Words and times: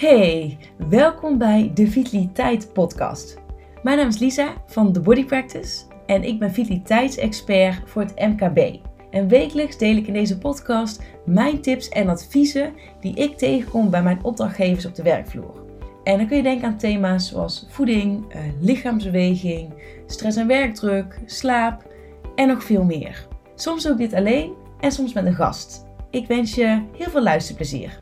Hey, 0.00 0.58
welkom 0.88 1.38
bij 1.38 1.70
de 1.74 1.86
Vitaliteit 1.86 2.72
Podcast. 2.72 3.38
Mijn 3.82 3.96
naam 3.96 4.08
is 4.08 4.18
Lisa 4.18 4.54
van 4.66 4.92
The 4.92 5.00
Body 5.00 5.24
Practice 5.24 5.82
en 6.06 6.24
ik 6.24 6.38
ben 6.38 6.52
vitaliteitsexpert 6.52 7.90
voor 7.90 8.02
het 8.02 8.14
MKB. 8.18 8.78
En 9.10 9.28
wekelijks 9.28 9.78
deel 9.78 9.96
ik 9.96 10.06
in 10.06 10.12
deze 10.12 10.38
podcast 10.38 11.02
mijn 11.24 11.60
tips 11.60 11.88
en 11.88 12.08
adviezen 12.08 12.72
die 13.00 13.14
ik 13.14 13.38
tegenkom 13.38 13.90
bij 13.90 14.02
mijn 14.02 14.24
opdrachtgevers 14.24 14.86
op 14.86 14.94
de 14.94 15.02
werkvloer. 15.02 15.64
En 16.04 16.18
dan 16.18 16.26
kun 16.26 16.36
je 16.36 16.42
denken 16.42 16.66
aan 16.66 16.78
thema's 16.78 17.28
zoals 17.28 17.66
voeding, 17.68 18.32
eh, 18.32 18.40
lichaamsbeweging, 18.60 19.72
stress 20.06 20.36
en 20.36 20.46
werkdruk, 20.46 21.20
slaap 21.26 21.86
en 22.34 22.48
nog 22.48 22.64
veel 22.64 22.84
meer. 22.84 23.26
Soms 23.54 23.84
ik 23.84 23.96
dit 23.96 24.14
alleen 24.14 24.52
en 24.80 24.92
soms 24.92 25.12
met 25.12 25.26
een 25.26 25.34
gast. 25.34 25.86
Ik 26.10 26.26
wens 26.26 26.54
je 26.54 26.82
heel 26.96 27.10
veel 27.10 27.22
luisterplezier. 27.22 27.98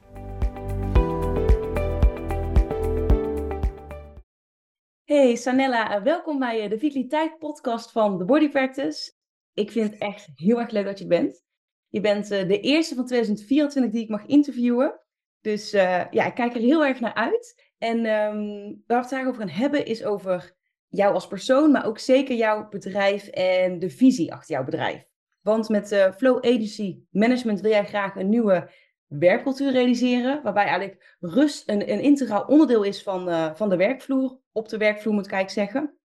Hey 5.18 5.36
Sanella, 5.36 6.02
welkom 6.02 6.38
bij 6.38 6.68
de 6.68 6.78
Vitaliteit 6.78 7.38
podcast 7.38 7.92
van 7.92 8.18
The 8.18 8.24
Body 8.24 8.48
Practice. 8.48 9.12
Ik 9.54 9.70
vind 9.70 9.91
het 9.91 10.00
echt 10.00 10.28
heel 10.34 10.60
erg 10.60 10.70
leuk 10.70 10.84
dat 10.84 10.98
je 10.98 11.06
bent. 11.06 11.44
Je 11.88 12.00
bent 12.00 12.30
eh, 12.30 12.48
de 12.48 12.60
eerste 12.60 12.94
van 12.94 13.06
2024 13.06 13.92
die 13.92 14.02
ik 14.02 14.08
mag 14.08 14.27
interviewen. 14.27 15.00
Dus 15.41 15.74
uh, 15.74 16.04
ja, 16.10 16.24
ik 16.24 16.34
kijk 16.34 16.54
er 16.54 16.60
heel 16.60 16.84
erg 16.84 17.00
naar 17.00 17.14
uit. 17.14 17.70
En 17.78 17.98
um, 17.98 18.04
waar 18.06 18.82
we 18.86 18.94
het 18.94 19.08
vandaag 19.08 19.27
over 19.27 19.41
gaan 19.41 19.48
hebben 19.48 19.86
is 19.86 20.04
over 20.04 20.54
jou 20.88 21.14
als 21.14 21.27
persoon, 21.27 21.70
maar 21.70 21.86
ook 21.86 21.98
zeker 21.98 22.36
jouw 22.36 22.69
bedrijf 22.69 23.27
en 23.27 23.78
de 23.78 23.91
visie 23.91 24.32
achter 24.32 24.55
jouw 24.55 24.64
bedrijf. 24.64 25.05
Want 25.41 25.69
met 25.69 25.92
uh, 25.92 26.12
Flow 26.12 26.36
Agency 26.36 27.00
Management 27.10 27.60
wil 27.60 27.70
jij 27.70 27.86
graag 27.86 28.16
een 28.16 28.28
nieuwe 28.28 28.70
werkcultuur 29.06 29.72
realiseren, 29.72 30.42
waarbij 30.42 30.64
eigenlijk 30.64 31.16
rust 31.20 31.69
een, 31.69 31.92
een 31.92 32.00
integraal 32.00 32.44
onderdeel 32.44 32.83
is 32.83 33.02
van, 33.02 33.56
van 33.56 33.69
de 33.69 33.77
werkvloer, 33.77 34.39
op 34.59 34.69
de 34.69 34.77
werkvloer 34.77 35.14
moet 35.14 35.33
eigenlijk 35.33 35.70
zeggen. 35.70 35.98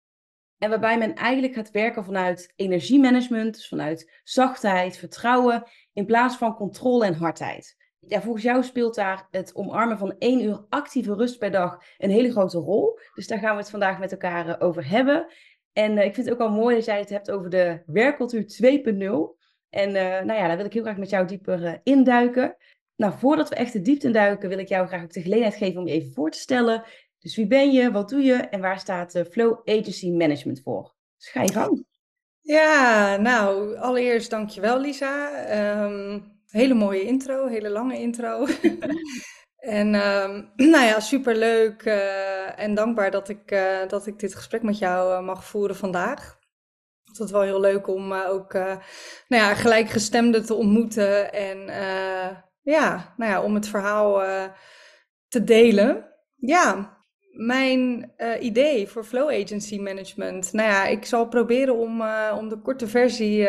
En 0.59 0.70
waarbij 0.70 0.98
men 0.98 1.15
eigenlijk 1.15 1.55
gaat 1.55 1.70
werken 1.70 2.05
vanuit 2.05 2.53
energiemanagement, 2.56 3.55
dus 3.55 3.69
vanuit 3.69 4.20
zachtheid, 4.23 4.97
vertrouwen, 4.97 5.65
in 5.93 6.06
plaats 6.06 6.37
van 6.37 6.55
controle 6.55 7.05
en 7.05 7.15
hardheid. 7.15 7.77
Ja, 7.98 8.21
volgens 8.21 8.45
jou 8.45 8.62
speelt 8.62 8.95
daar 8.95 9.28
het 9.31 9.55
omarmen 9.55 9.98
van 9.98 10.15
één 10.19 10.45
uur 10.45 10.65
actieve 10.69 11.15
rust 11.15 11.39
per 11.39 11.51
dag 11.51 11.83
een 11.98 12.11
hele 12.11 12.31
grote 12.31 12.59
rol. 12.59 12.98
Dus 13.15 13.27
daar 13.27 13.39
gaan 13.39 13.55
we 13.55 13.61
het 13.61 13.71
vandaag 13.71 13.98
met 13.98 14.12
elkaar 14.12 14.48
uh, 14.48 14.55
over 14.59 14.89
hebben. 14.89 15.27
En 15.73 15.97
uh, 15.97 16.05
ik 16.05 16.15
vind 16.15 16.27
het 16.27 16.34
ook 16.34 16.48
al 16.48 16.55
mooi 16.55 16.75
dat 16.75 16.84
jij 16.84 16.98
het 16.98 17.11
hebt 17.11 17.31
over 17.31 17.51
de 17.51 17.83
werkcultuur 17.87 18.43
2.0. 18.43 19.39
En 19.69 19.93
nou 19.93 20.33
ja, 20.33 20.47
daar 20.47 20.56
wil 20.56 20.67
ik 20.67 20.73
heel 20.73 20.83
graag 20.83 20.97
met 20.97 21.11
jou 21.11 21.27
dieper 21.27 21.81
induiken. 21.83 22.56
Nou, 22.97 23.19
voordat 23.19 23.48
we 23.48 23.55
echt 23.55 23.73
de 23.73 23.81
diepte 23.81 24.06
induiken, 24.06 24.48
wil 24.48 24.59
ik 24.59 24.69
jou 24.69 24.87
graag 24.87 25.03
ook 25.03 25.12
de 25.12 25.23
gelegenheid 25.23 25.56
geven 25.56 25.81
om 25.81 25.87
je 25.87 25.93
even 25.93 26.12
voor 26.12 26.31
te 26.31 26.39
stellen. 26.39 26.84
Dus 27.20 27.36
wie 27.36 27.46
ben 27.46 27.72
je, 27.72 27.90
wat 27.90 28.08
doe 28.08 28.22
je 28.22 28.34
en 28.34 28.60
waar 28.60 28.78
staat 28.78 29.14
uh, 29.14 29.24
Flow 29.30 29.60
Agency 29.64 30.10
Management 30.10 30.60
voor? 30.62 30.94
Je 31.16 31.52
gang. 31.52 31.86
Ja, 32.40 33.16
nou, 33.16 33.76
allereerst 33.76 34.30
dankjewel 34.30 34.80
Lisa. 34.80 35.30
Um, 35.84 36.38
hele 36.46 36.74
mooie 36.74 37.02
intro, 37.02 37.46
hele 37.46 37.70
lange 37.70 37.98
intro. 37.98 38.46
en 39.78 39.94
um, 39.94 40.52
nou 40.72 40.84
ja, 40.84 41.00
superleuk 41.00 41.84
uh, 41.84 42.58
en 42.58 42.74
dankbaar 42.74 43.10
dat 43.10 43.28
ik, 43.28 43.50
uh, 43.50 43.88
dat 43.88 44.06
ik 44.06 44.18
dit 44.18 44.34
gesprek 44.34 44.62
met 44.62 44.78
jou 44.78 45.22
mag 45.22 45.44
voeren 45.44 45.76
vandaag. 45.76 46.38
Het 47.04 47.18
is 47.18 47.30
wel 47.30 47.42
heel 47.42 47.60
leuk 47.60 47.88
om 47.88 48.12
ook 48.12 48.52
nou 48.52 48.78
ja, 49.28 49.54
gelijkgestemden 49.54 50.46
te 50.46 50.54
ontmoeten 50.54 51.32
en 51.32 51.58
ja, 52.62 53.14
nou 53.16 53.30
ja, 53.30 53.42
om 53.42 53.54
het 53.54 53.68
verhaal 53.68 54.22
te 55.28 55.44
delen. 55.44 56.14
Ja, 56.36 57.00
mijn 57.31 58.12
uh, 58.19 58.42
idee 58.42 58.89
voor 58.89 59.05
Flow 59.05 59.28
Agency 59.28 59.78
Management. 59.78 60.53
Nou 60.53 60.69
ja, 60.69 60.87
ik 60.87 61.04
zal 61.04 61.28
proberen 61.28 61.77
om, 61.77 62.00
uh, 62.00 62.34
om 62.38 62.49
de 62.49 62.60
korte 62.60 62.87
versie 62.87 63.47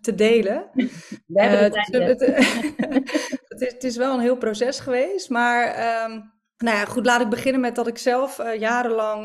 te 0.00 0.14
delen. 0.14 0.70
We 1.26 1.42
hebben 1.42 1.62
het, 1.62 1.76
het, 1.90 2.20
het, 3.48 3.60
is, 3.60 3.72
het 3.72 3.84
is 3.84 3.96
wel 3.96 4.14
een 4.14 4.20
heel 4.20 4.36
proces 4.36 4.80
geweest, 4.80 5.30
maar... 5.30 5.66
Um, 6.10 6.38
nou 6.56 6.76
ja, 6.76 6.84
goed, 6.84 7.06
laat 7.06 7.20
ik 7.20 7.28
beginnen 7.28 7.60
met 7.60 7.74
dat 7.74 7.86
ik 7.86 7.98
zelf 7.98 8.40
jarenlang 8.58 9.24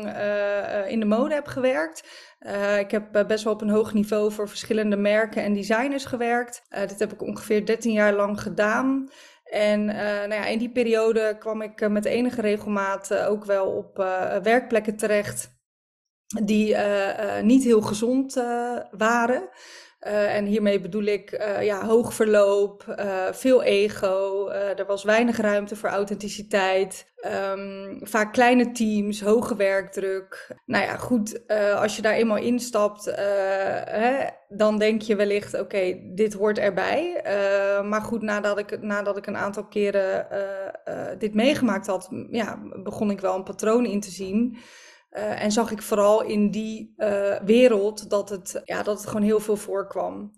in 0.88 1.00
de 1.00 1.06
mode 1.06 1.34
heb 1.34 1.46
gewerkt. 1.46 2.02
Uh, 2.40 2.78
ik 2.78 2.90
heb 2.90 3.24
best 3.26 3.44
wel 3.44 3.52
op 3.52 3.60
een 3.60 3.70
hoog 3.70 3.92
niveau 3.92 4.32
voor 4.32 4.48
verschillende 4.48 4.96
merken 4.96 5.42
en 5.42 5.52
designers 5.52 6.04
gewerkt. 6.04 6.62
dit 6.68 6.98
heb 6.98 7.12
ik 7.12 7.22
ongeveer 7.22 7.66
13 7.66 7.92
jaar 7.92 8.12
lang 8.12 8.40
gedaan. 8.40 9.10
En 9.50 9.84
nou 9.84 10.32
ja, 10.32 10.44
in 10.44 10.58
die 10.58 10.70
periode 10.70 11.36
kwam 11.38 11.62
ik 11.62 11.88
met 11.88 12.04
enige 12.04 12.40
regelmaat 12.40 13.14
ook 13.14 13.44
wel 13.44 13.66
op 13.66 13.96
werkplekken 14.42 14.96
terecht 14.96 15.50
die 16.44 16.76
niet 17.42 17.64
heel 17.64 17.82
gezond 17.82 18.34
waren. 18.90 19.48
Uh, 20.06 20.34
en 20.36 20.44
hiermee 20.44 20.80
bedoel 20.80 21.04
ik 21.04 21.32
uh, 21.32 21.62
ja, 21.62 21.84
hoog 21.86 22.14
verloop, 22.14 22.84
uh, 22.98 23.32
veel 23.32 23.62
ego. 23.62 24.48
er 24.48 24.86
was 24.86 25.04
weinig 25.04 25.36
ruimte 25.36 25.76
voor 25.76 25.88
authenticiteit. 25.88 27.14
Um, 27.52 27.98
vaak 28.02 28.32
kleine 28.32 28.72
teams, 28.72 29.20
hoge 29.20 29.56
werkdruk. 29.56 30.56
Nou 30.66 30.84
ja, 30.84 30.96
goed, 30.96 31.48
als 31.76 31.96
je 31.96 32.02
daar 32.02 32.14
eenmaal 32.14 32.36
instapt, 32.36 33.04
hè, 33.04 34.26
dan 34.48 34.78
denk 34.78 35.02
je 35.02 35.16
wellicht: 35.16 35.60
oké, 35.60 36.00
dit 36.14 36.32
hoort 36.32 36.58
erbij. 36.58 37.20
maar 37.84 38.02
goed, 38.02 38.22
nadat 38.22 38.58
ik, 38.58 38.82
nadat 38.82 39.16
ik 39.16 39.26
een 39.26 39.36
aantal 39.36 39.66
keren 39.66 40.26
dit 41.18 41.34
meegemaakt 41.34 41.86
had, 41.86 42.08
ja, 42.30 42.58
begon 42.82 43.10
ik 43.10 43.20
wel 43.20 43.34
een 43.34 43.42
patroon 43.42 43.86
in 43.86 44.00
te 44.00 44.10
zien. 44.10 44.58
Uh, 45.16 45.42
en 45.42 45.52
zag 45.52 45.70
ik 45.70 45.82
vooral 45.82 46.22
in 46.22 46.50
die 46.50 46.94
uh, 46.96 47.40
wereld 47.40 48.10
dat 48.10 48.28
het, 48.28 48.60
ja, 48.64 48.82
dat 48.82 48.98
het 48.98 49.06
gewoon 49.06 49.22
heel 49.22 49.40
veel 49.40 49.56
voorkwam. 49.56 50.32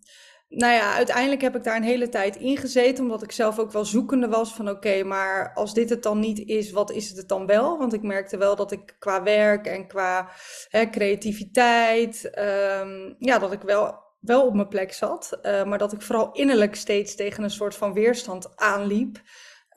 Nou 0.49 0.73
ja, 0.73 0.95
uiteindelijk 0.95 1.41
heb 1.41 1.57
ik 1.57 1.65
daar 1.65 1.77
een 1.77 1.83
hele 1.83 2.09
tijd 2.09 2.37
in 2.37 2.57
gezeten, 2.57 3.05
omdat 3.05 3.23
ik 3.23 3.33
zelf 3.33 3.59
ook 3.59 3.73
wel 3.73 3.85
zoekende 3.85 4.29
was 4.29 4.55
van 4.55 4.69
oké, 4.69 5.03
maar 5.03 5.53
als 5.55 5.75
dit 5.75 5.91
het 5.91 6.03
dan 6.03 6.19
niet 6.19 6.39
is, 6.39 6.71
wat 6.71 6.91
is 6.91 7.11
het 7.11 7.29
dan 7.29 7.47
wel? 7.47 7.79
Want 7.79 7.93
ik 7.93 8.03
merkte 8.03 8.37
wel 8.37 8.57
dat 8.57 8.73
ik 8.73 8.97
qua 8.99 9.23
werk 9.23 9.67
en 9.67 9.87
qua 9.87 10.31
hè, 10.69 10.91
creativiteit, 10.91 12.31
um, 12.39 13.17
ja, 13.19 13.39
dat 13.39 13.53
ik 13.53 13.63
wel, 13.63 13.95
wel 14.21 14.47
op 14.47 14.55
mijn 14.55 14.69
plek 14.69 14.93
zat, 14.93 15.39
uh, 15.43 15.65
maar 15.65 15.79
dat 15.79 15.93
ik 15.93 16.03
vooral 16.03 16.33
innerlijk 16.33 16.75
steeds 16.75 17.15
tegen 17.15 17.45
een 17.45 17.51
soort 17.51 17.75
van 17.75 17.93
weerstand 17.93 18.57
aanliep. 18.57 19.21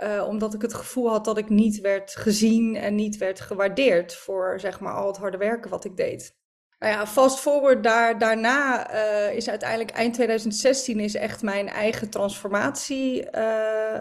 Uh, 0.03 0.27
omdat 0.27 0.53
ik 0.53 0.61
het 0.61 0.73
gevoel 0.73 1.09
had 1.09 1.25
dat 1.25 1.37
ik 1.37 1.49
niet 1.49 1.81
werd 1.81 2.15
gezien 2.15 2.75
en 2.75 2.95
niet 2.95 3.17
werd 3.17 3.39
gewaardeerd 3.39 4.15
voor 4.15 4.59
zeg 4.59 4.79
maar, 4.79 4.93
al 4.93 5.07
het 5.07 5.17
harde 5.17 5.37
werken 5.37 5.69
wat 5.69 5.85
ik 5.85 5.97
deed. 5.97 6.39
Nou 6.79 6.93
ja, 6.93 7.07
fast 7.07 7.39
forward 7.39 7.83
daar, 7.83 8.17
daarna 8.17 8.93
uh, 8.93 9.35
is 9.35 9.49
uiteindelijk 9.49 9.91
eind 9.91 10.13
2016 10.13 10.99
is 10.99 11.15
echt 11.15 11.41
mijn 11.41 11.69
eigen 11.69 12.09
transformatie 12.09 13.27
uh, 13.35 13.99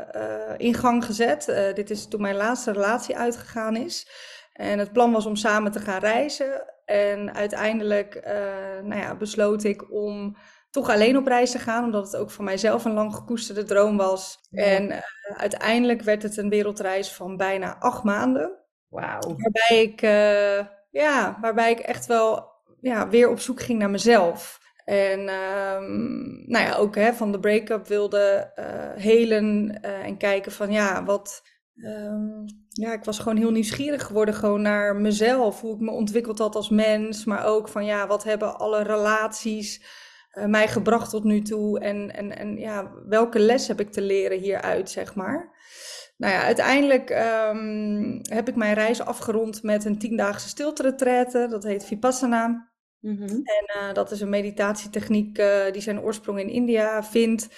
in 0.57 0.75
gang 0.75 1.05
gezet. 1.05 1.73
dit 1.75 1.91
is 1.91 2.09
toen 2.09 2.21
mijn 2.21 2.37
laatste 2.37 2.73
relatie 2.73 3.17
uitgegaan 3.17 3.77
is. 3.77 4.09
En 4.53 4.79
het 4.79 4.93
plan 4.93 5.13
was 5.13 5.27
om 5.27 5.37
samen 5.37 5.73
te 5.73 5.81
gaan 5.81 6.01
reizen. 6.01 6.65
En 6.85 7.35
uiteindelijk 7.35 8.21
nou 8.83 9.01
ja, 9.01 9.17
besloot 9.17 9.65
ik 9.65 9.93
om 9.93 10.37
toch 10.71 10.91
alleen 10.91 11.17
op 11.17 11.27
reis 11.27 11.51
te 11.51 11.59
gaan, 11.59 11.85
omdat 11.85 12.05
het 12.05 12.17
ook 12.17 12.31
voor 12.31 12.45
mijzelf 12.45 12.85
een 12.85 12.93
lang 12.93 13.15
gekoesterde 13.15 13.65
droom 13.65 13.97
was. 13.97 14.39
En 14.51 14.91
uh, 14.91 14.99
uiteindelijk 15.37 16.03
werd 16.03 16.23
het 16.23 16.37
een 16.37 16.49
wereldreis 16.49 17.13
van 17.13 17.37
bijna 17.37 17.79
acht 17.79 18.03
maanden. 18.03 18.59
Wauw. 18.89 19.21
Waarbij 19.21 19.83
ik, 19.83 20.03
uh, 20.03 20.67
ja, 20.91 21.39
waarbij 21.41 21.71
ik 21.71 21.79
echt 21.79 22.07
wel 22.07 22.49
ja, 22.81 23.09
weer 23.09 23.29
op 23.29 23.41
zoek 23.41 23.61
ging 23.61 23.79
naar 23.79 23.91
mezelf. 23.91 24.59
En 24.85 25.21
um, 25.21 26.45
nou 26.47 26.65
ja, 26.65 26.75
ook 26.77 26.95
hè, 26.95 27.13
van 27.13 27.33
de 27.33 27.41
break-up 27.41 27.87
wilde 27.87 28.53
uh, 28.57 29.03
helen 29.03 29.81
en 29.83 30.17
kijken 30.17 30.53
van 30.53 30.73
ja, 30.73 31.05
wat. 31.05 31.43
Um, 31.75 32.45
ja, 32.69 32.93
ik 32.93 33.05
was 33.05 33.19
gewoon 33.19 33.37
heel 33.37 33.51
nieuwsgierig 33.51 34.07
geworden 34.07 34.35
gewoon 34.35 34.63
naar 34.63 34.97
mezelf, 34.97 35.61
hoe 35.61 35.75
ik 35.75 35.81
me 35.81 35.91
ontwikkeld 35.91 36.39
had 36.39 36.55
als 36.55 36.69
mens, 36.69 37.25
maar 37.25 37.45
ook 37.45 37.69
van 37.69 37.85
ja, 37.85 38.07
wat 38.07 38.25
hebben 38.25 38.59
alle 38.59 38.83
relaties 38.83 39.85
mij 40.47 40.69
gebracht 40.69 41.11
tot 41.11 41.25
nu 41.25 41.43
toe? 41.43 41.81
En, 41.81 42.15
en, 42.15 42.39
en 42.39 42.57
ja, 42.57 42.93
welke 43.07 43.39
les 43.39 43.69
heb 43.69 43.81
ik 43.81 43.93
te 43.93 44.03
leren 44.03 44.39
hieruit, 44.39 44.91
zeg 44.91 45.15
maar? 45.15 45.59
Nou 46.21 46.33
ja, 46.33 46.43
uiteindelijk 46.43 47.11
um, 47.11 48.21
heb 48.23 48.49
ik 48.49 48.57
mijn 48.57 48.75
reis 48.75 49.01
afgerond 49.01 49.63
met 49.63 49.85
een 49.85 49.99
tiendaagse 49.99 50.49
stilte 50.49 51.49
Dat 51.49 51.65
heet 51.65 51.85
Vipassana. 51.85 52.71
Mm 53.01 53.17
-hmm. 53.17 53.29
En 53.29 53.77
uh, 53.77 53.93
dat 53.93 54.11
is 54.11 54.21
een 54.21 54.29
meditatietechniek 54.29 55.39
uh, 55.39 55.73
die 55.73 55.83
zijn 55.83 56.01
oorsprong 56.01 56.41
in 56.41 56.49
India 56.49 57.05
vindt. 57.05 57.49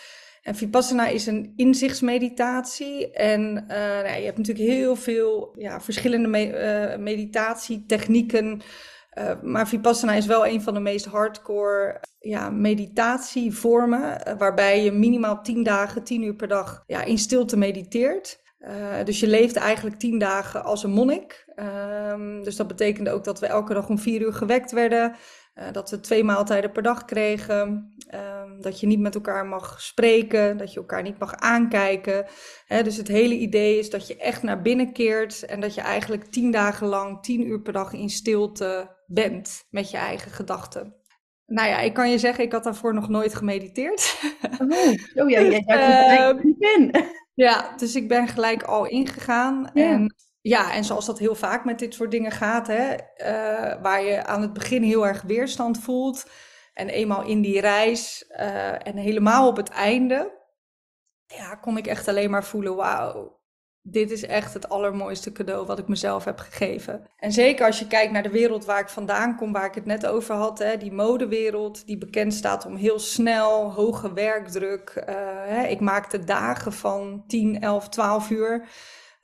En 0.42 0.54
Vipassana 0.54 1.06
is 1.06 1.26
een 1.26 1.52
inzichtsmeditatie. 1.56 3.10
En 3.12 3.64
uh, 3.68 3.76
nou, 3.76 4.18
je 4.18 4.24
hebt 4.24 4.38
natuurlijk 4.38 4.68
heel 4.68 4.96
veel 4.96 5.54
ja, 5.58 5.80
verschillende 5.80 6.28
me 6.28 6.96
meditatietechnieken. 6.98 8.62
Uh, 9.18 9.42
maar 9.42 9.68
Vipassana 9.68 10.12
is 10.12 10.26
wel 10.26 10.46
een 10.46 10.62
van 10.62 10.74
de 10.74 10.80
meest 10.80 11.04
hardcore 11.04 12.00
ja, 12.18 12.50
meditatievormen, 12.50 14.28
uh, 14.28 14.34
waarbij 14.38 14.84
je 14.84 14.92
minimaal 14.92 15.42
10 15.42 15.62
dagen, 15.62 16.04
10 16.04 16.22
uur 16.22 16.34
per 16.34 16.48
dag 16.48 16.82
ja, 16.86 17.04
in 17.04 17.18
stilte 17.18 17.56
mediteert. 17.56 18.40
dus 19.04 19.20
je 19.20 19.26
leeft 19.26 19.56
eigenlijk 19.56 19.98
tien 19.98 20.18
dagen 20.18 20.64
als 20.64 20.84
een 20.84 20.90
monnik. 20.90 21.44
Ehm, 21.54 22.42
dus 22.42 22.56
dat 22.56 22.66
betekende 22.66 23.10
ook 23.10 23.24
dat 23.24 23.40
we 23.40 23.46
elke 23.46 23.74
dag 23.74 23.88
om 23.88 23.98
vier 23.98 24.20
uur 24.20 24.32
gewekt 24.32 24.70
werden. 24.70 25.14
dat 25.72 25.90
we 25.90 26.00
twee 26.00 26.24
maaltijden 26.24 26.72
per 26.72 26.82
dag 26.82 27.04
kregen. 27.04 27.94
Ehm, 28.06 28.60
dat 28.60 28.80
je 28.80 28.86
niet 28.86 29.00
met 29.00 29.14
elkaar 29.14 29.46
mag 29.46 29.80
spreken. 29.80 30.56
Dat 30.56 30.72
je 30.72 30.78
elkaar 30.78 31.02
niet 31.02 31.18
mag 31.18 31.34
aankijken. 31.34 32.26
dus 32.82 32.96
het 32.96 33.08
hele 33.08 33.34
idee 33.34 33.78
is 33.78 33.90
dat 33.90 34.06
je 34.06 34.16
echt 34.16 34.42
naar 34.42 34.62
binnen 34.62 34.92
keert. 34.92 35.42
En 35.42 35.60
dat 35.60 35.74
je 35.74 35.80
eigenlijk 35.80 36.24
tien 36.24 36.50
dagen 36.50 36.86
lang, 36.86 37.22
tien 37.22 37.46
uur 37.46 37.60
per 37.60 37.72
dag 37.72 37.92
in 37.92 38.10
stilte 38.10 39.00
bent 39.12 39.66
met 39.70 39.90
je 39.90 39.96
eigen 39.96 40.30
gedachten. 40.30 40.94
Nou 41.46 41.68
ja, 41.68 41.78
ik 41.78 41.94
kan 41.94 42.10
je 42.10 42.18
zeggen, 42.18 42.44
ik 42.44 42.52
had 42.52 42.64
daarvoor 42.64 42.94
nog 42.94 43.08
nooit 43.08 43.34
gemediteerd. 43.34 44.20
Oh, 44.60 44.68
oh 45.14 45.30
ja, 45.30 45.40
jij 45.66 46.34
uh, 46.34 46.54
in. 46.58 46.94
Ja, 47.34 47.76
dus 47.76 47.94
ik 47.94 48.08
ben 48.08 48.28
gelijk 48.28 48.62
al 48.62 48.86
ingegaan. 48.86 49.70
Ja. 49.74 49.90
En 49.90 50.14
ja, 50.40 50.74
en 50.74 50.84
zoals 50.84 51.06
dat 51.06 51.18
heel 51.18 51.34
vaak 51.34 51.64
met 51.64 51.78
dit 51.78 51.94
soort 51.94 52.10
dingen 52.10 52.30
gaat, 52.30 52.66
hè, 52.66 52.92
uh, 52.92 53.82
waar 53.82 54.02
je 54.02 54.24
aan 54.24 54.42
het 54.42 54.52
begin 54.52 54.82
heel 54.82 55.06
erg 55.06 55.22
weerstand 55.22 55.78
voelt. 55.78 56.30
En 56.74 56.88
eenmaal 56.88 57.24
in 57.24 57.40
die 57.40 57.60
reis 57.60 58.24
uh, 58.30 58.86
en 58.86 58.96
helemaal 58.96 59.48
op 59.48 59.56
het 59.56 59.68
einde, 59.68 60.40
ja, 61.26 61.54
kon 61.54 61.76
ik 61.76 61.86
echt 61.86 62.08
alleen 62.08 62.30
maar 62.30 62.44
voelen, 62.44 62.76
wauw, 62.76 63.41
dit 63.82 64.10
is 64.10 64.26
echt 64.26 64.54
het 64.54 64.68
allermooiste 64.68 65.32
cadeau 65.32 65.66
wat 65.66 65.78
ik 65.78 65.88
mezelf 65.88 66.24
heb 66.24 66.38
gegeven. 66.38 67.06
En 67.16 67.32
zeker 67.32 67.66
als 67.66 67.78
je 67.78 67.86
kijkt 67.86 68.12
naar 68.12 68.22
de 68.22 68.30
wereld 68.30 68.64
waar 68.64 68.80
ik 68.80 68.88
vandaan 68.88 69.36
kom, 69.36 69.52
waar 69.52 69.66
ik 69.66 69.74
het 69.74 69.84
net 69.84 70.06
over 70.06 70.34
had, 70.34 70.58
hè, 70.58 70.76
die 70.76 70.92
modewereld, 70.92 71.86
die 71.86 71.98
bekend 71.98 72.34
staat 72.34 72.66
om 72.66 72.76
heel 72.76 72.98
snel, 72.98 73.72
hoge 73.72 74.12
werkdruk. 74.12 75.04
Uh, 75.08 75.14
hè, 75.46 75.66
ik 75.66 75.80
maakte 75.80 76.24
dagen 76.24 76.72
van 76.72 77.24
10, 77.26 77.60
11, 77.60 77.88
12 77.88 78.30
uur. 78.30 78.68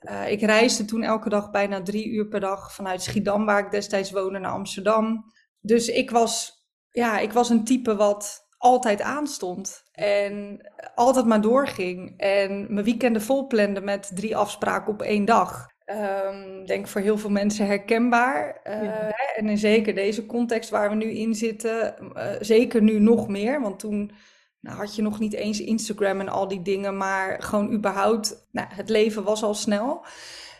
Uh, 0.01 0.31
ik 0.31 0.41
reisde 0.41 0.85
toen 0.85 1.03
elke 1.03 1.29
dag 1.29 1.51
bijna 1.51 1.81
drie 1.81 2.07
uur 2.07 2.27
per 2.27 2.39
dag 2.39 2.73
vanuit 2.73 3.01
Schiedam, 3.01 3.45
waar 3.45 3.65
ik 3.65 3.71
destijds 3.71 4.11
woonde, 4.11 4.39
naar 4.39 4.51
Amsterdam. 4.51 5.31
Dus 5.59 5.87
ik 5.87 6.11
was, 6.11 6.51
ja, 6.89 7.19
ik 7.19 7.33
was 7.33 7.49
een 7.49 7.63
type 7.63 7.95
wat 7.95 8.47
altijd 8.57 9.01
aanstond. 9.01 9.83
En 9.99 10.61
altijd 10.95 11.25
maar 11.25 11.41
doorging. 11.41 12.13
En 12.17 12.73
mijn 12.73 12.85
weekenden 12.85 13.21
volplande 13.21 13.81
met 13.81 14.11
drie 14.15 14.37
afspraken 14.37 14.93
op 14.93 15.01
één 15.01 15.25
dag. 15.25 15.67
Um, 15.85 16.65
denk 16.65 16.87
voor 16.87 17.01
heel 17.01 17.17
veel 17.17 17.29
mensen 17.29 17.65
herkenbaar. 17.65 18.61
Uh, 18.67 19.11
En 19.35 19.49
in 19.49 19.57
zeker 19.57 19.95
deze 19.95 20.25
context 20.25 20.69
waar 20.69 20.89
we 20.89 20.95
nu 20.95 21.11
in 21.11 21.35
zitten, 21.35 21.95
uh, 22.15 22.23
zeker 22.39 22.81
nu 22.81 22.99
nog 22.99 23.27
meer. 23.27 23.61
Want 23.61 23.79
toen 23.79 24.11
nou, 24.59 24.77
had 24.77 24.95
je 24.95 25.01
nog 25.01 25.19
niet 25.19 25.33
eens 25.33 25.61
Instagram 25.61 26.19
en 26.19 26.29
al 26.29 26.47
die 26.47 26.61
dingen, 26.61 26.97
maar 26.97 27.41
gewoon 27.41 27.71
überhaupt, 27.73 28.47
nou, 28.51 28.67
het 28.71 28.89
leven 28.89 29.23
was 29.23 29.43
al 29.43 29.53
snel. 29.53 30.05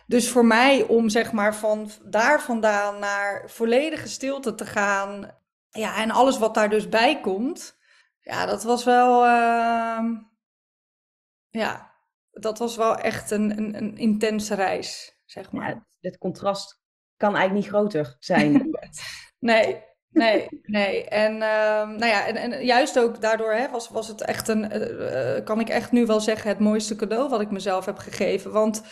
Dus 0.08 0.30
voor 0.30 0.46
mij 0.46 0.84
om 0.84 1.10
zeg 1.10 1.32
maar 1.32 1.56
van 1.56 1.90
daar 2.06 2.42
vandaan 2.42 3.00
naar 3.00 3.44
volledige 3.46 4.08
stilte 4.08 4.56
te 4.56 4.66
gaan, 4.66 5.32
ja, 5.70 6.02
en 6.02 6.12
alles 6.12 6.38
wat 6.38 6.54
daar 6.54 6.70
dus 6.70 6.90
bij 6.90 7.20
komt, 7.22 7.79
ja, 8.22 8.46
dat 8.46 8.64
was 8.64 8.84
wel. 8.84 9.26
Uh, 9.26 10.18
ja, 11.50 11.94
dat 12.32 12.58
was 12.58 12.76
wel 12.76 12.98
echt 12.98 13.32
een, 13.32 13.58
een, 13.58 13.78
een 13.78 13.98
intense 13.98 14.56
reis, 14.56 15.20
zeg 15.26 15.52
maar. 15.52 15.70
Ja, 15.70 15.86
het 16.00 16.18
contrast 16.18 16.82
kan 17.18 17.36
eigenlijk 17.36 17.66
niet 17.66 17.76
groter 17.76 18.16
zijn. 18.20 18.70
nee, 19.40 19.84
nee, 20.10 20.48
nee. 20.62 21.06
En, 21.06 21.34
uh, 21.34 21.88
nou 21.88 22.06
ja, 22.06 22.28
en, 22.28 22.36
en 22.36 22.66
juist 22.66 23.00
ook 23.00 23.22
daardoor 23.22 23.54
hè, 23.54 23.70
was, 23.70 23.90
was 23.90 24.08
het 24.08 24.22
echt 24.22 24.48
een, 24.48 24.78
uh, 24.82 25.44
kan 25.46 25.60
ik 25.60 25.70
echt 25.70 25.92
nu 25.92 26.06
wel 26.06 26.20
zeggen, 26.20 26.50
het 26.50 26.60
mooiste 26.60 26.96
cadeau 26.96 27.30
wat 27.30 27.42
ik 27.42 27.52
mezelf 27.52 27.86
heb 27.86 27.98
gegeven. 27.98 28.52
Want 28.52 28.84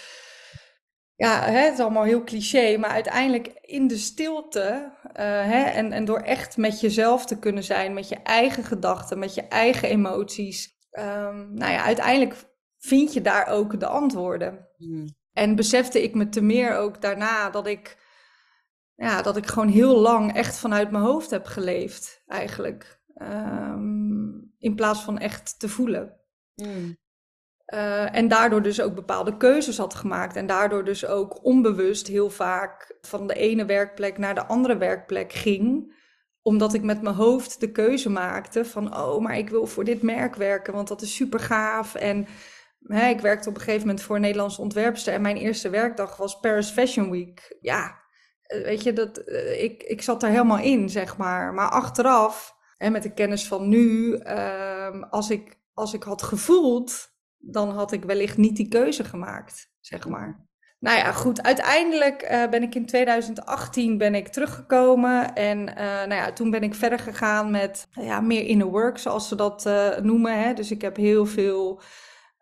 ja, 1.18 1.42
hè, 1.42 1.60
het 1.60 1.74
is 1.74 1.80
allemaal 1.80 2.04
heel 2.04 2.24
cliché, 2.24 2.78
maar 2.78 2.90
uiteindelijk 2.90 3.48
in 3.62 3.88
de 3.88 3.98
stilte 3.98 4.92
uh, 5.06 5.14
hè, 5.24 5.64
en, 5.64 5.92
en 5.92 6.06
door 6.06 6.20
echt 6.20 6.58
met 6.58 6.80
jezelf 6.80 7.26
te 7.26 7.40
kunnen 7.40 7.64
zijn, 7.64 7.94
met 7.94 8.10
je 8.10 8.16
eigen 8.16 8.64
gedachten, 8.64 9.20
met 9.20 9.34
je 9.34 9.42
eigen 9.42 9.90
emoties. 9.90 10.76
Um, 10.92 11.54
nou 11.54 11.72
ja, 11.72 11.84
uiteindelijk 11.84 12.36
vind 12.78 13.14
je 13.14 13.22
daar 13.22 13.48
ook 13.48 13.80
de 13.80 13.88
antwoorden. 13.88 14.68
Hmm. 14.78 15.06
En 15.34 15.56
besefte 15.56 16.04
ik 16.04 16.14
me 16.14 16.30
te 16.30 16.42
meer 16.42 16.76
ook 16.76 17.02
daarna 17.02 17.50
dat 17.50 17.68
ik, 17.68 17.98
ja, 18.96 19.22
dat 19.22 19.38
ik 19.38 19.46
gewoon 19.46 19.70
heel 19.70 20.00
lang 20.00 20.34
echt 20.34 20.58
vanuit 20.58 20.92
mijn 20.92 21.04
hoofd 21.04 21.30
heb 21.30 21.46
geleefd, 21.46 22.24
eigenlijk. 22.28 23.02
Um, 23.16 24.54
in 24.58 24.76
plaats 24.76 25.02
van 25.02 25.18
echt 25.18 25.60
te 25.60 25.70
voelen. 25.70 26.20
Hmm. 26.54 26.98
Uh, 27.74 28.16
en 28.16 28.28
daardoor 28.28 28.62
dus 28.62 28.82
ook 28.82 28.96
bepaalde 28.96 29.38
keuzes 29.38 29.78
had 29.78 29.94
gemaakt. 29.94 30.36
En 30.36 30.48
daardoor 30.48 30.86
dus 30.86 31.06
ook 31.06 31.46
onbewust 31.46 32.08
heel 32.08 32.30
vaak 32.30 32.98
van 33.02 33.28
de 33.28 33.34
ene 33.34 33.66
werkplek 33.66 34.18
naar 34.18 34.36
de 34.36 34.46
andere 34.46 34.78
werkplek 34.78 35.34
ging. 35.34 35.96
Omdat 36.42 36.74
ik 36.74 36.84
met 36.84 37.02
mijn 37.02 37.16
hoofd 37.16 37.60
de 37.60 37.72
keuze 37.72 38.10
maakte 38.10 38.66
van, 38.66 38.98
oh, 38.98 39.22
maar 39.22 39.38
ik 39.38 39.50
wil 39.50 39.66
voor 39.66 39.84
dit 39.84 40.02
merk 40.02 40.36
werken, 40.36 40.74
want 40.74 40.88
dat 40.88 41.02
is 41.02 41.16
super 41.16 41.40
gaaf. 41.40 41.96
En 41.96 42.28
hè, 42.84 43.10
ik 43.10 43.20
werkte 43.20 43.50
op 43.50 43.56
een 43.56 43.62
gegeven 43.62 43.88
moment 43.88 44.06
voor 44.06 44.16
een 44.16 44.22
Nederlandse 44.22 44.62
ontwerpster. 44.62 45.14
En 45.14 45.22
mijn 45.22 45.38
eerste 45.38 45.70
werkdag 45.70 46.18
was 46.18 46.40
Paris 46.40 46.70
Fashion 46.70 47.12
Week. 47.12 47.58
Ja, 47.62 48.00
eh, 48.42 48.64
weet 48.64 48.84
je, 48.84 48.94
dat, 48.94 49.22
uh, 49.26 49.64
ik, 49.64 49.84
ik 49.84 50.02
zat 50.02 50.24
er 50.24 50.30
helemaal 50.30 50.60
in, 50.60 50.90
zeg 50.90 51.18
maar. 51.18 51.54
Maar 51.54 51.70
achteraf, 51.70 52.56
en 52.78 52.92
met 52.92 53.04
de 53.04 53.14
kennis 53.14 53.48
van 53.48 53.70
nu, 53.70 54.18
uh, 54.18 55.02
als, 55.10 55.30
ik, 55.30 55.60
als 55.74 55.94
ik 55.94 56.04
had 56.04 56.22
gevoeld 56.22 57.16
dan 57.52 57.70
had 57.70 57.92
ik 57.92 58.04
wellicht 58.04 58.38
niet 58.38 58.56
die 58.56 58.68
keuze 58.68 59.04
gemaakt, 59.04 59.70
zeg 59.80 60.08
maar. 60.08 60.46
Nou 60.80 60.98
ja, 60.98 61.12
goed. 61.12 61.44
Uiteindelijk 61.44 62.30
uh, 62.32 62.50
ben 62.50 62.64
ik 62.64 62.76
in 62.76 62.86
2018 62.86 63.98
ben 63.98 64.16
ik 64.16 64.28
teruggekomen. 64.28 65.34
En 65.36 65.60
uh, 65.60 65.76
nou 65.86 66.14
ja, 66.14 66.34
toen 66.34 66.50
ben 66.50 66.64
ik 66.64 66.76
verder 66.76 67.00
gegaan 67.00 67.52
met 67.52 67.88
ja, 67.92 68.22
meer 68.22 68.46
inner 68.46 68.68
work, 68.68 68.98
zoals 68.98 69.28
ze 69.28 69.36
dat 69.36 69.66
uh, 69.66 69.98
noemen. 69.98 70.44
Hè. 70.44 70.54
Dus 70.54 70.72
ik 70.72 70.82
heb 70.82 70.96
heel 70.96 71.26
veel 71.26 71.82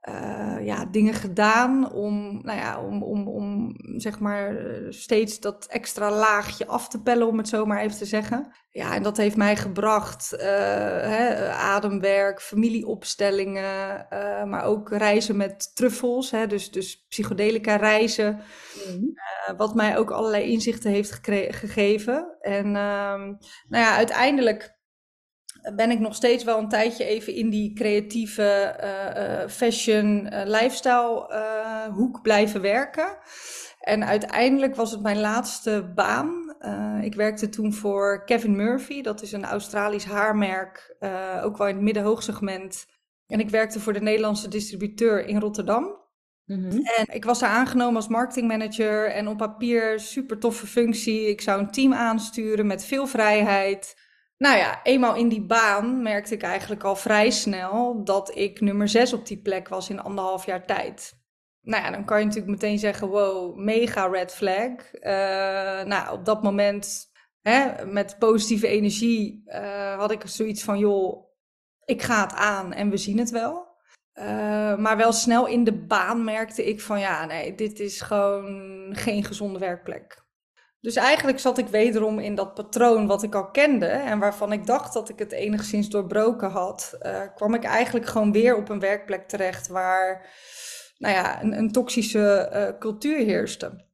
uh, 0.09 0.65
ja, 0.65 0.85
dingen 0.85 1.13
gedaan 1.13 1.91
om, 1.91 2.41
nou 2.43 2.59
ja, 2.59 2.81
om, 2.81 3.03
om, 3.03 3.27
om 3.27 3.75
zeg 3.95 4.19
maar 4.19 4.55
steeds 4.89 5.39
dat 5.39 5.65
extra 5.65 6.11
laagje 6.11 6.67
af 6.67 6.87
te 6.87 7.01
pellen, 7.01 7.27
om 7.27 7.37
het 7.37 7.47
zo 7.47 7.65
maar 7.65 7.81
even 7.81 7.97
te 7.97 8.05
zeggen. 8.05 8.51
Ja, 8.69 8.95
en 8.95 9.03
dat 9.03 9.17
heeft 9.17 9.35
mij 9.35 9.55
gebracht 9.55 10.33
uh, 10.33 10.39
hè, 10.39 11.49
ademwerk, 11.49 12.41
familieopstellingen, 12.41 14.07
uh, 14.13 14.43
maar 14.43 14.63
ook 14.63 14.91
reizen 14.91 15.37
met 15.37 15.75
truffels, 15.75 16.31
hè, 16.31 16.47
dus, 16.47 16.71
dus 16.71 17.05
psychedelica 17.07 17.75
reizen, 17.75 18.41
mm. 18.87 19.13
wat 19.57 19.75
mij 19.75 19.97
ook 19.97 20.11
allerlei 20.11 20.51
inzichten 20.51 20.91
heeft 20.91 21.19
gegeven. 21.49 22.37
En 22.39 22.71
nou 22.71 23.37
ja, 23.69 23.95
uiteindelijk 23.95 24.74
ben 25.75 25.91
ik 25.91 25.99
nog 25.99 26.15
steeds 26.15 26.43
wel 26.43 26.57
een 26.57 26.69
tijdje 26.69 27.05
even 27.05 27.33
in 27.33 27.49
die 27.49 27.73
creatieve 27.73 28.75
uh, 28.83 29.49
fashion 29.49 30.27
uh, 30.33 30.41
lifestyle 30.45 31.29
hoek 31.93 32.21
blijven 32.21 32.61
werken. 32.61 33.17
En 33.79 34.05
uiteindelijk 34.05 34.75
was 34.75 34.91
het 34.91 35.01
mijn 35.01 35.19
laatste 35.19 35.91
baan. 35.95 36.55
ik 37.01 37.15
werkte 37.15 37.49
toen 37.49 37.73
voor 37.73 38.23
Kevin 38.25 38.55
Murphy, 38.55 39.01
dat 39.01 39.21
is 39.21 39.31
een 39.31 39.45
Australisch 39.45 40.05
haarmerk, 40.05 40.95
ook 41.43 41.57
wel 41.57 41.67
in 41.67 41.75
het 41.75 41.83
middenhoogsegment. 41.83 42.85
En 43.27 43.39
ik 43.39 43.49
werkte 43.49 43.79
voor 43.79 43.93
de 43.93 44.01
Nederlandse 44.01 44.47
distributeur 44.47 45.25
in 45.25 45.39
Rotterdam. 45.39 46.03
Mm 46.45 46.69
-hmm. 46.69 46.85
En 46.85 47.05
ik 47.15 47.25
was 47.25 47.39
daar 47.39 47.49
aangenomen 47.49 47.95
als 47.95 48.07
marketingmanager 48.07 49.11
en 49.11 49.27
op 49.27 49.37
papier 49.37 49.99
super 49.99 50.39
toffe 50.39 50.67
functie. 50.67 51.29
Ik 51.29 51.41
zou 51.41 51.59
een 51.59 51.71
team 51.71 51.93
aansturen 51.93 52.67
met 52.67 52.85
veel 52.85 53.07
vrijheid. 53.07 54.04
Nou 54.37 54.57
ja, 54.57 54.83
eenmaal 54.83 55.15
in 55.15 55.29
die 55.29 55.45
baan 55.45 56.01
merkte 56.01 56.33
ik 56.33 56.41
eigenlijk 56.41 56.83
al 56.83 56.95
vrij 56.95 57.29
snel 57.29 58.03
dat 58.03 58.35
ik 58.35 58.61
nummer 58.61 58.87
zes 58.87 59.13
op 59.13 59.25
die 59.27 59.41
plek 59.41 59.67
was 59.67 59.89
in 59.89 60.01
anderhalf 60.01 60.45
jaar 60.45 60.65
tijd. 60.65 61.23
Nou 61.61 61.83
ja, 61.83 61.91
dan 61.91 62.05
kan 62.05 62.19
je 62.19 62.25
natuurlijk 62.25 62.51
meteen 62.51 62.79
zeggen, 62.79 63.07
wow, 63.07 63.55
mega 63.55 64.07
red 64.07 64.33
flag. 64.33 64.93
Uh, 64.93 65.83
nou, 65.83 66.11
op 66.11 66.25
dat 66.25 66.43
moment, 66.43 67.11
hè, 67.41 67.85
met 67.85 68.15
positieve 68.19 68.67
energie, 68.67 69.43
uh, 69.45 69.97
had 69.97 70.11
ik 70.11 70.21
zoiets 70.25 70.63
van, 70.63 70.79
joh, 70.79 71.25
ik 71.85 72.01
ga 72.01 72.21
het 72.21 72.33
aan 72.33 72.73
en 72.73 72.89
we 72.89 72.97
zien 72.97 73.17
het 73.17 73.29
wel. 73.29 73.73
Uh, 74.13 74.77
maar 74.77 74.97
wel 74.97 75.11
snel 75.11 75.47
in 75.47 75.63
de 75.63 75.85
baan 75.85 76.23
merkte 76.23 76.65
ik 76.65 76.81
van, 76.81 76.99
ja, 76.99 77.25
nee, 77.25 77.55
dit 77.55 77.79
is 77.79 78.01
gewoon 78.01 78.89
geen 78.95 79.23
gezonde 79.23 79.59
werkplek. 79.59 80.24
Dus 80.85 80.95
eigenlijk 80.95 81.39
zat 81.39 81.57
ik 81.57 81.67
wederom 81.67 82.19
in 82.19 82.35
dat 82.35 82.53
patroon 82.53 83.07
wat 83.07 83.23
ik 83.23 83.35
al 83.35 83.51
kende 83.51 83.85
en 83.85 84.19
waarvan 84.19 84.51
ik 84.51 84.65
dacht 84.65 84.93
dat 84.93 85.09
ik 85.09 85.19
het 85.19 85.31
enigszins 85.31 85.89
doorbroken 85.89 86.49
had, 86.49 86.97
uh, 87.01 87.21
kwam 87.35 87.53
ik 87.53 87.63
eigenlijk 87.63 88.05
gewoon 88.05 88.31
weer 88.31 88.55
op 88.55 88.69
een 88.69 88.79
werkplek 88.79 89.27
terecht 89.27 89.67
waar 89.67 90.29
nou 90.97 91.13
ja, 91.13 91.43
een, 91.43 91.57
een 91.57 91.71
toxische 91.71 92.49
uh, 92.53 92.79
cultuur 92.79 93.17
heerste. 93.17 93.85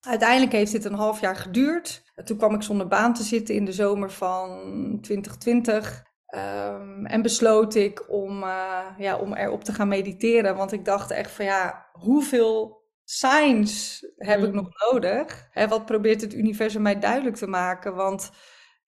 Uiteindelijk 0.00 0.52
heeft 0.52 0.72
dit 0.72 0.84
een 0.84 0.94
half 0.94 1.20
jaar 1.20 1.36
geduurd. 1.36 2.02
Toen 2.24 2.36
kwam 2.36 2.54
ik 2.54 2.62
zonder 2.62 2.88
baan 2.88 3.14
te 3.14 3.22
zitten 3.22 3.54
in 3.54 3.64
de 3.64 3.72
zomer 3.72 4.10
van 4.10 4.48
2020. 5.00 6.02
Um, 6.34 6.40
ehm, 6.40 7.06
en 7.06 7.22
besloot 7.22 7.74
ik 7.74 8.10
om, 8.10 8.42
uh, 8.42 8.78
ja, 8.98 9.16
om 9.16 9.34
erop 9.34 9.64
te 9.64 9.72
gaan 9.72 9.88
mediteren. 9.88 10.56
Want 10.56 10.72
ik 10.72 10.84
dacht 10.84 11.10
echt 11.10 11.30
van 11.30 11.44
ja, 11.44 11.86
hoeveel 11.92 12.81
signs 13.04 14.00
heb 14.16 14.42
ik 14.42 14.48
Mm. 14.48 14.54
nog 14.54 14.68
nodig? 14.92 15.48
Hè, 15.50 15.68
wat 15.68 15.84
probeert 15.86 16.20
het 16.20 16.34
universum 16.34 16.82
mij 16.82 16.98
duidelijk 16.98 17.36
te 17.36 17.46
maken? 17.46 17.94
Want 17.94 18.30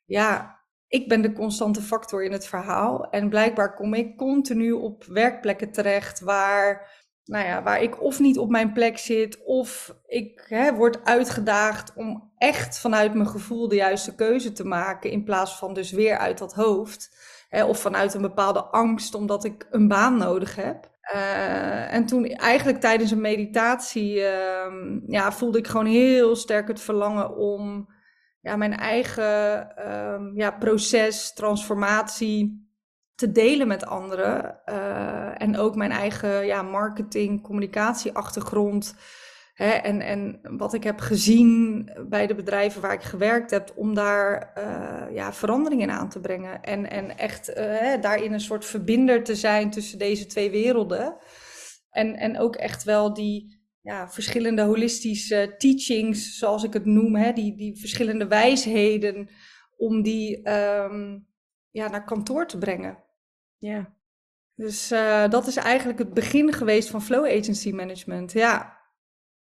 ja, 0.04 0.61
ik 0.88 1.09
ben 1.09 1.23
de 1.23 1.33
constante 1.33 1.83
factor 1.83 2.25
in 2.25 2.33
het 2.33 2.47
verhaal. 2.47 3.11
En 3.11 3.28
blijkbaar 3.28 3.75
kom 3.75 3.94
ik 3.94 4.16
continu 4.16 4.73
op 4.73 5.04
werkplekken 5.04 5.73
terecht 5.73 6.21
waar, 6.21 6.90
nou 7.25 7.47
ja, 7.47 7.62
waar 7.62 7.83
ik 7.83 8.02
of 8.02 8.21
niet 8.21 8.38
op 8.38 8.50
mijn 8.50 8.73
plek 8.73 8.99
zit, 8.99 9.44
of 9.44 9.97
ik 10.06 10.44
hè, 10.49 10.75
word 10.75 11.04
uitgedaagd 11.04 11.92
om 11.94 12.33
echt 12.37 12.78
vanuit 12.78 13.14
mijn 13.14 13.28
gevoel 13.28 13.68
de 13.68 13.75
juiste 13.75 14.14
keuze 14.14 14.52
te 14.52 14.64
maken, 14.64 15.11
in 15.11 15.25
plaats 15.25 15.56
van 15.59 15.75
dus 15.75 15.90
weer 15.90 16.18
uit 16.18 16.38
dat 16.38 16.54
hoofd. 16.54 17.16
Hè, 17.49 17.64
of 17.64 17.80
vanuit 17.80 18.14
een 18.14 18.23
bepaalde 18.23 18.64
angst 18.64 19.14
omdat 19.14 19.44
ik 19.44 19.66
een 19.71 19.88
baan 19.88 20.16
nodig 20.16 20.56
heb. 20.56 20.94
Uh, 21.14 21.92
en 21.94 22.06
toen 22.06 22.26
eigenlijk 22.26 22.80
tijdens 22.80 23.11
een 23.11 23.20
meditatie 23.20 24.16
uh, 24.16 25.00
ja, 25.06 25.32
voelde 25.32 25.58
ik 25.58 25.66
gewoon 25.66 25.87
heel 25.87 26.37
sterk 26.37 26.68
het 26.68 26.80
verlangen 26.80 27.37
om 27.37 27.88
ja, 28.40 28.56
mijn 28.56 28.76
eigen 28.76 29.68
uh, 29.78 30.20
ja, 30.34 30.50
proces, 30.50 31.32
transformatie 31.32 32.68
te 33.14 33.32
delen 33.32 33.66
met 33.66 33.87
anderen. 33.87 34.61
Uh, 34.66 35.42
en 35.42 35.58
ook 35.58 35.75
mijn 35.75 35.90
eigen 35.90 36.46
ja, 36.46 36.62
marketing, 36.62 37.42
communicatieachtergrond. 37.42 38.94
Hè, 39.54 39.70
en, 39.70 40.00
en 40.00 40.40
wat 40.56 40.75
ik 40.75 40.84
heb 40.84 41.00
gezien 41.00 41.90
bij 42.08 42.26
de 42.26 42.34
bedrijven 42.34 42.80
waar 42.80 42.92
ik 42.92 43.02
gewerkt 43.02 43.50
heb, 43.50 43.73
om 43.76 43.94
daar 43.94 44.52
uh, 44.58 45.14
ja, 45.14 45.32
verandering 45.32 45.82
in 45.82 45.90
aan 45.90 46.08
te 46.08 46.20
brengen. 46.20 46.62
En, 46.62 46.90
en 46.90 47.18
echt 47.18 47.49
uh, 47.50 47.54
hè, 47.56 47.99
daarin 47.99 48.32
een 48.32 48.40
soort 48.40 48.64
verbinder 48.64 49.23
te 49.23 49.34
zijn 49.34 49.70
tussen 49.70 49.99
deze 49.99 50.26
twee 50.26 50.50
werelden. 50.50 51.16
En, 51.90 52.14
en 52.16 52.38
ook 52.38 52.56
echt 52.56 52.84
wel 52.84 53.14
die 53.14 53.62
ja, 53.80 54.08
verschillende 54.08 54.62
holistische 54.62 55.54
teachings, 55.58 56.38
zoals 56.38 56.64
ik 56.64 56.73
het 56.73 56.84
noem, 56.84 57.16
hè, 57.16 57.32
die, 57.32 57.56
die 57.56 57.78
verschillende 57.78 58.26
wijsheden, 58.26 59.28
om 59.76 60.02
die 60.02 60.50
um, 60.50 61.26
ja, 61.70 61.88
naar 61.88 62.04
kantoor 62.04 62.46
te 62.46 62.58
brengen. 62.58 63.04
Ja. 63.58 63.94
Dus 64.54 64.92
uh, 64.92 65.28
dat 65.28 65.46
is 65.46 65.56
eigenlijk 65.56 65.99
het 65.99 66.14
begin 66.14 66.52
geweest 66.52 66.90
van 66.90 67.02
Flow 67.02 67.25
Agency 67.25 67.70
Management. 67.70 68.32
Ja. 68.32 68.82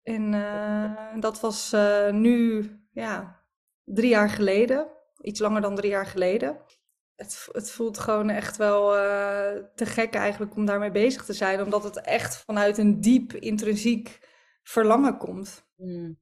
En 0.03 0.33
uh, 0.33 1.19
dat 1.19 1.39
was 1.39 1.73
uh, 1.73 2.11
nu 2.11 2.65
ja, 2.91 3.43
drie 3.83 4.09
jaar 4.09 4.29
geleden, 4.29 4.87
iets 5.21 5.39
langer 5.39 5.61
dan 5.61 5.75
drie 5.75 5.89
jaar 5.89 6.05
geleden. 6.05 6.57
Het, 7.15 7.47
het 7.51 7.71
voelt 7.71 7.97
gewoon 7.97 8.29
echt 8.29 8.57
wel 8.57 8.97
uh, 8.97 9.63
te 9.75 9.85
gek 9.85 10.13
eigenlijk 10.13 10.55
om 10.55 10.65
daarmee 10.65 10.91
bezig 10.91 11.25
te 11.25 11.33
zijn, 11.33 11.61
omdat 11.61 11.83
het 11.83 12.01
echt 12.01 12.35
vanuit 12.35 12.77
een 12.77 13.01
diep 13.01 13.33
intrinsiek 13.33 14.19
verlangen 14.63 15.17
komt. 15.17 15.65
Hmm. 15.75 16.19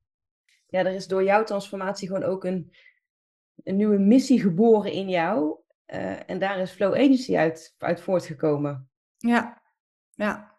Ja, 0.68 0.80
er 0.80 0.94
is 0.94 1.08
door 1.08 1.24
jouw 1.24 1.44
transformatie 1.44 2.08
gewoon 2.08 2.24
ook 2.24 2.44
een, 2.44 2.74
een 3.64 3.76
nieuwe 3.76 3.98
missie 3.98 4.40
geboren 4.42 4.92
in 4.92 5.10
jou. 5.10 5.58
En 6.26 6.40
daar 6.40 6.60
is 6.60 6.72
Flow 6.72 6.94
Agency 6.94 7.38
uit, 7.38 7.76
uit 7.78 8.02
voortgekomen. 8.02 8.90
Ja, 9.18 9.62
ja. 10.16 10.58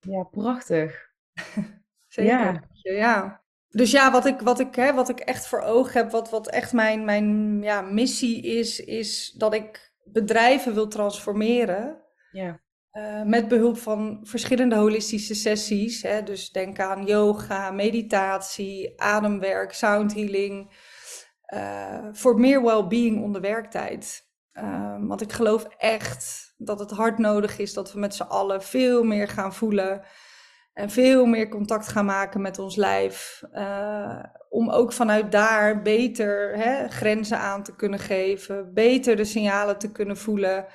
Ja, 0.00 0.22
prachtig. 0.22 1.10
Zeker. 2.08 2.32
Ja. 2.32 2.92
ja. 2.92 3.42
Dus 3.68 3.90
ja, 3.90 4.10
wat 4.10 4.26
ik, 4.26 4.40
wat 4.40 4.60
ik, 4.60 4.74
hè, 4.74 4.94
wat 4.94 5.08
ik 5.08 5.20
echt 5.20 5.46
voor 5.46 5.60
ogen 5.60 6.00
heb, 6.00 6.10
wat, 6.10 6.30
wat 6.30 6.48
echt 6.48 6.72
mijn, 6.72 7.04
mijn 7.04 7.62
ja, 7.62 7.80
missie 7.80 8.42
is, 8.42 8.80
is 8.80 9.34
dat 9.36 9.54
ik 9.54 9.92
bedrijven 10.04 10.74
wil 10.74 10.88
transformeren. 10.88 12.02
Ja. 12.32 12.60
Uh, 12.92 13.22
met 13.22 13.48
behulp 13.48 13.78
van 13.78 14.20
verschillende 14.22 14.76
holistische 14.76 15.34
sessies. 15.34 16.02
Hè, 16.02 16.22
dus 16.22 16.50
denk 16.50 16.80
aan 16.80 17.04
yoga, 17.04 17.70
meditatie, 17.70 19.00
ademwerk, 19.00 19.72
sound 19.72 20.14
healing. 20.14 20.70
Uh, 21.54 22.08
voor 22.12 22.40
meer 22.40 22.62
well-being 22.62 23.22
onder 23.22 23.40
werktijd. 23.40 24.26
Uh, 24.52 24.96
want 25.00 25.20
ik 25.20 25.32
geloof 25.32 25.64
echt 25.64 26.54
dat 26.56 26.78
het 26.78 26.90
hard 26.90 27.18
nodig 27.18 27.58
is 27.58 27.72
dat 27.74 27.92
we 27.92 27.98
met 27.98 28.14
z'n 28.14 28.22
allen 28.22 28.62
veel 28.62 29.02
meer 29.02 29.28
gaan 29.28 29.54
voelen. 29.54 30.02
En 30.78 30.90
veel 30.90 31.26
meer 31.26 31.48
contact 31.48 31.88
gaan 31.88 32.04
maken 32.04 32.40
met 32.40 32.58
ons 32.58 32.76
lijf. 32.76 33.42
Uh, 33.52 34.24
om 34.48 34.70
ook 34.70 34.92
vanuit 34.92 35.32
daar 35.32 35.82
beter 35.82 36.56
hè, 36.56 36.88
grenzen 36.88 37.38
aan 37.38 37.62
te 37.62 37.76
kunnen 37.76 37.98
geven. 37.98 38.74
Beter 38.74 39.16
de 39.16 39.24
signalen 39.24 39.78
te 39.78 39.92
kunnen 39.92 40.16
voelen. 40.16 40.66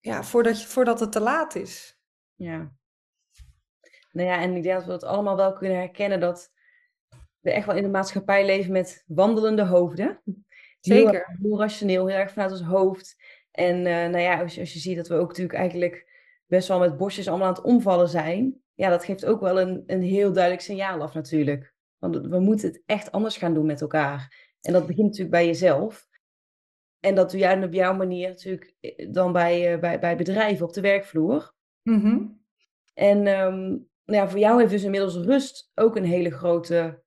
Ja, 0.00 0.22
voordat, 0.22 0.60
je, 0.60 0.66
voordat 0.66 1.00
het 1.00 1.12
te 1.12 1.20
laat 1.20 1.54
is. 1.54 1.98
Ja. 2.34 2.72
Nou 4.12 4.28
ja, 4.28 4.40
en 4.40 4.56
ik 4.56 4.62
denk 4.62 4.76
dat 4.76 4.86
we 4.86 4.92
het 4.92 5.04
allemaal 5.04 5.36
wel 5.36 5.52
kunnen 5.52 5.78
herkennen 5.78 6.20
dat 6.20 6.52
we 7.40 7.52
echt 7.52 7.66
wel 7.66 7.76
in 7.76 7.82
de 7.82 7.88
maatschappij 7.88 8.46
leven 8.46 8.72
met 8.72 9.04
wandelende 9.06 9.64
hoofden. 9.64 10.22
Zeker. 10.80 11.26
Heel, 11.26 11.50
heel 11.50 11.58
rationeel, 11.58 12.06
heel 12.06 12.18
erg 12.18 12.32
vanuit 12.32 12.50
ons 12.50 12.62
hoofd. 12.62 13.22
En 13.50 13.76
uh, 13.76 13.84
nou 13.84 14.18
ja, 14.18 14.40
als 14.40 14.54
je, 14.54 14.60
als 14.60 14.72
je 14.72 14.78
ziet 14.78 14.96
dat 14.96 15.08
we 15.08 15.14
ook 15.14 15.28
natuurlijk 15.28 15.58
eigenlijk 15.58 16.10
best 16.46 16.68
wel 16.68 16.78
met 16.78 16.96
bosjes 16.96 17.28
allemaal 17.28 17.46
aan 17.46 17.54
het 17.54 17.62
omvallen 17.62 18.08
zijn. 18.08 18.61
Ja, 18.74 18.88
dat 18.88 19.04
geeft 19.04 19.24
ook 19.24 19.40
wel 19.40 19.60
een, 19.60 19.82
een 19.86 20.02
heel 20.02 20.32
duidelijk 20.32 20.62
signaal 20.64 21.00
af 21.00 21.14
natuurlijk. 21.14 21.74
Want 21.98 22.16
we 22.16 22.40
moeten 22.40 22.68
het 22.68 22.82
echt 22.86 23.12
anders 23.12 23.36
gaan 23.36 23.54
doen 23.54 23.66
met 23.66 23.80
elkaar. 23.80 24.50
En 24.60 24.72
dat 24.72 24.86
begint 24.86 25.06
natuurlijk 25.06 25.30
bij 25.30 25.46
jezelf. 25.46 26.06
En 27.00 27.14
dat 27.14 27.30
doe 27.30 27.40
jij 27.40 27.64
op 27.64 27.72
jouw 27.72 27.94
manier 27.94 28.28
natuurlijk 28.28 28.74
dan 29.10 29.32
bij, 29.32 29.74
uh, 29.74 29.80
bij, 29.80 29.98
bij 29.98 30.16
bedrijven 30.16 30.66
op 30.66 30.72
de 30.72 30.80
werkvloer. 30.80 31.54
Mm 31.82 32.00
-hmm. 32.00 32.44
En 32.94 33.16
um, 33.26 33.88
nou 34.04 34.24
ja, 34.24 34.28
voor 34.28 34.38
jou 34.38 34.58
heeft 34.58 34.70
dus 34.70 34.82
inmiddels 34.82 35.16
rust 35.16 35.70
ook 35.74 35.96
een 35.96 36.04
hele 36.04 36.30
grote 36.30 37.02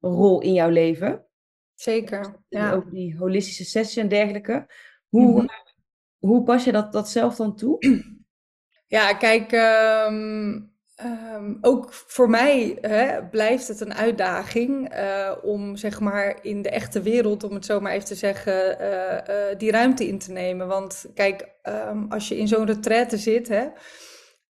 rol 0.00 0.40
in 0.40 0.52
jouw 0.52 0.68
leven. 0.68 1.26
Zeker, 1.74 2.42
ja. 2.48 2.72
Ook 2.72 2.90
die 2.90 3.16
holistische 3.16 3.64
sessie 3.64 4.02
en 4.02 4.08
dergelijke. 4.08 4.66
Hoe, 5.08 5.32
Mhm. 5.32 5.46
hoe 6.18 6.42
pas 6.42 6.64
je 6.64 6.72
dat, 6.72 6.92
dat 6.92 7.08
zelf 7.08 7.36
dan 7.36 7.56
toe? 7.56 8.04
Ja, 8.86 9.14
kijk, 9.14 9.52
ehm, 9.52 10.60
ehm, 10.96 11.54
ook 11.60 11.92
voor 11.92 12.30
mij 12.30 12.78
hè, 12.80 13.24
blijft 13.24 13.68
het 13.68 13.80
een 13.80 13.94
uitdaging 13.94 14.88
eh, 14.88 15.32
om 15.42 15.76
zeg 15.76 16.00
maar 16.00 16.38
in 16.42 16.62
de 16.62 16.70
echte 16.70 17.02
wereld, 17.02 17.44
om 17.44 17.54
het 17.54 17.64
zo 17.64 17.80
maar 17.80 17.92
even 17.92 18.06
te 18.06 18.14
zeggen, 18.14 18.78
eh, 18.78 19.50
eh, 19.50 19.58
die 19.58 19.70
ruimte 19.70 20.06
in 20.06 20.18
te 20.18 20.32
nemen. 20.32 20.66
Want 20.66 21.06
kijk, 21.14 21.48
ehm, 21.62 22.04
als 22.08 22.28
je 22.28 22.36
in 22.38 22.48
zo'n 22.48 22.66
retraite 22.66 23.16
zit, 23.18 23.48
hè, 23.48 23.68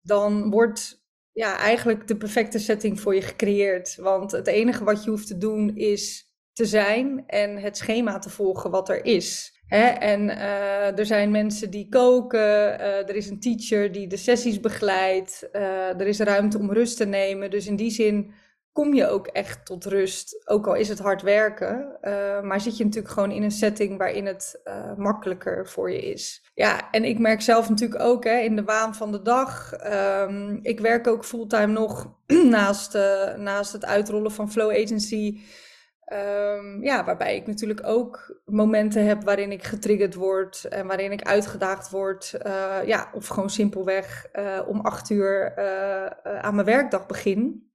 dan 0.02 0.50
wordt 0.50 1.04
ja, 1.32 1.58
eigenlijk 1.58 2.08
de 2.08 2.16
perfecte 2.16 2.58
setting 2.58 3.00
voor 3.00 3.14
je 3.14 3.22
gecreëerd. 3.22 3.96
Want 3.96 4.30
het 4.30 4.46
enige 4.46 4.84
wat 4.84 5.04
je 5.04 5.10
hoeft 5.10 5.26
te 5.26 5.38
doen 5.38 5.76
is 5.76 6.30
te 6.52 6.64
zijn 6.64 7.24
en 7.26 7.56
het 7.56 7.76
schema 7.76 8.18
te 8.18 8.30
volgen 8.30 8.70
wat 8.70 8.88
er 8.88 9.04
is. 9.04 9.55
Hè? 9.66 9.86
En 9.86 10.20
uh, 10.28 10.98
er 10.98 11.06
zijn 11.06 11.30
mensen 11.30 11.70
die 11.70 11.88
koken, 11.88 12.40
uh, 12.40 13.08
er 13.08 13.16
is 13.16 13.30
een 13.30 13.40
teacher 13.40 13.92
die 13.92 14.06
de 14.06 14.16
sessies 14.16 14.60
begeleidt, 14.60 15.48
uh, 15.52 16.00
er 16.00 16.06
is 16.06 16.18
ruimte 16.18 16.58
om 16.58 16.72
rust 16.72 16.96
te 16.96 17.06
nemen. 17.06 17.50
Dus 17.50 17.66
in 17.66 17.76
die 17.76 17.90
zin 17.90 18.32
kom 18.72 18.94
je 18.94 19.08
ook 19.08 19.26
echt 19.26 19.66
tot 19.66 19.84
rust, 19.84 20.48
ook 20.48 20.66
al 20.66 20.74
is 20.74 20.88
het 20.88 20.98
hard 20.98 21.22
werken. 21.22 21.98
maar 22.42 22.60
zit 22.60 22.76
je 22.76 22.84
natuurlijk 22.84 23.14
gewoon 23.14 23.30
in 23.30 23.42
een 23.42 23.50
setting 23.50 23.98
waarin 23.98 24.26
het 24.26 24.60
makkelijker 24.96 25.68
voor 25.68 25.90
je 25.90 26.02
is. 26.02 26.50
Ja, 26.54 26.90
en 26.90 27.04
ik 27.04 27.18
merk 27.18 27.40
zelf 27.40 27.68
natuurlijk 27.68 28.02
ook 28.02 28.24
hè, 28.24 28.38
in 28.38 28.56
de 28.56 28.64
waan 28.64 28.94
van 28.94 29.12
de 29.12 29.22
dag. 29.22 29.72
Um, 29.92 30.58
ik 30.62 30.80
werk 30.80 31.06
ook 31.06 31.24
fulltime 31.24 31.72
nog 31.72 32.12
naast, 32.56 32.94
naast 33.36 33.72
het 33.72 33.84
uitrollen 33.84 34.32
van 34.32 34.50
Flow 34.50 34.70
Agency. 34.70 35.40
Um, 36.12 36.82
ja, 36.82 37.04
waarbij 37.04 37.36
ik 37.36 37.46
natuurlijk 37.46 37.86
ook 37.86 38.40
momenten 38.44 39.06
heb 39.06 39.24
waarin 39.24 39.52
ik 39.52 39.64
getriggerd 39.64 40.14
word 40.14 40.64
en 40.64 40.86
waarin 40.86 41.12
ik 41.12 41.22
uitgedaagd 41.22 41.90
word. 41.90 42.34
Uh, 42.46 42.76
ja, 42.84 43.10
of 43.14 43.26
gewoon 43.26 43.50
simpelweg 43.50 44.28
uh, 44.32 44.60
om 44.66 44.80
acht 44.80 45.10
uur 45.10 45.54
uh, 45.58 46.06
aan 46.40 46.54
mijn 46.54 46.66
werkdag 46.66 47.06
begin. 47.06 47.70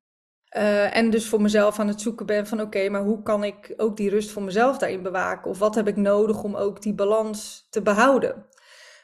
en 0.92 1.10
dus 1.10 1.30
voor 1.30 1.42
mezelf 1.42 1.80
aan 1.80 1.88
het 1.88 2.02
zoeken 2.02 2.26
ben 2.26 2.48
van 2.48 2.62
oké, 2.62 2.90
maar 2.90 3.02
hoe 3.02 3.24
kan 3.24 3.44
ik 3.44 3.74
ook 3.78 3.98
die 3.98 4.10
rust 4.10 4.32
voor 4.32 4.44
mezelf 4.44 4.78
daarin 4.78 5.04
bewaken? 5.04 5.52
Of 5.52 5.60
wat 5.60 5.76
heb 5.76 5.88
ik 5.88 5.96
nodig 5.96 6.44
om 6.44 6.56
ook 6.56 6.82
die 6.82 6.94
balans 6.94 7.68
te 7.70 7.82
behouden? 7.82 8.46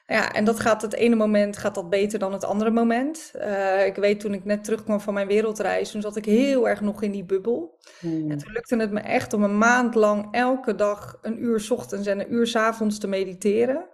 Ja, 0.09 0.33
en 0.33 0.45
dat 0.45 0.59
gaat 0.59 0.81
het 0.81 0.93
ene 0.93 1.15
moment 1.15 1.57
gaat 1.57 1.75
dat 1.75 1.89
beter 1.89 2.19
dan 2.19 2.33
het 2.33 2.43
andere 2.43 2.71
moment. 2.71 3.31
Uh, 3.35 3.85
ik 3.85 3.95
weet 3.95 4.19
toen 4.19 4.33
ik 4.33 4.45
net 4.45 4.63
terugkwam 4.63 5.01
van 5.01 5.13
mijn 5.13 5.27
wereldreis, 5.27 5.91
toen 5.91 6.01
zat 6.01 6.15
ik 6.15 6.25
heel 6.25 6.69
erg 6.69 6.81
nog 6.81 7.01
in 7.01 7.11
die 7.11 7.25
bubbel. 7.25 7.79
Hmm. 7.99 8.31
En 8.31 8.37
toen 8.37 8.51
lukte 8.51 8.77
het 8.77 8.91
me 8.91 8.99
echt 8.99 9.33
om 9.33 9.43
een 9.43 9.57
maand 9.57 9.95
lang 9.95 10.27
elke 10.31 10.75
dag 10.75 11.17
een 11.21 11.43
uur 11.43 11.59
's 11.59 11.69
ochtends 11.69 12.07
en 12.07 12.19
een 12.19 12.33
uur 12.33 12.47
's 12.47 12.55
avonds 12.55 12.99
te 12.99 13.07
mediteren. 13.07 13.89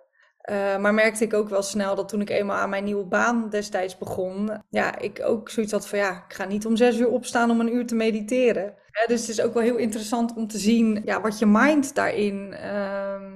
Uh, 0.50 0.78
maar 0.78 0.94
merkte 0.94 1.24
ik 1.24 1.34
ook 1.34 1.50
wel 1.50 1.62
snel 1.62 1.96
dat 1.96 2.10
toen 2.10 2.22
ik 2.22 2.30
eenmaal 2.30 2.58
aan 2.58 2.70
mijn 2.70 2.84
nieuwe 2.84 3.06
baan 3.06 3.50
destijds 3.50 3.98
begon, 3.98 4.52
ja, 4.70 5.00
ik 5.00 5.22
ook 5.26 5.50
zoiets 5.50 5.72
had 5.72 5.88
van 5.88 6.00
ja, 6.00 6.24
ik 6.28 6.34
ga 6.34 6.46
niet 6.46 6.66
om 6.66 6.76
zes 6.76 6.98
uur 6.98 7.10
opstaan 7.10 7.52
om 7.52 7.60
een 7.60 7.76
uur 7.76 7.86
te 7.86 7.96
mediteren. 7.96 8.64
Ja, 8.92 9.06
dus 9.08 9.22
het 9.22 9.30
is 9.30 9.42
ook 9.42 9.54
wel 9.54 9.64
heel 9.64 9.78
interessant 9.78 10.36
om 10.36 10.48
te 10.48 10.58
zien 10.58 11.02
ja, 11.06 11.22
wat 11.22 11.40
je 11.40 11.46
mind 11.46 11.96
daarin. 11.96 12.56
Uh, 12.64 13.34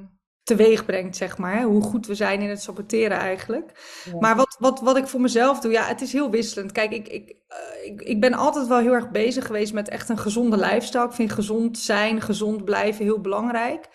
teweeg 0.48 0.86
brengt, 0.86 1.16
zeg 1.16 1.38
maar. 1.38 1.62
Hoe 1.62 1.82
goed 1.82 2.08
we 2.08 2.16
zijn 2.16 2.42
in 2.42 2.50
het 2.50 2.62
saboteren 2.62 3.18
eigenlijk. 3.18 3.72
Maar 4.20 4.36
wat, 4.36 4.56
wat, 4.60 4.80
wat 4.80 4.98
ik 4.98 5.08
voor 5.08 5.22
mezelf 5.22 5.60
doe, 5.60 5.72
ja, 5.72 5.84
het 5.84 6.01
is 6.01 6.13
heel 6.13 6.30
wisselend. 6.30 6.72
Kijk, 6.72 6.92
ik, 6.92 7.08
ik, 7.08 7.30
uh, 7.30 7.86
ik, 7.86 8.01
ik 8.01 8.20
ben 8.20 8.34
altijd 8.34 8.68
wel 8.68 8.80
heel 8.80 8.94
erg 8.94 9.10
bezig 9.10 9.46
geweest 9.46 9.74
met 9.74 9.89
echt 9.89 10.10
een 10.10 10.18
gezonde 10.18 10.58
lifestyle. 10.58 11.06
Ik 11.06 11.12
vind 11.12 11.32
gezond 11.32 11.77
zijn, 11.77 12.22
gezond 12.22 12.66
blijven 12.66 13.04
heel 13.04 13.22
belangrijk. 13.22 13.88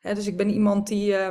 dus 0.00 0.26
ik 0.26 0.36
ben 0.36 0.50
iemand 0.50 0.86
die 0.86 1.12
uh, 1.12 1.28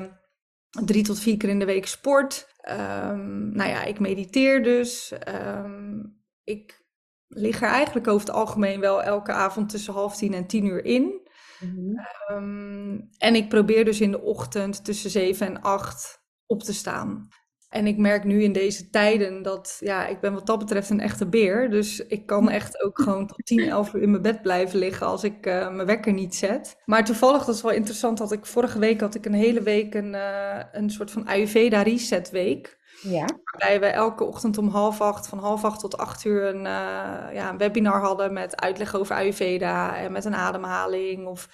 drie 0.85 1.03
tot 1.03 1.19
vier 1.19 1.37
keer 1.37 1.49
in 1.49 1.59
de 1.59 1.65
week 1.65 1.87
sport. 1.87 2.47
Um, 2.69 3.55
nou 3.55 3.69
ja, 3.69 3.83
ik 3.83 3.99
mediteer 3.99 4.63
dus. 4.63 5.13
Um, 5.27 6.23
ik 6.43 6.85
lig 7.27 7.61
er 7.61 7.69
eigenlijk 7.69 8.07
over 8.07 8.27
het 8.27 8.35
algemeen 8.35 8.79
wel 8.79 9.03
elke 9.03 9.31
avond 9.31 9.69
tussen 9.69 9.93
half 9.93 10.15
tien 10.15 10.33
en 10.33 10.47
tien 10.47 10.65
uur 10.65 10.85
in. 10.85 11.20
Mm 11.61 12.09
um, 12.31 13.09
en 13.17 13.35
ik 13.35 13.49
probeer 13.49 13.85
dus 13.85 14.01
in 14.01 14.11
de 14.11 14.21
ochtend 14.21 14.85
tussen 14.85 15.09
zeven 15.09 15.47
en 15.47 15.61
acht 15.61 16.23
op 16.45 16.63
te 16.63 16.73
staan. 16.73 17.27
En 17.69 17.87
ik 17.87 17.97
merk 17.97 18.23
nu 18.23 18.43
in 18.43 18.51
deze 18.51 18.89
tijden 18.89 19.41
dat, 19.41 19.77
ja, 19.79 20.07
ik 20.07 20.19
ben 20.19 20.33
wat 20.33 20.45
dat 20.45 20.59
betreft 20.59 20.89
een 20.89 20.99
echte 20.99 21.27
beer. 21.27 21.69
Dus 21.69 21.99
ik 21.99 22.25
kan 22.25 22.49
echt 22.49 22.83
ook 22.83 23.01
gewoon 23.01 23.27
tot 23.27 23.45
10, 23.45 23.59
11 23.59 23.93
uur 23.93 24.01
in 24.01 24.11
mijn 24.11 24.21
bed 24.21 24.41
blijven 24.41 24.79
liggen 24.79 25.07
als 25.07 25.23
ik 25.23 25.45
uh, 25.45 25.69
mijn 25.69 25.87
wekker 25.87 26.13
niet 26.13 26.35
zet. 26.35 26.81
Maar 26.85 27.05
toevallig, 27.05 27.45
dat 27.45 27.55
is 27.55 27.61
wel 27.61 27.71
interessant, 27.71 28.17
dat 28.17 28.31
ik 28.31 28.45
vorige 28.45 28.79
week 28.79 28.99
had 28.99 29.15
ik 29.15 29.25
een 29.25 29.33
hele 29.33 29.61
week 29.61 29.93
een, 29.93 30.13
uh, 30.13 30.63
een 30.71 30.89
soort 30.89 31.11
van 31.11 31.27
Ayurveda 31.27 31.81
reset 31.81 32.29
week. 32.29 32.79
Ja. 33.01 33.25
Waarbij 33.43 33.79
we 33.79 33.85
elke 33.85 34.23
ochtend 34.23 34.57
om 34.57 34.67
half 34.67 35.01
acht, 35.01 35.27
van 35.27 35.39
half 35.39 35.63
acht 35.63 35.79
tot 35.79 35.97
acht 35.97 36.25
uur, 36.25 36.43
een, 36.43 36.65
uh, 36.65 37.33
ja, 37.33 37.49
een 37.49 37.57
webinar 37.57 38.01
hadden 38.01 38.33
met 38.33 38.61
uitleg 38.61 38.95
over 38.95 39.15
Ayurveda 39.15 39.97
en 39.97 40.11
met 40.11 40.25
een 40.25 40.35
ademhaling. 40.35 41.27
Of, 41.27 41.49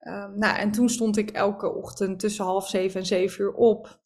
um, 0.00 0.38
nou, 0.38 0.58
en 0.58 0.70
toen 0.70 0.88
stond 0.88 1.16
ik 1.16 1.30
elke 1.30 1.74
ochtend 1.74 2.20
tussen 2.20 2.44
half 2.44 2.68
zeven 2.68 3.00
en 3.00 3.06
zeven 3.06 3.44
uur 3.44 3.52
op. 3.52 4.00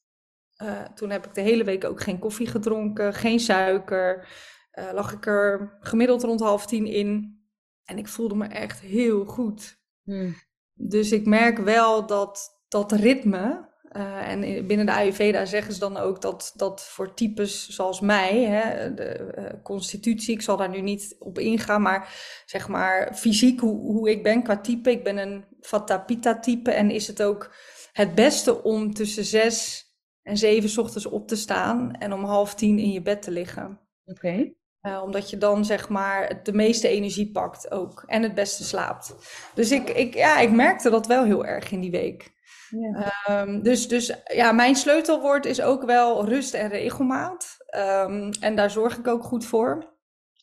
Uh, 0.63 0.83
toen 0.95 1.11
heb 1.11 1.27
ik 1.27 1.35
de 1.35 1.41
hele 1.41 1.65
week 1.65 1.85
ook 1.85 2.01
geen 2.01 2.19
koffie 2.19 2.47
gedronken, 2.47 3.15
geen 3.15 3.41
suiker. 3.41 4.29
Uh, 4.73 4.93
lag 4.93 5.13
ik 5.13 5.27
er 5.27 5.77
gemiddeld 5.81 6.23
rond 6.23 6.41
half 6.41 6.67
tien 6.67 6.87
in. 6.87 7.41
En 7.85 7.99
ik 7.99 8.09
voelde 8.09 8.35
me 8.35 8.47
echt 8.47 8.81
heel 8.81 9.25
goed. 9.25 9.81
Hmm. 10.03 10.35
Dus 10.75 11.13
ik 11.13 11.27
merk 11.27 11.59
wel 11.59 12.07
dat 12.07 12.61
dat 12.69 12.93
ritme, 12.93 13.72
uh, 13.97 14.29
en 14.29 14.67
binnen 14.67 14.87
de 14.87 14.93
Ayurveda 14.93 15.45
zeggen 15.45 15.73
ze 15.73 15.79
dan 15.79 15.97
ook 15.97 16.21
dat, 16.21 16.53
dat 16.57 16.85
voor 16.85 17.15
types 17.15 17.69
zoals 17.69 18.01
mij, 18.01 18.43
hè, 18.43 18.95
de 18.95 19.35
uh, 19.39 19.45
constitutie, 19.63 20.35
ik 20.35 20.43
zal 20.43 20.57
daar 20.57 20.69
nu 20.69 20.81
niet 20.81 21.17
op 21.19 21.39
ingaan, 21.39 21.83
maar 21.83 22.15
zeg 22.47 22.69
maar 22.69 23.15
fysiek 23.15 23.61
hoe, 23.61 23.81
hoe 23.81 24.11
ik 24.11 24.23
ben 24.23 24.43
qua 24.43 24.61
type. 24.61 24.91
Ik 24.91 25.05
ben 25.05 25.17
een 25.17 25.45
Vata 25.61 25.99
Pitta 25.99 26.39
type 26.39 26.71
en 26.71 26.91
is 26.91 27.07
het 27.07 27.23
ook 27.23 27.55
het 27.93 28.15
beste 28.15 28.63
om 28.63 28.95
tussen 28.95 29.25
zes 29.25 29.87
en 30.23 30.37
zeven 30.37 30.83
ochtends 30.83 31.07
op 31.07 31.29
te 31.29 31.37
staan 31.37 31.93
en 31.93 32.13
om 32.13 32.25
half 32.25 32.55
tien 32.55 32.79
in 32.79 32.91
je 32.91 33.03
bed 33.03 33.23
te 33.23 33.31
liggen. 33.31 33.81
Oké. 34.05 34.27
Okay. 34.27 34.57
Uh, 34.83 35.03
omdat 35.03 35.31
je 35.31 35.39
dan 35.39 35.65
zeg 35.65 35.89
maar 35.89 36.43
de 36.43 36.53
meeste 36.53 36.89
energie 36.89 37.31
pakt 37.31 37.71
ook 37.71 38.03
en 38.07 38.23
het 38.23 38.35
beste 38.35 38.65
slaapt. 38.65 39.15
Dus 39.55 39.71
ik, 39.71 39.89
ik, 39.89 40.15
ja, 40.15 40.39
ik 40.39 40.51
merkte 40.51 40.91
dat 40.91 41.07
wel 41.07 41.25
heel 41.25 41.47
erg 41.47 41.71
in 41.71 41.81
die 41.81 41.91
week. 41.91 42.32
Ja. 42.81 43.43
Um, 43.43 43.63
dus, 43.63 43.89
dus 43.89 44.15
ja, 44.25 44.53
mijn 44.53 44.77
sleutelwoord 44.77 45.47
is 45.47 45.63
ook 45.63 45.85
wel 45.85 46.29
rust 46.29 46.55
en 46.55 46.69
regelmaat. 46.69 47.57
Um, 47.77 48.31
en 48.41 48.57
daar 48.57 48.71
zorg 48.71 48.99
ik 48.99 49.07
ook 49.07 49.23
goed 49.23 49.45
voor. 49.45 49.97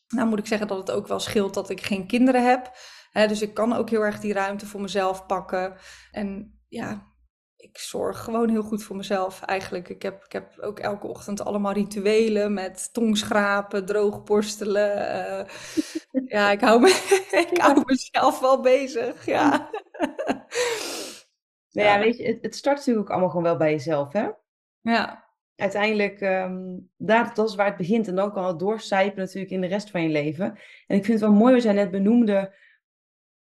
Nou 0.08 0.28
moet 0.28 0.38
ik 0.38 0.46
zeggen 0.46 0.68
dat 0.68 0.78
het 0.78 0.90
ook 0.90 1.06
wel 1.06 1.20
scheelt 1.20 1.54
dat 1.54 1.70
ik 1.70 1.82
geen 1.82 2.06
kinderen 2.06 2.48
heb. 2.48 2.72
Dus 3.12 3.42
ik 3.42 3.54
kan 3.54 3.72
ook 3.72 3.90
heel 3.90 4.04
erg 4.04 4.20
die 4.20 4.32
ruimte 4.32 4.66
voor 4.66 4.80
mezelf 4.80 5.26
pakken. 5.26 5.76
En 6.10 6.58
ja, 6.68 7.10
ik 7.56 7.78
zorg 7.78 8.24
gewoon 8.24 8.48
heel 8.48 8.62
goed 8.62 8.82
voor 8.82 8.96
mezelf 8.96 9.42
eigenlijk. 9.42 9.88
Ik 9.88 10.02
heb, 10.02 10.24
ik 10.24 10.32
heb 10.32 10.58
ook 10.60 10.78
elke 10.78 11.06
ochtend 11.06 11.44
allemaal 11.44 11.72
rituelen 11.72 12.54
met 12.54 12.92
tongschrapen, 12.92 13.86
droogborstelen. 13.86 14.96
Uh, 14.98 16.22
ja, 16.34 16.50
ik 16.50 16.60
hou, 16.60 16.80
me, 16.80 17.18
ik 17.50 17.58
hou 17.60 17.82
mezelf 17.86 18.40
wel 18.40 18.60
bezig. 18.60 19.26
Ja. 19.26 19.70
Nou 21.70 21.88
ja, 21.88 21.98
weet 21.98 22.16
je, 22.16 22.26
het, 22.26 22.38
het, 22.42 22.54
start 22.54 22.76
natuurlijk 22.76 23.06
ook 23.06 23.12
allemaal 23.12 23.28
gewoon 23.28 23.44
wel 23.44 23.56
bij 23.56 23.70
jezelf, 23.70 24.12
hè? 24.12 24.28
Ja. 24.80 25.28
Uiteindelijk, 25.56 26.20
um, 26.20 26.90
daar, 26.96 27.34
dat 27.34 27.48
is 27.48 27.54
waar 27.54 27.66
het 27.66 27.76
begint. 27.76 28.08
En 28.08 28.14
dan 28.14 28.32
kan 28.32 28.44
het 28.44 28.58
doorcijpen 28.58 29.18
natuurlijk 29.18 29.52
in 29.52 29.60
de 29.60 29.66
rest 29.66 29.90
van 29.90 30.02
je 30.02 30.08
leven. 30.08 30.44
En 30.86 30.96
ik 30.96 31.04
vind 31.04 31.20
het 31.20 31.28
wel 31.28 31.38
mooi 31.38 31.54
wat 31.54 31.62
jij 31.62 31.72
net 31.72 31.90
benoemde. 31.90 32.54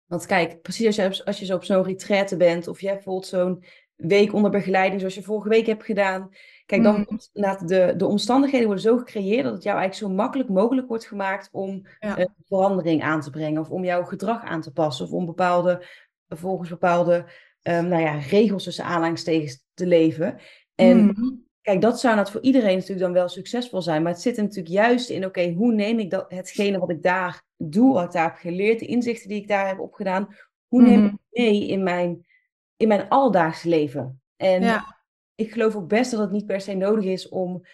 Want 0.06 0.26
kijk, 0.26 0.62
precies 0.62 0.86
als 0.86 1.16
je, 1.16 1.24
als 1.24 1.38
je 1.38 1.44
zo 1.44 1.54
op 1.54 1.64
zo'n 1.64 1.82
retraite 1.82 2.36
bent... 2.36 2.68
of 2.68 2.80
jij 2.80 2.92
bijvoorbeeld 2.92 3.26
zo'n 3.26 3.64
week 3.96 4.32
onder 4.32 4.50
begeleiding 4.50 5.00
zoals 5.00 5.14
je 5.14 5.22
vorige 5.22 5.48
week 5.48 5.66
hebt 5.66 5.84
gedaan... 5.84 6.30
Kijk, 6.66 6.82
dan 6.82 7.06
mm. 7.32 7.66
de, 7.66 7.94
de 7.96 8.06
omstandigheden 8.06 8.66
worden 8.66 8.84
zo 8.84 8.96
gecreëerd... 8.96 9.44
dat 9.44 9.52
het 9.52 9.62
jou 9.62 9.78
eigenlijk 9.78 10.10
zo 10.10 10.16
makkelijk 10.16 10.48
mogelijk 10.48 10.88
wordt 10.88 11.06
gemaakt... 11.06 11.48
om 11.52 11.86
ja. 11.98 12.18
een 12.18 12.34
verandering 12.46 13.02
aan 13.02 13.20
te 13.20 13.30
brengen... 13.30 13.60
of 13.60 13.70
om 13.70 13.84
jouw 13.84 14.04
gedrag 14.04 14.44
aan 14.44 14.60
te 14.60 14.72
passen... 14.72 15.04
of 15.06 15.12
om 15.12 15.26
bepaalde, 15.26 15.86
volgens 16.28 16.68
bepaalde 16.68 17.26
um, 17.68 17.88
nou 17.88 18.02
ja, 18.02 18.18
regels 18.18 18.64
tussen 18.64 18.84
aanhalingstekens 18.84 19.64
te 19.74 19.86
leven. 19.86 20.38
En 20.74 21.04
mm. 21.04 21.44
kijk, 21.60 21.80
dat 21.80 22.00
zou 22.00 22.16
dat 22.16 22.30
voor 22.30 22.40
iedereen 22.40 22.74
natuurlijk 22.74 23.00
dan 23.00 23.12
wel 23.12 23.28
succesvol 23.28 23.82
zijn. 23.82 24.02
Maar 24.02 24.12
het 24.12 24.20
zit 24.20 24.36
er 24.36 24.42
natuurlijk 24.42 24.74
juist 24.74 25.10
in, 25.10 25.24
oké, 25.24 25.52
hoe 25.52 25.72
neem 25.72 25.98
ik 25.98 26.10
dat, 26.10 26.24
hetgene 26.28 26.78
wat 26.78 26.90
ik 26.90 27.02
daar 27.02 27.42
doe, 27.56 27.92
wat 27.92 28.04
ik 28.04 28.12
daar 28.12 28.30
heb 28.30 28.36
geleerd, 28.36 28.78
de 28.78 28.86
inzichten 28.86 29.28
die 29.28 29.40
ik 29.40 29.48
daar 29.48 29.68
heb 29.68 29.80
opgedaan, 29.80 30.34
hoe 30.66 30.82
neem 30.82 30.92
ik 30.92 31.00
mm-hmm. 31.00 31.20
mee 31.30 31.66
in 31.66 31.82
mijn, 31.82 32.26
in 32.76 32.88
mijn 32.88 33.08
alledaagse 33.08 33.68
leven? 33.68 34.20
En 34.36 34.62
ja. 34.62 35.02
ik 35.34 35.52
geloof 35.52 35.74
ook 35.74 35.88
best 35.88 36.10
dat 36.10 36.20
het 36.20 36.30
niet 36.30 36.46
per 36.46 36.60
se 36.60 36.74
nodig 36.74 37.04
is 37.04 37.28
om 37.28 37.66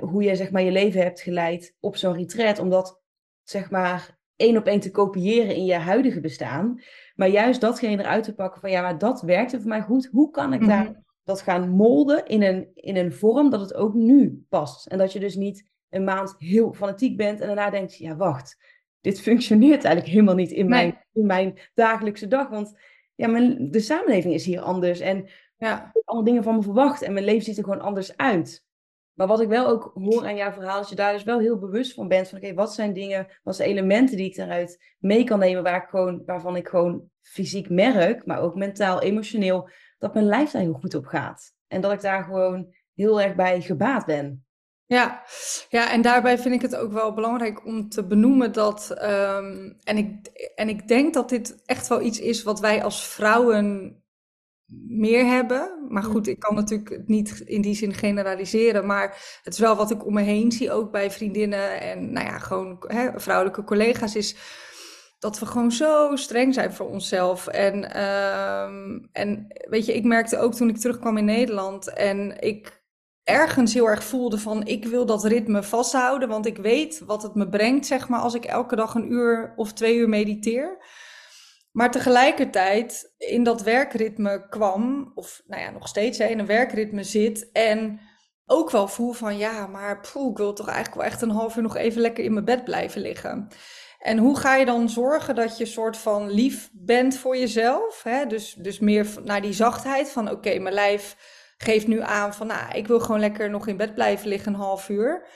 hoe 0.00 0.22
je 0.22 0.36
zeg 0.36 0.50
maar 0.50 0.62
je 0.62 0.70
leven 0.70 1.02
hebt 1.02 1.20
geleid 1.20 1.76
op 1.80 1.96
zo'n 1.96 2.16
retreat, 2.16 2.58
omdat 2.58 3.00
zeg 3.42 3.70
maar 3.70 4.18
één 4.36 4.56
op 4.56 4.66
één 4.66 4.80
te 4.80 4.90
kopiëren 4.90 5.54
in 5.54 5.64
je 5.64 5.74
huidige 5.74 6.20
bestaan. 6.20 6.82
Maar 7.22 7.30
juist 7.30 7.60
datgene 7.60 8.02
eruit 8.02 8.24
te 8.24 8.34
pakken 8.34 8.60
van 8.60 8.70
ja, 8.70 8.82
maar 8.82 8.98
dat 8.98 9.22
werkte 9.22 9.60
voor 9.60 9.68
mij 9.68 9.82
goed. 9.82 10.08
Hoe 10.12 10.30
kan 10.30 10.52
ik 10.52 10.66
daar 10.66 10.84
mhm. 10.84 11.00
dat 11.24 11.40
gaan 11.40 11.68
molden 11.68 12.26
in 12.26 12.42
een, 12.42 12.68
in 12.74 12.96
een 12.96 13.12
vorm 13.12 13.50
dat 13.50 13.60
het 13.60 13.74
ook 13.74 13.94
nu 13.94 14.44
past? 14.48 14.86
En 14.86 14.98
dat 14.98 15.12
je 15.12 15.20
dus 15.20 15.34
niet 15.34 15.68
een 15.88 16.04
maand 16.04 16.34
heel 16.38 16.72
fanatiek 16.72 17.16
bent 17.16 17.40
en 17.40 17.46
daarna 17.46 17.70
denkt, 17.70 17.96
ja 17.96 18.16
wacht, 18.16 18.56
dit 19.00 19.20
functioneert 19.28 19.84
eigenlijk 19.84 20.14
helemaal 20.14 20.34
niet 20.34 20.50
in, 20.50 20.68
mijn, 20.68 20.98
in 21.12 21.26
mijn 21.26 21.58
dagelijkse 21.74 22.28
dag. 22.28 22.48
Want 22.48 22.78
ja, 23.14 23.28
mijn, 23.28 23.70
de 23.70 23.80
samenleving 23.80 24.34
is 24.34 24.44
hier 24.44 24.60
anders 24.60 25.00
en 25.00 25.28
ja. 25.56 25.92
allemaal 26.04 26.26
dingen 26.26 26.42
van 26.42 26.54
me 26.54 26.62
verwacht 26.62 27.02
en 27.02 27.12
mijn 27.12 27.24
leven 27.24 27.44
ziet 27.44 27.58
er 27.58 27.64
gewoon 27.64 27.80
anders 27.80 28.16
uit. 28.16 28.64
Maar 29.14 29.26
wat 29.26 29.40
ik 29.40 29.48
wel 29.48 29.66
ook 29.66 29.90
hoor 29.94 30.24
aan 30.24 30.36
jouw 30.36 30.52
verhaal, 30.52 30.80
is 30.80 30.88
je 30.88 30.94
daar 30.94 31.12
dus 31.12 31.22
wel 31.22 31.38
heel 31.38 31.58
bewust 31.58 31.94
van 31.94 32.08
bent. 32.08 32.28
Van 32.28 32.38
oké, 32.38 32.54
wat 32.54 32.74
zijn 32.74 32.92
dingen, 32.92 33.26
wat 33.42 33.56
zijn 33.56 33.68
elementen 33.68 34.16
die 34.16 34.26
ik 34.26 34.36
daaruit 34.36 34.94
mee 34.98 35.24
kan 35.24 35.38
nemen, 35.38 35.62
waar 35.62 35.82
ik 35.82 35.88
gewoon, 35.88 36.22
waarvan 36.26 36.56
ik 36.56 36.68
gewoon 36.68 37.10
fysiek 37.22 37.70
merk, 37.70 38.26
maar 38.26 38.40
ook 38.40 38.54
mentaal, 38.54 39.00
emotioneel, 39.00 39.68
dat 39.98 40.14
mijn 40.14 40.26
lijf 40.26 40.50
daar 40.50 40.62
heel 40.62 40.72
goed 40.80 40.94
op 40.94 41.06
gaat. 41.06 41.52
En 41.68 41.80
dat 41.80 41.92
ik 41.92 42.00
daar 42.00 42.24
gewoon 42.24 42.74
heel 42.94 43.20
erg 43.20 43.34
bij 43.34 43.60
gebaat 43.60 44.06
ben. 44.06 44.44
Ja, 44.86 45.22
ja, 45.68 45.92
en 45.92 46.02
daarbij 46.02 46.38
vind 46.38 46.54
ik 46.54 46.62
het 46.62 46.76
ook 46.76 46.92
wel 46.92 47.14
belangrijk 47.14 47.66
om 47.66 47.88
te 47.88 48.06
benoemen 48.06 48.52
dat, 48.52 48.90
um, 49.02 49.76
en, 49.82 49.96
ik, 49.96 50.26
en 50.54 50.68
ik 50.68 50.88
denk 50.88 51.14
dat 51.14 51.28
dit 51.28 51.62
echt 51.64 51.88
wel 51.88 52.02
iets 52.02 52.20
is 52.20 52.42
wat 52.42 52.60
wij 52.60 52.82
als 52.82 53.06
vrouwen 53.06 53.96
meer 54.88 55.26
hebben. 55.26 55.86
Maar 55.88 56.02
goed, 56.02 56.26
ik 56.26 56.38
kan 56.38 56.54
natuurlijk 56.54 57.02
niet 57.06 57.42
in 57.44 57.60
die 57.60 57.74
zin 57.74 57.94
generaliseren. 57.94 58.86
Maar 58.86 59.40
het 59.42 59.52
is 59.52 59.58
wel 59.58 59.76
wat 59.76 59.90
ik 59.90 60.06
om 60.06 60.14
me 60.14 60.22
heen 60.22 60.52
zie, 60.52 60.72
ook 60.72 60.90
bij 60.90 61.10
vriendinnen 61.10 61.80
en 61.80 62.12
nou 62.12 62.26
ja, 62.26 62.38
gewoon 62.38 62.84
hè, 62.86 63.20
vrouwelijke 63.20 63.64
collega's, 63.64 64.16
is 64.16 64.36
dat 65.18 65.38
we 65.38 65.46
gewoon 65.46 65.72
zo 65.72 66.16
streng 66.16 66.54
zijn 66.54 66.72
voor 66.72 66.88
onszelf. 66.88 67.46
En, 67.46 68.02
um, 68.02 69.08
en 69.12 69.46
weet 69.68 69.86
je, 69.86 69.94
ik 69.94 70.04
merkte 70.04 70.38
ook 70.38 70.54
toen 70.54 70.68
ik 70.68 70.76
terugkwam 70.76 71.16
in 71.16 71.24
Nederland 71.24 71.92
en 71.92 72.40
ik 72.40 72.82
ergens 73.24 73.74
heel 73.74 73.88
erg 73.88 74.04
voelde 74.04 74.38
van 74.38 74.66
ik 74.66 74.84
wil 74.84 75.06
dat 75.06 75.24
ritme 75.24 75.62
vasthouden, 75.62 76.28
want 76.28 76.46
ik 76.46 76.56
weet 76.56 77.02
wat 77.06 77.22
het 77.22 77.34
me 77.34 77.48
brengt, 77.48 77.86
zeg 77.86 78.08
maar, 78.08 78.20
als 78.20 78.34
ik 78.34 78.44
elke 78.44 78.76
dag 78.76 78.94
een 78.94 79.12
uur 79.12 79.52
of 79.56 79.72
twee 79.72 79.96
uur 79.96 80.08
mediteer. 80.08 80.78
Maar 81.72 81.90
tegelijkertijd 81.90 83.14
in 83.18 83.42
dat 83.42 83.62
werkritme 83.62 84.48
kwam, 84.48 85.12
of 85.14 85.42
nou 85.46 85.62
ja, 85.62 85.70
nog 85.70 85.88
steeds 85.88 86.18
in 86.18 86.38
een 86.38 86.46
werkritme 86.46 87.02
zit. 87.02 87.50
En 87.52 88.00
ook 88.46 88.70
wel 88.70 88.88
voel 88.88 89.12
van 89.12 89.38
ja, 89.38 89.66
maar 89.66 90.00
poeh, 90.00 90.30
ik 90.30 90.36
wil 90.36 90.52
toch 90.52 90.68
eigenlijk 90.68 90.96
wel 90.96 91.06
echt 91.06 91.22
een 91.22 91.30
half 91.30 91.56
uur 91.56 91.62
nog 91.62 91.76
even 91.76 92.00
lekker 92.00 92.24
in 92.24 92.32
mijn 92.32 92.44
bed 92.44 92.64
blijven 92.64 93.00
liggen. 93.00 93.48
En 93.98 94.18
hoe 94.18 94.36
ga 94.38 94.56
je 94.56 94.64
dan 94.64 94.88
zorgen 94.88 95.34
dat 95.34 95.58
je 95.58 95.66
soort 95.66 95.96
van 95.96 96.30
lief 96.30 96.70
bent 96.72 97.16
voor 97.16 97.36
jezelf? 97.36 98.02
Hè? 98.02 98.26
Dus, 98.26 98.54
dus 98.58 98.78
meer 98.78 99.06
naar 99.24 99.42
die 99.42 99.52
zachtheid 99.52 100.10
van 100.10 100.30
oké, 100.30 100.58
mijn 100.58 100.74
lijf 100.74 101.16
geeft 101.56 101.86
nu 101.86 102.00
aan 102.00 102.34
van 102.34 102.46
nou, 102.46 102.76
ik 102.76 102.86
wil 102.86 103.00
gewoon 103.00 103.20
lekker 103.20 103.50
nog 103.50 103.66
in 103.66 103.76
bed 103.76 103.94
blijven 103.94 104.28
liggen 104.28 104.52
een 104.52 104.60
half 104.60 104.88
uur. 104.88 105.26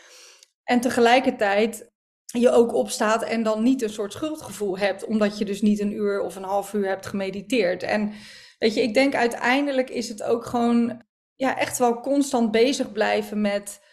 En 0.64 0.80
tegelijkertijd 0.80 1.92
je 2.26 2.50
ook 2.50 2.74
opstaat 2.74 3.22
en 3.22 3.42
dan 3.42 3.62
niet 3.62 3.82
een 3.82 3.90
soort 3.90 4.12
schuldgevoel 4.12 4.78
hebt, 4.78 5.04
omdat 5.04 5.38
je 5.38 5.44
dus 5.44 5.62
niet 5.62 5.80
een 5.80 5.92
uur 5.92 6.20
of 6.20 6.36
een 6.36 6.42
half 6.42 6.72
uur 6.72 6.88
hebt 6.88 7.06
gemediteerd. 7.06 7.82
En 7.82 8.12
weet 8.58 8.74
je, 8.74 8.82
ik 8.82 8.94
denk 8.94 9.14
uiteindelijk 9.14 9.90
is 9.90 10.08
het 10.08 10.22
ook 10.22 10.46
gewoon 10.46 11.04
ja, 11.34 11.58
echt 11.58 11.78
wel 11.78 12.00
constant 12.00 12.50
bezig 12.50 12.92
blijven 12.92 13.40
met 13.40 13.84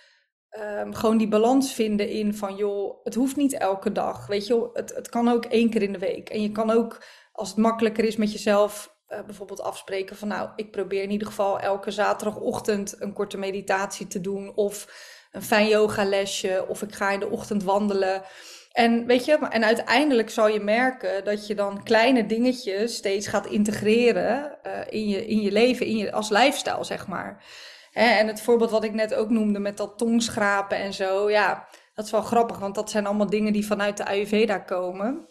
ehm, 0.49 0.93
gewoon 0.93 1.17
die 1.17 1.27
balans 1.27 1.73
vinden 1.73 2.09
in 2.09 2.33
van 2.33 2.55
joh, 2.55 3.03
het 3.03 3.15
hoeft 3.15 3.35
niet 3.35 3.53
elke 3.53 3.91
dag. 3.91 4.27
Weet 4.27 4.47
je, 4.47 4.69
het, 4.73 4.95
het 4.95 5.09
kan 5.09 5.29
ook 5.29 5.45
één 5.45 5.69
keer 5.69 5.81
in 5.81 5.93
de 5.93 5.99
week. 5.99 6.29
En 6.29 6.41
je 6.41 6.51
kan 6.51 6.69
ook, 6.69 7.03
als 7.31 7.49
het 7.49 7.57
makkelijker 7.57 8.03
is 8.03 8.15
met 8.15 8.31
jezelf, 8.31 8.97
uh, 9.07 9.25
bijvoorbeeld 9.25 9.61
afspreken 9.61 10.15
van 10.15 10.27
nou, 10.27 10.49
ik 10.55 10.71
probeer 10.71 11.03
in 11.03 11.11
ieder 11.11 11.27
geval 11.27 11.59
elke 11.59 11.91
zaterdagochtend 11.91 12.95
een 12.99 13.13
korte 13.13 13.37
meditatie 13.37 14.07
te 14.07 14.21
doen. 14.21 14.55
Of 14.55 14.87
een 15.33 15.43
fijn 15.43 15.67
yogalesje. 15.67 16.65
Of 16.67 16.81
ik 16.81 16.93
ga 16.95 17.11
in 17.11 17.19
de 17.19 17.29
ochtend 17.29 17.63
wandelen. 17.63 18.21
En 18.71 19.05
weet 19.05 19.25
je, 19.25 19.37
en 19.37 19.63
uiteindelijk 19.63 20.29
zal 20.29 20.47
je 20.47 20.59
merken 20.59 21.23
dat 21.23 21.47
je 21.47 21.55
dan 21.55 21.83
kleine 21.83 22.25
dingetjes 22.25 22.95
steeds 22.95 23.27
gaat 23.27 23.45
integreren 23.45 24.57
uh, 24.67 24.71
in, 24.89 25.07
je, 25.07 25.27
in 25.27 25.41
je 25.41 25.51
leven, 25.51 25.85
in 25.85 25.97
je, 25.97 26.11
als 26.11 26.29
lifestyle, 26.29 26.83
zeg 26.83 27.07
maar. 27.07 27.43
Hè, 27.91 28.05
en 28.05 28.27
het 28.27 28.41
voorbeeld 28.41 28.71
wat 28.71 28.83
ik 28.83 28.93
net 28.93 29.13
ook 29.13 29.29
noemde 29.29 29.59
met 29.59 29.77
dat 29.77 29.97
tongschrapen 29.97 30.77
en 30.77 30.93
zo, 30.93 31.29
ja, 31.29 31.67
dat 31.93 32.05
is 32.05 32.11
wel 32.11 32.21
grappig, 32.21 32.59
want 32.59 32.75
dat 32.75 32.89
zijn 32.89 33.05
allemaal 33.05 33.29
dingen 33.29 33.53
die 33.53 33.65
vanuit 33.65 33.97
de 33.97 34.05
Ayurveda 34.05 34.57
komen. 34.57 35.27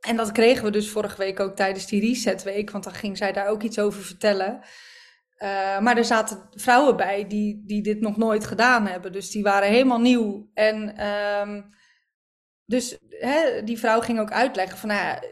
En 0.00 0.16
dat 0.16 0.32
kregen 0.32 0.64
we 0.64 0.70
dus 0.70 0.90
vorige 0.90 1.16
week 1.16 1.40
ook 1.40 1.56
tijdens 1.56 1.86
die 1.86 2.00
resetweek, 2.00 2.70
want 2.70 2.84
dan 2.84 2.94
ging 2.94 3.16
zij 3.16 3.32
daar 3.32 3.48
ook 3.48 3.62
iets 3.62 3.78
over 3.78 4.02
vertellen. 4.02 4.60
Uh, 5.42 5.78
maar 5.80 5.96
er 5.96 6.04
zaten 6.04 6.48
vrouwen 6.50 6.96
bij 6.96 7.26
die, 7.26 7.62
die 7.66 7.82
dit 7.82 8.00
nog 8.00 8.16
nooit 8.16 8.46
gedaan 8.46 8.86
hebben, 8.86 9.12
dus 9.12 9.30
die 9.30 9.42
waren 9.42 9.68
helemaal 9.68 10.00
nieuw. 10.00 10.50
En 10.54 11.06
um, 11.06 11.70
dus 12.64 12.98
hè, 13.08 13.64
die 13.64 13.78
vrouw 13.78 14.00
ging 14.00 14.20
ook 14.20 14.32
uitleggen 14.32 14.78
van, 14.78 14.88
nou 14.88 15.00
ja, 15.00 15.22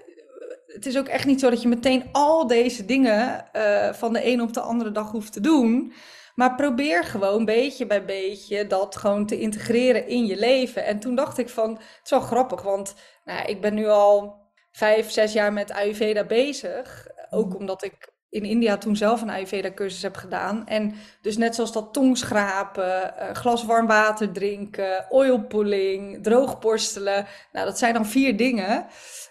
het 0.67 0.87
is 0.87 0.99
ook 0.99 1.09
echt 1.09 1.27
niet 1.27 1.41
zo 1.41 1.51
dat 1.51 1.63
je 1.63 1.69
meteen 1.69 2.05
al 2.13 2.47
deze 2.47 2.85
dingen 2.85 3.45
uh, 3.53 3.93
van 3.93 4.13
de 4.13 4.27
een 4.27 4.41
op 4.41 4.53
de 4.53 4.61
andere 4.61 4.93
dag 4.93 5.11
hoeft 5.11 5.33
te 5.33 5.41
doen. 5.41 5.93
Maar 6.35 6.55
probeer 6.55 7.05
gewoon 7.05 7.45
beetje 7.45 7.87
bij 7.87 8.05
beetje 8.05 8.67
dat 8.67 8.97
gewoon 8.97 9.27
te 9.27 9.41
integreren 9.41 10.07
in 10.07 10.27
je 10.27 10.37
leven. 10.37 10.85
En 10.85 10.99
toen 10.99 11.15
dacht 11.15 11.39
ik 11.39 11.49
van, 11.49 11.71
het 11.71 12.01
is 12.05 12.11
wel 12.11 12.21
grappig, 12.21 12.63
want 12.63 12.95
nou, 13.25 13.47
ik 13.47 13.61
ben 13.61 13.75
nu 13.75 13.87
al 13.87 14.45
vijf, 14.71 15.11
zes 15.11 15.33
jaar 15.33 15.53
met 15.53 15.73
Ayurveda 15.73 16.25
bezig. 16.25 17.07
Ook 17.31 17.49
mhm. 17.49 17.57
omdat 17.57 17.85
ik 17.85 18.15
in 18.37 18.45
India 18.45 18.77
toen 18.77 18.97
zelf 18.97 19.23
een 19.23 19.31
Ayurveda-cursus 19.31 20.03
heb 20.03 20.17
gedaan. 20.17 20.67
En 20.67 20.95
dus 21.21 21.37
net 21.37 21.55
zoals 21.55 21.73
dat 21.73 21.93
tongschrapen, 21.93 23.15
uh, 23.19 23.31
glas 23.33 23.65
warm 23.65 23.87
water 23.87 24.33
drinken, 24.33 25.07
oilpulling, 25.09 26.23
droogborstelen. 26.23 27.27
Nou, 27.53 27.67
dat 27.67 27.79
zijn 27.79 27.95
dan 27.95 28.07
vier 28.07 28.37
dingen. 28.37 28.87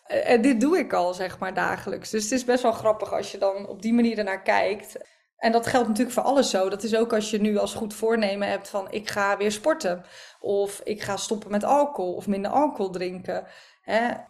Uh, 0.08 0.30
en 0.30 0.42
dit 0.42 0.62
doe 0.62 0.78
ik 0.78 0.94
al, 0.94 1.14
zeg 1.14 1.40
maar, 1.40 1.54
dagelijks. 1.54 2.10
Dus 2.10 2.24
het 2.24 2.32
is 2.32 2.46
best 2.46 2.64
wel 2.64 2.72
grappig 2.72 3.14
als 3.14 3.32
je 3.32 3.38
dan 3.38 3.68
op 3.68 3.82
die 3.82 3.94
manier 3.94 4.18
ernaar 4.18 4.42
kijkt. 4.42 4.98
En 5.38 5.52
dat 5.52 5.68
geldt 5.68 5.88
natuurlijk 5.88 6.16
voor 6.16 6.24
alles 6.24 6.50
zo. 6.50 6.70
Dat 6.70 6.84
is 6.84 6.96
ook 6.96 7.14
als 7.14 7.30
je 7.30 7.42
nu 7.42 7.58
als 7.58 7.74
goed 7.74 7.94
voornemen 7.94 8.48
hebt 8.48 8.70
van 8.70 8.88
ik 8.90 9.10
ga 9.10 9.38
weer 9.38 9.52
sporten. 9.52 10.04
Of 10.40 10.82
ik 10.84 11.02
ga 11.02 11.18
stoppen 11.18 11.52
met 11.52 11.64
alcohol 11.64 12.14
of 12.14 12.28
minder 12.28 12.52
alcohol 12.52 12.90
drinken. 12.90 13.48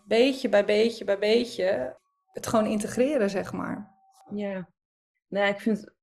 Beetje 0.07 0.49
bij 0.49 0.65
beetje 0.65 1.05
bij 1.05 1.19
beetje 1.19 1.97
het 2.31 2.47
gewoon 2.47 2.65
integreren, 2.65 3.29
zeg 3.29 3.53
maar. 3.53 3.94
Ja, 4.31 4.69
nou, 5.27 5.47
ik 5.47 5.59
vind, 5.59 5.93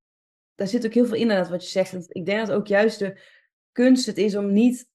daar 0.54 0.66
zit 0.66 0.86
ook 0.86 0.92
heel 0.94 1.06
veel 1.06 1.16
in 1.16 1.32
aan 1.32 1.50
wat 1.50 1.64
je 1.64 1.70
zegt. 1.70 2.14
Ik 2.14 2.26
denk 2.26 2.46
dat 2.46 2.56
ook 2.56 2.66
juist 2.66 2.98
de 2.98 3.20
kunst 3.72 4.06
het 4.06 4.16
is 4.18 4.36
om 4.36 4.52
niet 4.52 4.90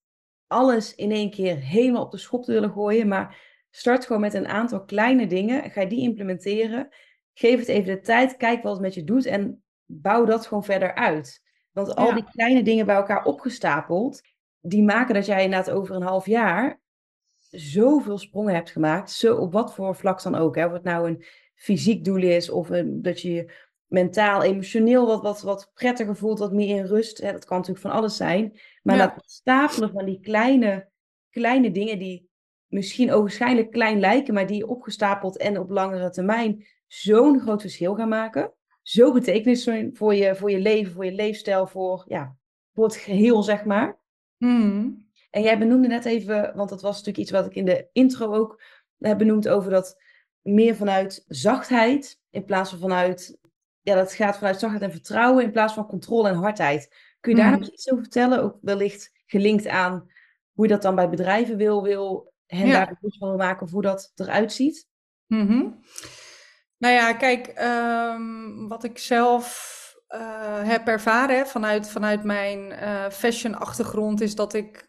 alles 0.48 0.96
in 0.96 1.12
één 1.12 1.32
keer 1.32 1.58
helemaal 1.58 2.04
op 2.04 2.12
de 2.12 2.18
schop 2.18 2.44
te 2.44 2.52
willen 2.52 2.72
gooien, 2.72 3.08
maar 3.08 3.38
start 3.70 4.06
gewoon 4.06 4.22
met 4.22 4.34
een 4.34 4.48
aantal 4.48 4.86
kleine 4.86 5.28
dingen. 5.28 5.72
Ga 5.72 5.86
die 5.86 6.02
implementeren. 6.02 6.90
Geef 7.34 7.60
het 7.60 7.68
even 7.68 7.96
de 7.96 8.02
tijd, 8.02 8.38
kijk 8.38 8.64
wat 8.64 8.72
het 8.72 8.82
met 8.82 8.94
je 8.94 9.04
doet 9.04 9.26
en 9.26 9.64
bouw 9.86 10.26
dat 10.26 10.48
gewoon 10.48 10.64
verder 10.64 10.96
uit. 10.96 11.44
Want 11.72 11.96
al 11.96 12.14
die 12.14 12.30
kleine 12.32 12.64
dingen 12.64 12.86
bij 12.86 12.96
elkaar 12.96 13.24
opgestapeld, 13.24 14.22
die 14.60 14.84
maken 14.84 15.14
dat 15.14 15.26
jij 15.26 15.44
inderdaad 15.44 15.70
over 15.70 15.96
een 15.96 16.02
half 16.02 16.26
jaar 16.26 16.80
zoveel 17.50 18.18
sprongen 18.18 18.54
hebt 18.54 18.70
gemaakt. 18.70 19.12
Zo, 19.12 19.36
op 19.36 19.54
wat 19.54 19.74
voor 19.74 19.96
vlak 19.96 20.22
dan 20.22 20.36
ook. 20.36 20.56
Hè? 20.56 20.66
Of 20.66 20.72
het 20.72 20.84
nou 20.84 21.10
een 21.10 21.26
fysiek 21.58 22.04
doel 22.04 22.22
is, 22.22 22.50
of 22.50 22.70
een, 22.70 23.02
dat 23.02 23.22
je 23.22 23.32
je 23.34 23.52
mentaal, 23.88 24.44
emotioneel 24.44 25.08
wat, 25.08 25.22
wat, 25.22 25.42
wat 25.42 25.72
prettiger 25.74 26.16
voelt, 26.16 26.40
wat 26.40 26.54
meer 26.54 26.78
in 26.78 26.86
rust. 26.86 27.18
Hè? 27.22 27.32
Dat 27.32 27.46
kan 27.46 27.58
natuurlijk 27.58 27.86
van 27.86 27.96
alles 27.96 28.16
zijn. 28.16 28.60
Maar 28.84 28.98
dat 28.98 29.14
stapelen 29.26 29.92
van 29.92 30.06
die 30.06 30.20
kleine, 30.20 30.90
kleine 31.30 31.72
dingen 31.72 32.00
die 32.00 32.30
misschien 32.68 33.12
ogenschijnlijk 33.12 33.72
klein 33.72 34.00
lijken, 34.00 34.34
maar 34.34 34.48
die 34.48 34.68
opgestapeld 34.68 35.38
en 35.38 35.60
op 35.60 35.70
langere 35.70 36.10
termijn 36.10 36.66
zo'n 36.88 37.40
groot 37.40 37.62
verschil 37.62 37.96
gaan 37.96 38.10
maken. 38.10 38.54
Zo 38.82 39.14
betekenisvol 39.14 39.90
voor 39.94 40.16
je, 40.16 40.36
voor 40.36 40.52
je 40.52 40.60
leven, 40.60 40.94
voor 40.94 41.06
je 41.06 41.12
leefstijl, 41.12 41.68
voor, 41.68 42.06
ja, 42.08 42.36
voor 42.74 42.84
het 42.84 42.96
geheel, 42.96 43.44
zeg 43.44 43.66
maar. 43.66 44.00
Hmm. 44.38 45.06
En 45.30 45.42
jij 45.42 45.60
benoemde 45.60 45.88
net 45.88 46.06
even, 46.06 46.56
want 46.56 46.70
dat 46.70 46.82
was 46.82 46.92
natuurlijk 46.92 47.18
iets 47.18 47.32
wat 47.32 47.46
ik 47.46 47.56
in 47.56 47.66
de 47.66 47.88
intro 47.92 48.34
ook 48.34 48.62
heb 48.98 49.18
benoemd 49.18 49.48
over 49.48 49.72
dat 49.72 50.02
meer 50.48 50.76
vanuit 50.76 51.24
zachtheid 51.28 52.20
in 52.30 52.46
plaats 52.46 52.70
van 52.70 52.80
vanuit, 52.80 53.38
ja, 53.82 53.96
dat 53.96 54.14
gaat 54.14 54.38
vanuit 54.38 54.60
zachtheid 54.60 54.84
en 54.84 54.92
vertrouwen 54.92 55.44
in 55.44 55.52
plaats 55.52 55.74
van 55.74 55.88
controle 55.88 56.30
en 56.30 56.36
hardheid. 56.36 56.96
Kun 57.20 57.32
je 57.32 57.38
daar 57.38 57.52
mhm. 57.52 57.60
nog 57.60 57.70
iets 57.70 57.92
over 57.92 58.04
vertellen? 58.04 58.44
Ook 58.44 58.58
wellicht 58.62 59.12
gelinkt 59.26 59.68
aan 59.68 60.12
hoe 60.52 60.66
je 60.66 60.72
dat 60.72 60.82
dan 60.82 60.96
bij 60.96 61.10
bedrijven 61.10 61.58
wil, 61.58 61.84
wil 61.84 62.34
hen 62.46 62.70
daar 62.70 62.98
bewust 63.00 63.18
van 63.18 63.38
maken 63.38 63.66
of 63.66 63.72
hoe 63.72 63.82
dat 63.82 64.12
eruit 64.16 64.54
ziet? 64.54 64.88
Mm 65.28 65.80
Nou 66.78 66.94
ja, 66.94 67.14
kijk, 67.14 67.48
ehm, 67.48 68.68
wat 68.68 68.84
ik 68.84 68.98
zelf 68.98 69.76
uh, 70.10 70.64
heb 70.64 70.88
ervaren 70.88 71.48
vanuit, 71.48 71.90
vanuit 71.90 72.24
mijn 72.24 72.60
uh, 72.72 73.10
fashion-achtergrond 73.10 74.22
is 74.22 74.36
dat 74.36 74.54
ik 74.54 74.88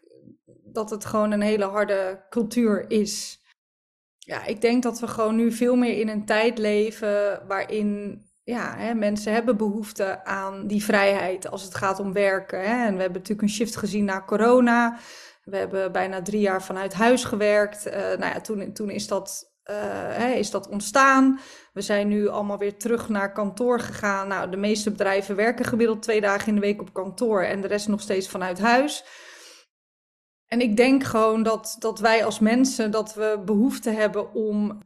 dat 0.73 0.89
het 0.89 1.05
gewoon 1.05 1.31
een 1.31 1.41
hele 1.41 1.65
harde 1.65 2.25
cultuur 2.29 2.89
is. 2.89 3.38
Ja, 4.29 4.45
ik 4.45 4.61
denk 4.61 4.83
dat 4.83 4.99
we 4.99 5.07
gewoon 5.07 5.35
nu 5.35 5.51
veel 5.51 5.75
meer 5.75 5.99
in 5.99 6.07
een 6.07 6.25
tijd 6.25 6.57
leven 6.57 7.41
waarin 7.47 8.21
ja, 8.43 8.75
hè, 8.77 8.93
mensen 8.93 9.33
hebben 9.33 9.57
behoefte 9.57 10.25
aan 10.25 10.67
die 10.67 10.83
vrijheid 10.83 11.51
als 11.51 11.63
het 11.63 11.75
gaat 11.75 11.99
om 11.99 12.13
werken. 12.13 12.59
Hè. 12.59 12.85
En 12.85 12.93
we 12.95 13.01
hebben 13.01 13.19
natuurlijk 13.19 13.41
een 13.41 13.49
shift 13.49 13.75
gezien 13.75 14.05
na 14.05 14.23
corona. 14.25 14.97
We 15.43 15.57
hebben 15.57 15.91
bijna 15.91 16.21
drie 16.21 16.39
jaar 16.39 16.63
vanuit 16.63 16.93
huis 16.93 17.23
gewerkt. 17.23 17.87
Uh, 17.87 17.93
nou 17.93 18.19
ja, 18.19 18.41
toen, 18.41 18.73
toen 18.73 18.89
is, 18.89 19.07
dat, 19.07 19.53
uh, 19.65 19.75
hè, 20.17 20.31
is 20.31 20.51
dat 20.51 20.67
ontstaan. 20.67 21.39
We 21.73 21.81
zijn 21.81 22.07
nu 22.07 22.27
allemaal 22.27 22.57
weer 22.57 22.77
terug 22.77 23.09
naar 23.09 23.33
kantoor 23.33 23.79
gegaan. 23.79 24.27
Nou, 24.27 24.51
de 24.51 24.57
meeste 24.57 24.91
bedrijven 24.91 25.35
werken 25.35 25.65
gemiddeld 25.65 26.01
twee 26.01 26.21
dagen 26.21 26.47
in 26.47 26.55
de 26.55 26.61
week 26.61 26.81
op 26.81 26.93
kantoor 26.93 27.43
en 27.43 27.61
de 27.61 27.67
rest 27.67 27.87
nog 27.87 28.01
steeds 28.01 28.29
vanuit 28.29 28.59
huis. 28.59 29.03
En 30.49 30.61
ik 30.61 30.77
denk 30.77 31.03
gewoon 31.03 31.43
dat, 31.43 31.75
dat 31.79 31.99
wij 31.99 32.25
als 32.25 32.39
mensen, 32.39 32.91
dat 32.91 33.13
we 33.13 33.41
behoefte 33.45 33.89
hebben 33.89 34.33
om, 34.33 34.79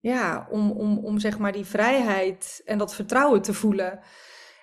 ja, 0.00 0.46
om, 0.50 0.70
om, 0.70 0.98
om 0.98 1.18
zeg 1.18 1.38
maar 1.38 1.52
die 1.52 1.64
vrijheid 1.64 2.62
en 2.64 2.78
dat 2.78 2.94
vertrouwen 2.94 3.42
te 3.42 3.54
voelen. 3.54 4.00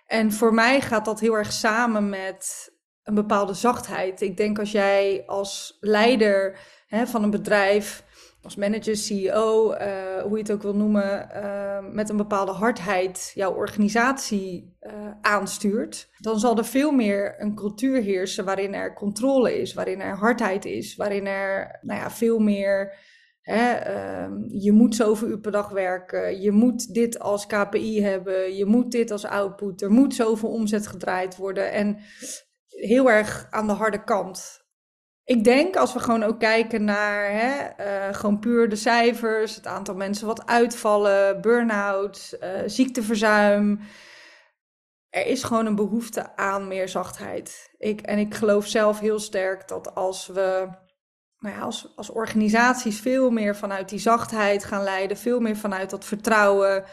En 0.06 0.32
voor 0.32 0.54
mij 0.54 0.82
gaat 0.82 1.06
dat 1.06 1.20
heel 1.20 1.38
erg 1.38 1.52
samen 1.52 2.10
met 2.10 2.72
een 3.04 3.16
bepaalde 3.16 3.54
zachtheid. 3.54 4.22
Ik 4.22 4.38
denk 4.38 4.60
als 4.60 4.72
jij 4.72 5.24
als 5.26 5.78
leider 5.80 6.60
hè, 6.88 7.08
van 7.08 7.24
een 7.24 7.30
bedrijf 7.30 8.04
als 8.42 8.56
manager, 8.56 8.96
CEO, 8.96 9.72
eh, 9.72 10.22
hoe 10.22 10.32
je 10.32 10.44
het 10.44 10.52
ook 10.52 10.62
wil 10.62 10.76
noemen, 10.76 11.30
uh, 11.36 11.80
met 11.92 12.10
een 12.10 12.18
bepaalde 12.18 12.52
hardheid 12.52 13.32
jouw 13.36 13.54
organisatie 13.54 14.78
uh, 14.82 14.92
aanstuurt, 15.22 16.10
dan 16.18 16.40
zal 16.40 16.58
er 16.58 16.66
veel 16.66 16.92
meer 16.92 17.36
een 17.38 17.56
cultuur 17.56 18.02
heersen 18.02 18.46
waarin 18.46 18.74
er 18.74 18.94
controle 18.94 19.62
is, 19.62 19.74
waarin 19.74 20.02
er 20.02 20.18
hardheid 20.18 20.66
is, 20.66 20.96
waarin 20.96 21.26
er 21.28 21.80
nou 21.82 22.00
ja, 22.00 22.12
veel 22.12 22.40
meer. 22.40 22.98
Hè, 23.42 23.72
ehm, 23.72 24.34
je 24.48 24.72
moet 24.72 24.96
zoveel 24.96 25.28
uur 25.28 25.40
per 25.40 25.52
dag 25.52 25.70
werken, 25.70 26.42
je 26.42 26.52
moet 26.52 26.94
dit 26.94 27.20
als 27.20 27.46
KPI 27.46 28.02
hebben, 28.02 28.56
je 28.56 28.66
moet 28.66 28.92
dit 28.92 29.12
als 29.12 29.26
output, 29.26 29.82
er 29.82 29.92
moet 29.92 30.16
zoveel 30.16 30.50
omzet 30.50 30.88
gedraaid 30.88 31.36
worden. 31.36 31.72
En 31.72 31.98
heel 32.68 33.10
erg 33.10 33.48
aan 33.50 33.68
de 33.68 33.74
harde 33.74 34.04
kant 34.04 34.68
ik 35.30 35.44
denk 35.44 35.76
als 35.76 35.94
we 35.94 36.00
gewoon 36.00 36.24
ook 36.24 36.40
kijken 36.40 36.84
naar 36.84 37.32
hè, 37.32 37.70
uh, 37.80 38.14
gewoon 38.16 38.40
puur 38.40 38.70
de 38.70 38.76
cijfers, 38.76 39.56
het 39.56 39.68
aantal 39.68 39.96
mensen 39.96 40.28
wat 40.28 40.46
uitvallen, 40.46 41.42
burn-out, 41.42 42.38
uh, 42.44 42.50
ziekteverzuim. 42.66 43.80
Er 45.10 45.26
is 45.26 45.44
gewoon 45.44 45.66
een 45.66 45.76
behoefte 45.76 46.36
aan 46.36 46.68
meer 46.68 46.90
zachtheid. 46.90 47.74
Ik, 47.78 48.02
en 48.02 48.18
ik 48.18 48.36
geloof 48.36 48.68
zelf 48.68 49.00
heel 49.00 49.20
sterk 49.20 49.68
dat 49.68 49.96
als 49.96 50.28
we 50.28 50.68
nou 51.38 51.56
ja, 51.56 51.62
als, 51.62 51.94
als 51.96 52.10
organisaties 52.10 53.00
veel 53.00 53.30
meer 53.30 53.56
vanuit 53.56 53.90
die 53.90 54.00
zachtheid 54.00 54.64
gaan 54.64 54.84
leiden, 54.84 55.18
veel 55.18 55.40
meer 55.40 55.58
vanuit 55.58 55.90
dat 55.90 56.06
vertrouwen, 56.06 56.84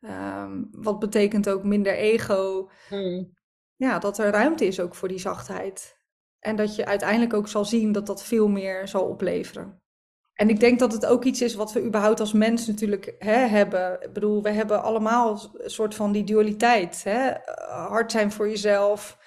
um, 0.00 0.68
wat 0.70 0.98
betekent 0.98 1.48
ook 1.48 1.64
minder 1.64 1.94
ego, 1.94 2.70
hmm. 2.88 3.36
ja, 3.76 3.98
dat 3.98 4.18
er 4.18 4.30
ruimte 4.30 4.66
is 4.66 4.80
ook 4.80 4.94
voor 4.94 5.08
die 5.08 5.18
zachtheid. 5.18 6.00
En 6.42 6.56
dat 6.56 6.76
je 6.76 6.86
uiteindelijk 6.86 7.34
ook 7.34 7.48
zal 7.48 7.64
zien 7.64 7.92
dat 7.92 8.06
dat 8.06 8.24
veel 8.24 8.48
meer 8.48 8.88
zal 8.88 9.04
opleveren. 9.04 9.80
En 10.34 10.48
ik 10.48 10.60
denk 10.60 10.78
dat 10.78 10.92
het 10.92 11.06
ook 11.06 11.24
iets 11.24 11.42
is 11.42 11.54
wat 11.54 11.72
we 11.72 11.84
überhaupt 11.84 12.20
als 12.20 12.32
mens 12.32 12.66
natuurlijk 12.66 13.14
hè, 13.18 13.36
hebben. 13.36 14.02
Ik 14.02 14.12
bedoel, 14.12 14.42
we 14.42 14.50
hebben 14.50 14.82
allemaal 14.82 15.50
een 15.54 15.70
soort 15.70 15.94
van 15.94 16.12
die 16.12 16.24
dualiteit. 16.24 17.04
Hè? 17.04 17.32
Hard 17.68 18.12
zijn 18.12 18.32
voor 18.32 18.48
jezelf 18.48 19.18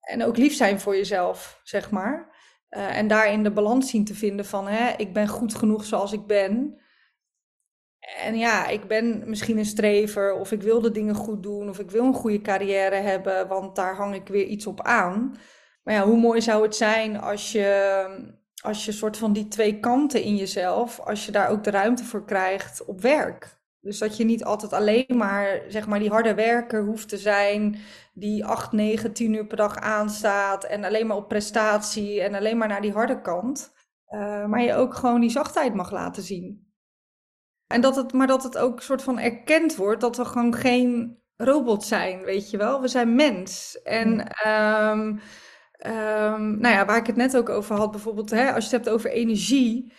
en 0.00 0.24
ook 0.24 0.36
lief 0.36 0.54
zijn 0.54 0.80
voor 0.80 0.96
jezelf, 0.96 1.60
zeg 1.62 1.90
maar. 1.90 2.36
Uh, 2.70 2.96
en 2.96 3.08
daarin 3.08 3.42
de 3.42 3.50
balans 3.50 3.90
zien 3.90 4.04
te 4.04 4.14
vinden 4.14 4.44
van, 4.44 4.66
hè, 4.66 4.94
ik 4.96 5.12
ben 5.12 5.28
goed 5.28 5.54
genoeg 5.54 5.84
zoals 5.84 6.12
ik 6.12 6.26
ben. 6.26 6.80
En 8.18 8.38
ja, 8.38 8.66
ik 8.66 8.86
ben 8.86 9.22
misschien 9.26 9.58
een 9.58 9.64
strever, 9.64 10.34
of 10.34 10.52
ik 10.52 10.62
wil 10.62 10.80
de 10.80 10.90
dingen 10.90 11.14
goed 11.14 11.42
doen, 11.42 11.68
of 11.68 11.78
ik 11.78 11.90
wil 11.90 12.04
een 12.04 12.14
goede 12.14 12.40
carrière 12.40 12.94
hebben, 12.94 13.48
want 13.48 13.76
daar 13.76 13.96
hang 13.96 14.14
ik 14.14 14.28
weer 14.28 14.44
iets 14.44 14.66
op 14.66 14.82
aan. 14.82 15.36
Maar 15.88 15.96
ja, 15.96 16.04
hoe 16.04 16.16
mooi 16.16 16.40
zou 16.40 16.62
het 16.62 16.76
zijn 16.76 17.20
als 17.20 17.52
je, 17.52 18.30
als 18.62 18.84
je 18.84 18.92
soort 18.92 19.16
van 19.16 19.32
die 19.32 19.48
twee 19.48 19.80
kanten 19.80 20.22
in 20.22 20.36
jezelf, 20.36 21.00
als 21.00 21.26
je 21.26 21.32
daar 21.32 21.48
ook 21.48 21.64
de 21.64 21.70
ruimte 21.70 22.04
voor 22.04 22.24
krijgt 22.24 22.84
op 22.84 23.00
werk. 23.00 23.58
Dus 23.80 23.98
dat 23.98 24.16
je 24.16 24.24
niet 24.24 24.44
altijd 24.44 24.72
alleen 24.72 25.06
maar, 25.16 25.62
zeg 25.68 25.86
maar, 25.86 25.98
die 25.98 26.10
harde 26.10 26.34
werker 26.34 26.84
hoeft 26.84 27.08
te 27.08 27.16
zijn, 27.16 27.78
die 28.12 28.44
8, 28.44 28.72
9, 28.72 29.12
10 29.12 29.32
uur 29.32 29.46
per 29.46 29.56
dag 29.56 29.76
aanstaat 29.76 30.64
en 30.64 30.84
alleen 30.84 31.06
maar 31.06 31.16
op 31.16 31.28
prestatie 31.28 32.20
en 32.20 32.34
alleen 32.34 32.58
maar 32.58 32.68
naar 32.68 32.82
die 32.82 32.92
harde 32.92 33.20
kant. 33.20 33.72
Uh, 34.08 34.46
maar 34.46 34.62
je 34.62 34.74
ook 34.74 34.94
gewoon 34.94 35.20
die 35.20 35.30
zachtheid 35.30 35.74
mag 35.74 35.90
laten 35.90 36.22
zien. 36.22 36.72
En 37.66 37.80
dat 37.80 37.96
het, 37.96 38.12
maar 38.12 38.26
dat 38.26 38.42
het 38.42 38.58
ook 38.58 38.82
soort 38.82 39.02
van 39.02 39.18
erkend 39.18 39.76
wordt 39.76 40.00
dat 40.00 40.16
we 40.16 40.24
gewoon 40.24 40.54
geen 40.54 41.22
robot 41.36 41.84
zijn, 41.84 42.22
weet 42.22 42.50
je 42.50 42.56
wel. 42.56 42.80
We 42.80 42.88
zijn 42.88 43.14
mens. 43.14 43.82
En 43.82 44.26
um, 44.48 45.20
um, 45.86 46.58
nou 46.58 46.74
ja, 46.74 46.84
waar 46.84 46.96
ik 46.96 47.06
het 47.06 47.16
net 47.16 47.36
ook 47.36 47.48
over 47.48 47.76
had, 47.76 47.90
bijvoorbeeld 47.90 48.30
hè, 48.30 48.52
als 48.52 48.70
je 48.70 48.76
het 48.76 48.84
hebt 48.84 48.94
over 48.96 49.10
energie. 49.10 49.92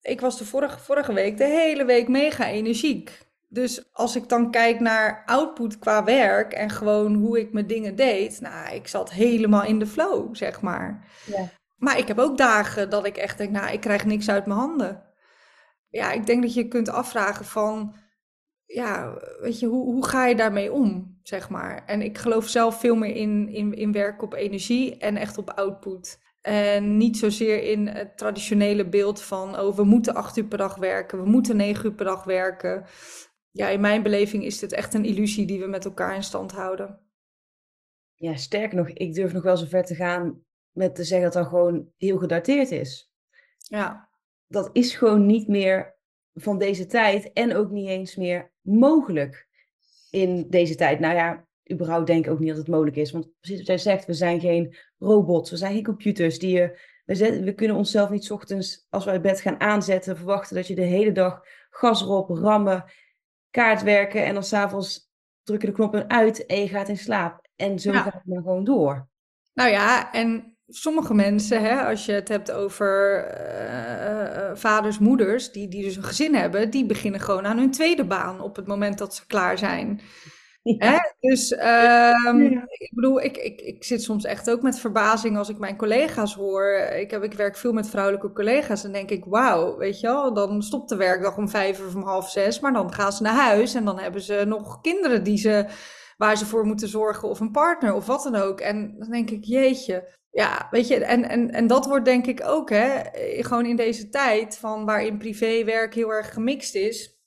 Ik 0.00 0.20
was 0.20 0.38
de 0.38 0.44
vorige, 0.44 0.78
vorige 0.78 1.12
week 1.12 1.36
de 1.36 1.44
hele 1.44 1.84
week 1.84 2.08
mega 2.08 2.46
energiek. 2.46 3.28
Dus 3.48 3.92
als 3.92 4.16
ik 4.16 4.28
dan 4.28 4.50
kijk 4.50 4.80
naar 4.80 5.22
output 5.26 5.78
qua 5.78 6.04
werk 6.04 6.52
en 6.52 6.70
gewoon 6.70 7.14
hoe 7.14 7.40
ik 7.40 7.52
mijn 7.52 7.66
dingen 7.66 7.96
deed, 7.96 8.40
nou, 8.40 8.74
ik 8.74 8.88
zat 8.88 9.10
helemaal 9.10 9.64
in 9.64 9.78
de 9.78 9.86
flow, 9.86 10.36
zeg 10.36 10.60
maar. 10.60 11.08
Ja. 11.26 11.48
Maar 11.76 11.98
ik 11.98 12.08
heb 12.08 12.18
ook 12.18 12.38
dagen 12.38 12.90
dat 12.90 13.06
ik 13.06 13.16
echt 13.16 13.38
denk, 13.38 13.50
nou, 13.50 13.72
ik 13.72 13.80
krijg 13.80 14.04
niks 14.04 14.28
uit 14.28 14.46
mijn 14.46 14.58
handen 14.58 15.10
ja, 15.90 16.12
ik 16.12 16.26
denk 16.26 16.42
dat 16.42 16.54
je 16.54 16.68
kunt 16.68 16.88
afvragen 16.88 17.44
van, 17.44 17.94
ja, 18.72 19.18
weet 19.40 19.58
je, 19.58 19.66
hoe, 19.66 19.84
hoe 19.84 20.06
ga 20.06 20.26
je 20.26 20.36
daarmee 20.36 20.72
om, 20.72 21.18
zeg 21.22 21.48
maar. 21.48 21.84
En 21.86 22.02
ik 22.02 22.18
geloof 22.18 22.48
zelf 22.48 22.80
veel 22.80 22.94
meer 22.94 23.16
in, 23.16 23.48
in, 23.48 23.74
in 23.74 23.92
werken 23.92 24.24
op 24.24 24.34
energie 24.34 24.96
en 24.96 25.16
echt 25.16 25.38
op 25.38 25.50
output. 25.50 26.20
En 26.40 26.96
niet 26.96 27.16
zozeer 27.18 27.62
in 27.62 27.86
het 27.86 28.16
traditionele 28.16 28.88
beeld 28.88 29.22
van, 29.22 29.58
oh, 29.58 29.76
we 29.76 29.84
moeten 29.84 30.14
acht 30.14 30.36
uur 30.36 30.44
per 30.44 30.58
dag 30.58 30.76
werken, 30.76 31.22
we 31.22 31.28
moeten 31.28 31.56
negen 31.56 31.84
uur 31.84 31.94
per 31.94 32.04
dag 32.04 32.24
werken. 32.24 32.84
Ja, 33.50 33.68
in 33.68 33.80
mijn 33.80 34.02
beleving 34.02 34.44
is 34.44 34.58
dit 34.58 34.72
echt 34.72 34.94
een 34.94 35.04
illusie 35.04 35.46
die 35.46 35.60
we 35.60 35.66
met 35.66 35.84
elkaar 35.84 36.14
in 36.14 36.22
stand 36.22 36.52
houden. 36.52 37.00
Ja, 38.14 38.36
sterker 38.36 38.76
nog, 38.76 38.88
ik 38.88 39.14
durf 39.14 39.32
nog 39.32 39.42
wel 39.42 39.56
zo 39.56 39.66
ver 39.66 39.84
te 39.84 39.94
gaan 39.94 40.44
met 40.70 40.94
te 40.94 41.04
zeggen 41.04 41.32
dat 41.32 41.42
dat 41.42 41.52
gewoon 41.52 41.92
heel 41.96 42.18
gedateerd 42.18 42.70
is. 42.70 43.12
Ja 43.58 44.10
dat 44.50 44.70
is 44.72 44.94
gewoon 44.94 45.26
niet 45.26 45.48
meer 45.48 45.98
van 46.34 46.58
deze 46.58 46.86
tijd 46.86 47.32
en 47.32 47.56
ook 47.56 47.70
niet 47.70 47.88
eens 47.88 48.16
meer 48.16 48.52
mogelijk 48.60 49.48
in 50.10 50.46
deze 50.48 50.74
tijd. 50.74 51.00
Nou 51.00 51.14
ja, 51.14 51.46
überhaupt 51.72 52.06
denk 52.06 52.26
ik 52.26 52.32
ook 52.32 52.38
niet 52.38 52.48
dat 52.48 52.58
het 52.58 52.68
mogelijk 52.68 52.96
is. 52.96 53.10
Want 53.10 53.28
precies 53.40 53.58
wat 53.58 53.66
jij 53.66 53.78
zegt, 53.78 54.06
we 54.06 54.14
zijn 54.14 54.40
geen 54.40 54.76
robots, 54.98 55.50
we 55.50 55.56
zijn 55.56 55.74
geen 55.74 55.84
computers 55.84 56.38
die 56.38 56.56
je. 56.56 56.88
We, 57.04 57.42
we 57.42 57.54
kunnen 57.54 57.76
onszelf 57.76 58.10
niet 58.10 58.30
ochtends, 58.30 58.86
als 58.88 59.04
we 59.04 59.10
uit 59.10 59.22
bed 59.22 59.40
gaan 59.40 59.60
aanzetten, 59.60 60.16
verwachten 60.16 60.56
dat 60.56 60.66
je 60.66 60.74
de 60.74 60.82
hele 60.82 61.12
dag 61.12 61.40
gas 61.70 62.02
erop, 62.02 62.28
rammen, 62.28 62.84
kaart 63.50 63.82
werken 63.82 64.24
en 64.24 64.34
dan 64.34 64.42
s'avonds 64.42 65.10
druk 65.42 65.60
je 65.60 65.66
de 65.66 65.72
knoppen 65.72 66.08
uit 66.08 66.46
en 66.46 66.60
je 66.60 66.68
gaat 66.68 66.88
in 66.88 66.96
slaap. 66.96 67.48
En 67.56 67.78
zo 67.78 67.92
gaat 67.92 68.12
het 68.12 68.24
maar 68.24 68.42
gewoon 68.42 68.64
door. 68.64 69.08
Nou 69.54 69.70
ja, 69.70 70.12
en 70.12 70.56
sommige 70.70 71.14
mensen, 71.14 71.62
hè, 71.62 71.80
als 71.80 72.04
je 72.04 72.12
het 72.12 72.28
hebt 72.28 72.52
over 72.52 73.24
uh, 73.70 74.50
vaders, 74.54 74.98
moeders, 74.98 75.52
die, 75.52 75.68
die 75.68 75.82
dus 75.82 75.96
een 75.96 76.04
gezin 76.04 76.34
hebben, 76.34 76.70
die 76.70 76.86
beginnen 76.86 77.20
gewoon 77.20 77.46
aan 77.46 77.58
hun 77.58 77.70
tweede 77.70 78.04
baan 78.04 78.40
op 78.40 78.56
het 78.56 78.66
moment 78.66 78.98
dat 78.98 79.14
ze 79.14 79.26
klaar 79.26 79.58
zijn. 79.58 80.00
Hè? 80.62 80.96
Dus 81.20 81.52
um, 81.52 82.42
ik 82.68 82.90
bedoel, 82.94 83.20
ik, 83.20 83.36
ik, 83.36 83.60
ik 83.60 83.84
zit 83.84 84.02
soms 84.02 84.24
echt 84.24 84.50
ook 84.50 84.62
met 84.62 84.78
verbazing 84.78 85.36
als 85.36 85.48
ik 85.48 85.58
mijn 85.58 85.76
collega's 85.76 86.34
hoor. 86.34 86.72
Ik, 86.74 87.10
heb, 87.10 87.22
ik 87.22 87.32
werk 87.32 87.56
veel 87.56 87.72
met 87.72 87.88
vrouwelijke 87.88 88.32
collega's 88.32 88.84
en 88.84 88.92
denk 88.92 89.10
ik, 89.10 89.24
wauw, 89.24 89.76
weet 89.76 90.00
je 90.00 90.06
wel, 90.06 90.34
dan 90.34 90.62
stopt 90.62 90.88
de 90.88 90.96
werkdag 90.96 91.36
om 91.36 91.48
vijf 91.48 91.86
of 91.86 91.94
om 91.94 92.02
half 92.02 92.30
zes, 92.30 92.60
maar 92.60 92.72
dan 92.72 92.92
gaan 92.92 93.12
ze 93.12 93.22
naar 93.22 93.34
huis 93.34 93.74
en 93.74 93.84
dan 93.84 93.98
hebben 93.98 94.20
ze 94.20 94.44
nog 94.46 94.80
kinderen 94.80 95.22
die 95.22 95.38
ze, 95.38 95.66
waar 96.16 96.36
ze 96.36 96.46
voor 96.46 96.64
moeten 96.64 96.88
zorgen 96.88 97.28
of 97.28 97.40
een 97.40 97.50
partner 97.52 97.94
of 97.94 98.06
wat 98.06 98.22
dan 98.22 98.36
ook. 98.36 98.60
En 98.60 98.94
dan 98.98 99.10
denk 99.10 99.30
ik, 99.30 99.44
jeetje, 99.44 100.18
ja, 100.30 100.68
weet 100.70 100.88
je, 100.88 101.04
en, 101.04 101.28
en, 101.28 101.50
en 101.50 101.66
dat 101.66 101.86
wordt 101.86 102.04
denk 102.04 102.26
ik 102.26 102.42
ook, 102.44 102.70
hè, 102.70 102.86
eh, 102.86 103.44
gewoon 103.44 103.66
in 103.66 103.76
deze 103.76 104.08
tijd 104.08 104.58
van 104.58 104.84
waarin 104.84 105.18
privéwerk 105.18 105.94
heel 105.94 106.12
erg 106.12 106.32
gemixt 106.32 106.74
is, 106.74 107.18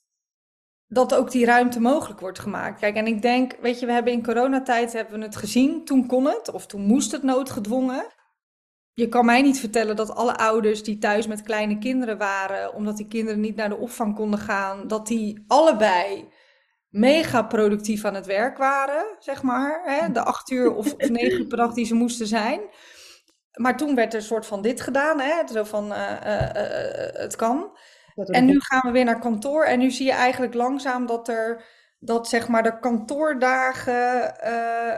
dat 0.86 1.14
ook 1.14 1.30
die 1.30 1.44
ruimte 1.44 1.80
mogelijk 1.80 2.20
wordt 2.20 2.38
gemaakt. 2.38 2.80
Kijk, 2.80 2.96
en 2.96 3.06
ik 3.06 3.22
denk, 3.22 3.56
weet 3.60 3.80
je, 3.80 3.86
we 3.86 3.92
hebben 3.92 4.12
in 4.12 4.22
coronatijd 4.22 4.92
hebben 4.92 5.18
we 5.18 5.24
het 5.24 5.36
gezien, 5.36 5.84
toen 5.84 6.06
kon 6.06 6.24
het, 6.26 6.52
of 6.52 6.66
toen 6.66 6.86
moest 6.86 7.12
het 7.12 7.22
noodgedwongen. 7.22 8.06
Je 8.92 9.08
kan 9.08 9.24
mij 9.24 9.42
niet 9.42 9.60
vertellen 9.60 9.96
dat 9.96 10.14
alle 10.14 10.36
ouders 10.36 10.82
die 10.82 10.98
thuis 10.98 11.26
met 11.26 11.42
kleine 11.42 11.78
kinderen 11.78 12.18
waren, 12.18 12.74
omdat 12.74 12.96
die 12.96 13.08
kinderen 13.08 13.40
niet 13.40 13.56
naar 13.56 13.68
de 13.68 13.76
opvang 13.76 14.14
konden 14.14 14.38
gaan, 14.38 14.88
dat 14.88 15.06
die 15.06 15.44
allebei 15.46 16.28
mega 16.94 17.42
productief 17.42 18.04
aan 18.04 18.14
het 18.14 18.26
werk 18.26 18.58
waren, 18.58 19.04
zeg 19.18 19.42
maar. 19.42 19.80
Hè? 19.84 20.12
De 20.12 20.24
acht 20.24 20.50
uur 20.50 20.74
of, 20.74 20.92
of 20.92 21.08
negen 21.08 21.40
uur 21.40 21.46
per 21.46 21.56
dag 21.56 21.72
die 21.72 21.86
ze 21.86 21.94
moesten 21.94 22.26
zijn. 22.26 22.60
Maar 23.52 23.76
toen 23.76 23.94
werd 23.94 24.12
er 24.12 24.18
een 24.18 24.26
soort 24.26 24.46
van 24.46 24.62
dit 24.62 24.80
gedaan, 24.80 25.20
hè? 25.20 25.46
zo 25.52 25.64
van 25.64 25.92
uh, 25.92 25.98
uh, 26.00 26.38
het 27.12 27.36
kan. 27.36 27.78
En 28.14 28.44
nu 28.44 28.60
gaan 28.60 28.80
we 28.80 28.90
weer 28.90 29.04
naar 29.04 29.18
kantoor 29.18 29.64
en 29.64 29.78
nu 29.78 29.90
zie 29.90 30.06
je 30.06 30.12
eigenlijk 30.12 30.54
langzaam 30.54 31.06
dat 31.06 31.28
er 31.28 31.64
dat 31.98 32.28
zeg 32.28 32.48
maar 32.48 32.62
de 32.62 32.78
kantoordagen 32.78 34.34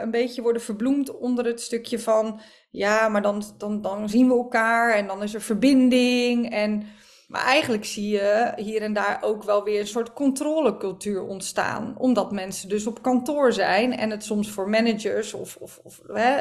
een 0.01 0.11
beetje 0.11 0.41
worden 0.41 0.61
verbloemd 0.61 1.17
onder 1.17 1.45
het 1.45 1.61
stukje 1.61 1.99
van 1.99 2.41
ja, 2.69 3.09
maar 3.09 3.21
dan, 3.21 3.43
dan, 3.57 3.81
dan 3.81 4.09
zien 4.09 4.27
we 4.27 4.33
elkaar 4.33 4.93
en 4.93 5.07
dan 5.07 5.23
is 5.23 5.33
er 5.33 5.41
verbinding 5.41 6.51
en 6.51 6.83
maar 7.27 7.41
eigenlijk 7.41 7.85
zie 7.85 8.09
je 8.09 8.53
hier 8.55 8.81
en 8.81 8.93
daar 8.93 9.17
ook 9.21 9.43
wel 9.43 9.63
weer 9.63 9.79
een 9.79 9.87
soort 9.87 10.13
controlecultuur 10.13 11.23
ontstaan. 11.23 11.95
Omdat 11.97 12.31
mensen 12.31 12.69
dus 12.69 12.87
op 12.87 13.01
kantoor 13.01 13.53
zijn 13.53 13.97
en 13.97 14.09
het 14.09 14.23
soms 14.23 14.51
voor 14.51 14.69
managers 14.69 15.33
of, 15.33 15.55
of, 15.55 15.79
of 15.83 16.01
hè, 16.07 16.37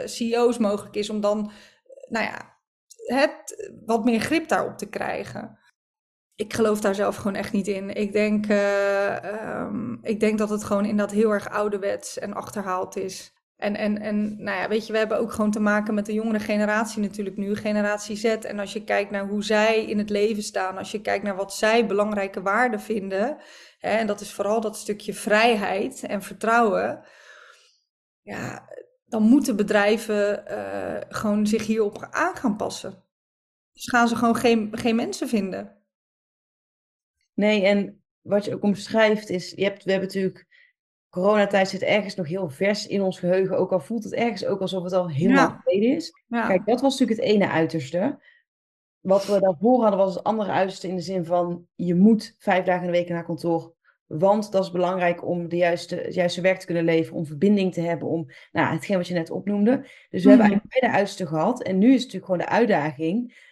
uh, 0.00 0.06
CEO's 0.06 0.58
mogelijk 0.58 0.94
is 0.94 1.10
om 1.10 1.20
dan, 1.20 1.50
nou 2.08 2.24
ja, 2.24 2.58
het, 3.06 3.70
wat 3.86 4.04
meer 4.04 4.20
grip 4.20 4.48
daarop 4.48 4.78
te 4.78 4.88
krijgen. 4.88 5.58
Ik 6.34 6.54
geloof 6.54 6.80
daar 6.80 6.94
zelf 6.94 7.16
gewoon 7.16 7.34
echt 7.34 7.52
niet 7.52 7.68
in. 7.68 7.94
Ik 7.94 8.12
denk, 8.12 8.46
uh, 8.46 9.16
um, 9.60 9.98
ik 10.02 10.20
denk 10.20 10.38
dat 10.38 10.50
het 10.50 10.64
gewoon 10.64 10.84
inderdaad 10.84 11.16
heel 11.16 11.30
erg 11.30 11.50
ouderwets 11.50 12.18
en 12.18 12.34
achterhaald 12.34 12.96
is. 12.96 13.34
En, 13.60 13.76
en, 13.76 14.00
en 14.00 14.42
nou 14.42 14.58
ja, 14.58 14.68
weet 14.68 14.86
je, 14.86 14.92
we 14.92 14.98
hebben 14.98 15.18
ook 15.18 15.32
gewoon 15.32 15.50
te 15.50 15.60
maken 15.60 15.94
met 15.94 16.06
de 16.06 16.12
jongere 16.12 16.40
generatie 16.40 17.02
natuurlijk 17.02 17.36
nu, 17.36 17.56
generatie 17.56 18.16
Z. 18.16 18.24
En 18.24 18.58
als 18.58 18.72
je 18.72 18.84
kijkt 18.84 19.10
naar 19.10 19.26
hoe 19.26 19.44
zij 19.44 19.84
in 19.84 19.98
het 19.98 20.10
leven 20.10 20.42
staan, 20.42 20.78
als 20.78 20.90
je 20.90 21.00
kijkt 21.00 21.24
naar 21.24 21.36
wat 21.36 21.54
zij 21.54 21.86
belangrijke 21.86 22.42
waarden 22.42 22.80
vinden, 22.80 23.36
hè, 23.78 23.96
en 23.96 24.06
dat 24.06 24.20
is 24.20 24.32
vooral 24.32 24.60
dat 24.60 24.76
stukje 24.76 25.14
vrijheid 25.14 26.02
en 26.02 26.22
vertrouwen, 26.22 27.04
ja, 28.22 28.68
dan 29.04 29.22
moeten 29.22 29.56
bedrijven 29.56 30.44
uh, 30.50 31.00
gewoon 31.08 31.46
zich 31.46 31.66
hierop 31.66 32.06
aan 32.10 32.36
gaan 32.36 32.56
passen. 32.56 33.04
Dus 33.72 33.88
gaan 33.88 34.08
ze 34.08 34.16
gewoon 34.16 34.36
geen, 34.36 34.78
geen 34.78 34.96
mensen 34.96 35.28
vinden. 35.28 35.82
Nee, 37.34 37.66
en 37.66 38.04
wat 38.20 38.44
je 38.44 38.54
ook 38.54 38.62
omschrijft 38.62 39.28
is, 39.28 39.50
je 39.50 39.64
hebt, 39.64 39.84
we 39.84 39.90
hebben 39.90 40.08
natuurlijk 40.08 40.46
coronatijd 41.10 41.68
zit 41.68 41.82
ergens 41.82 42.14
nog 42.14 42.28
heel 42.28 42.48
vers 42.48 42.86
in 42.86 43.02
ons 43.02 43.18
geheugen. 43.18 43.58
Ook 43.58 43.72
al 43.72 43.80
voelt 43.80 44.04
het 44.04 44.14
ergens 44.14 44.44
ook 44.44 44.60
alsof 44.60 44.82
het 44.82 44.92
al 44.92 45.10
heel 45.10 45.32
lang 45.32 45.60
geleden 45.62 45.96
is. 45.96 46.12
Kijk, 46.28 46.66
dat 46.66 46.80
was 46.80 46.98
natuurlijk 46.98 47.20
het 47.20 47.28
ene 47.28 47.48
uiterste. 47.48 48.18
Wat 49.00 49.26
we 49.26 49.40
daarvoor 49.40 49.80
hadden 49.80 49.98
was 49.98 50.14
het 50.14 50.24
andere 50.24 50.50
uiterste 50.50 50.88
in 50.88 50.96
de 50.96 51.02
zin 51.02 51.24
van... 51.24 51.66
je 51.74 51.94
moet 51.94 52.34
vijf 52.38 52.64
dagen 52.64 52.86
in 52.86 52.92
de 52.92 52.98
week 52.98 53.08
naar 53.08 53.24
kantoor. 53.24 53.74
Want 54.06 54.52
dat 54.52 54.64
is 54.64 54.70
belangrijk 54.70 55.26
om 55.26 55.48
de 55.48 55.56
juiste, 55.56 55.96
het 55.96 56.14
juiste 56.14 56.40
werk 56.40 56.58
te 56.58 56.66
kunnen 56.66 56.84
leveren. 56.84 57.18
Om 57.18 57.26
verbinding 57.26 57.72
te 57.72 57.80
hebben. 57.80 58.08
Om 58.08 58.26
nou, 58.52 58.72
hetgeen 58.74 58.96
wat 58.96 59.08
je 59.08 59.14
net 59.14 59.30
opnoemde. 59.30 59.76
Dus 60.10 60.22
we 60.22 60.28
hebben 60.28 60.32
mhm. 60.32 60.40
eigenlijk 60.40 60.80
beide 60.80 60.96
uitersten 60.96 61.26
gehad. 61.26 61.62
En 61.62 61.78
nu 61.78 61.86
is 61.86 62.02
het 62.02 62.12
natuurlijk 62.12 62.24
gewoon 62.24 62.40
de 62.40 62.74
uitdaging... 62.74 63.48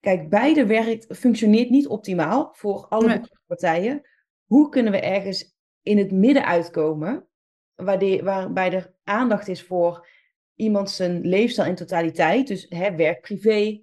Kijk, 0.00 0.28
beide 0.28 0.66
werkt, 0.66 1.16
functioneert 1.16 1.70
niet 1.70 1.88
optimaal 1.88 2.50
voor 2.52 2.86
alle 2.88 3.28
partijen. 3.46 4.02
Hoe 4.44 4.68
kunnen 4.68 4.92
we 4.92 5.00
ergens 5.00 5.54
in 5.82 5.98
het 5.98 6.12
midden 6.12 6.44
uitkomen, 6.44 7.28
waarbij 7.74 8.72
er 8.72 8.94
aandacht 9.04 9.48
is 9.48 9.62
voor 9.62 10.08
iemand 10.54 10.90
zijn 10.90 11.20
leefstijl 11.20 11.68
in 11.68 11.74
totaliteit, 11.74 12.46
dus 12.46 12.66
hè, 12.68 12.96
werk, 12.96 13.20
privé, 13.20 13.80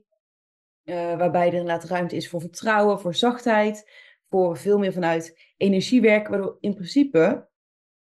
waarbij 1.18 1.48
er 1.48 1.54
inderdaad 1.54 1.84
ruimte 1.84 2.16
is 2.16 2.30
voor 2.30 2.42
vertrouwen, 2.42 3.00
voor 3.00 3.16
zachtheid, 3.16 3.92
voor 4.30 4.58
veel 4.58 4.78
meer 4.78 4.94
vanuit 4.94 5.54
energie 5.58 6.02
werken. 6.02 6.32
Waardoor 6.32 6.58
in 6.60 6.74
principe 6.74 7.50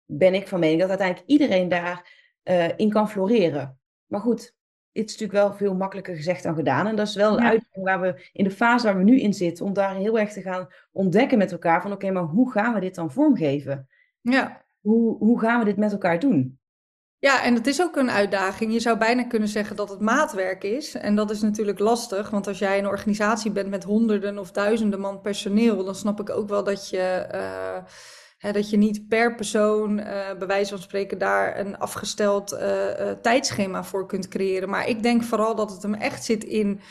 ben 0.06 0.34
ik 0.34 0.48
van 0.48 0.60
mening 0.60 0.80
dat 0.80 0.90
uiteindelijk 0.90 1.30
iedereen 1.30 1.70
daarin 1.70 2.78
in 2.78 2.90
kan 2.90 3.10
floreren. 3.10 3.80
Maar 4.06 4.22
goed, 4.22 4.56
dit 4.92 5.10
is 5.10 5.18
natuurlijk 5.18 5.48
wel 5.48 5.54
veel 5.54 5.76
makkelijker 5.76 6.16
gezegd 6.16 6.44
dan 6.44 6.56
gedaan. 6.56 6.88
En 6.88 6.96
dat 6.96 7.08
is 7.08 7.16
wel 7.16 7.34
een 7.34 7.44
uitdaging 7.44 7.86
waar 7.86 8.02
we 8.02 8.30
in 8.34 8.44
de 8.44 8.52
fase 8.52 8.86
waar 8.86 8.98
we 8.98 9.04
nu 9.04 9.20
in 9.20 9.34
zitten, 9.34 9.66
om 9.66 9.74
daar 9.74 9.96
heel 9.96 10.20
erg 10.20 10.34
te 10.34 10.42
gaan 10.42 10.68
ontdekken 10.92 11.38
met 11.38 11.52
elkaar 11.52 11.82
van 11.82 11.92
oké, 11.92 12.12
maar 12.12 12.24
hoe 12.24 12.52
gaan 12.52 12.74
we 12.74 12.80
dit 12.80 12.96
dan 12.96 13.12
vormgeven? 13.12 13.88
Ja. 14.22 14.64
Hoe, 14.80 15.18
hoe 15.18 15.40
gaan 15.40 15.60
we 15.60 15.66
dit 15.66 15.78
met 15.78 15.92
elkaar 15.92 16.20
doen? 16.20 16.60
Ja, 17.20 17.44
en 17.44 17.54
het 17.54 17.68
is 17.68 17.82
ook 17.82 17.96
een 17.96 18.12
uitdaging. 18.12 18.74
Je 18.74 18.80
zou 18.80 18.98
bijna 18.98 19.24
kunnen 19.24 19.48
zeggen 19.48 19.76
dat 19.76 19.90
het 19.90 20.00
maatwerk 20.00 20.64
is. 20.64 20.96
En 20.96 21.16
dat 21.16 21.32
is 21.32 21.42
natuurlijk 21.42 21.80
lastig, 21.80 22.30
want 22.30 22.48
als 22.48 22.60
jij 22.60 22.80
een 22.80 22.88
organisatie 22.88 23.52
bent 23.52 23.70
met 23.70 23.84
honderden 23.84 24.38
of 24.38 24.52
duizenden 24.52 25.00
man 25.00 25.22
personeel, 25.22 25.84
dan 25.84 25.96
snap 25.96 26.20
ik 26.20 26.30
ook 26.30 26.48
wel 26.48 26.64
dat 26.64 26.90
je. 26.90 27.28
Uh, 27.34 27.84
dat 28.42 28.70
je 28.70 28.78
niet 28.78 29.08
per 29.08 29.36
persoon, 29.36 30.00
uh, 30.00 30.06
bij 30.38 30.48
wijze 30.48 30.70
van 30.70 30.82
spreken, 30.82 31.18
daar 31.18 31.60
een 31.60 31.78
afgesteld 31.78 32.54
uh, 32.54 33.12
tijdschema 33.22 33.84
voor 33.84 34.08
kunt 34.08 34.28
creëren. 34.28 34.70
Maar 34.70 34.88
ik 34.88 35.04
denk 35.04 35.24
vooral 35.24 35.56
dat 35.56 35.72
het 35.72 35.82
hem 35.82 35.94
echt 35.94 36.24
zit 36.24 36.44
in 36.44 36.82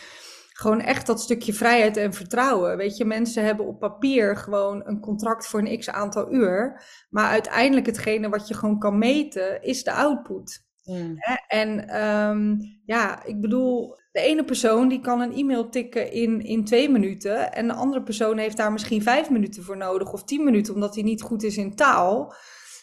gewoon 0.52 0.80
echt 0.80 1.06
dat 1.06 1.20
stukje 1.20 1.52
vrijheid 1.52 1.96
en 1.96 2.12
vertrouwen. 2.12 2.76
Weet 2.76 2.96
je, 2.96 3.04
mensen 3.04 3.44
hebben 3.44 3.66
op 3.66 3.78
papier 3.78 4.36
gewoon 4.36 4.86
een 4.86 5.00
contract 5.00 5.46
voor 5.46 5.60
een 5.60 5.78
x 5.78 5.90
aantal 5.90 6.32
uur. 6.32 6.82
Maar 7.10 7.30
uiteindelijk 7.30 7.86
hetgene 7.86 8.28
wat 8.28 8.48
je 8.48 8.54
gewoon 8.54 8.78
kan 8.78 8.98
meten, 8.98 9.62
is 9.62 9.84
de 9.84 9.92
output. 9.92 10.68
Mm. 10.84 11.16
En 11.46 12.02
um, 12.02 12.58
ja, 12.84 13.24
ik 13.24 13.40
bedoel, 13.40 13.99
de 14.12 14.20
ene 14.20 14.44
persoon 14.44 14.88
die 14.88 15.00
kan 15.00 15.20
een 15.20 15.34
e-mail 15.34 15.68
tikken 15.68 16.12
in, 16.12 16.44
in 16.44 16.64
twee 16.64 16.88
minuten. 16.88 17.52
En 17.52 17.66
de 17.66 17.72
andere 17.72 18.02
persoon 18.02 18.38
heeft 18.38 18.56
daar 18.56 18.72
misschien 18.72 19.02
vijf 19.02 19.30
minuten 19.30 19.62
voor 19.62 19.76
nodig 19.76 20.12
of 20.12 20.24
tien 20.24 20.44
minuten, 20.44 20.74
omdat 20.74 20.94
hij 20.94 21.04
niet 21.04 21.22
goed 21.22 21.42
is 21.42 21.56
in 21.56 21.74
taal. 21.74 22.34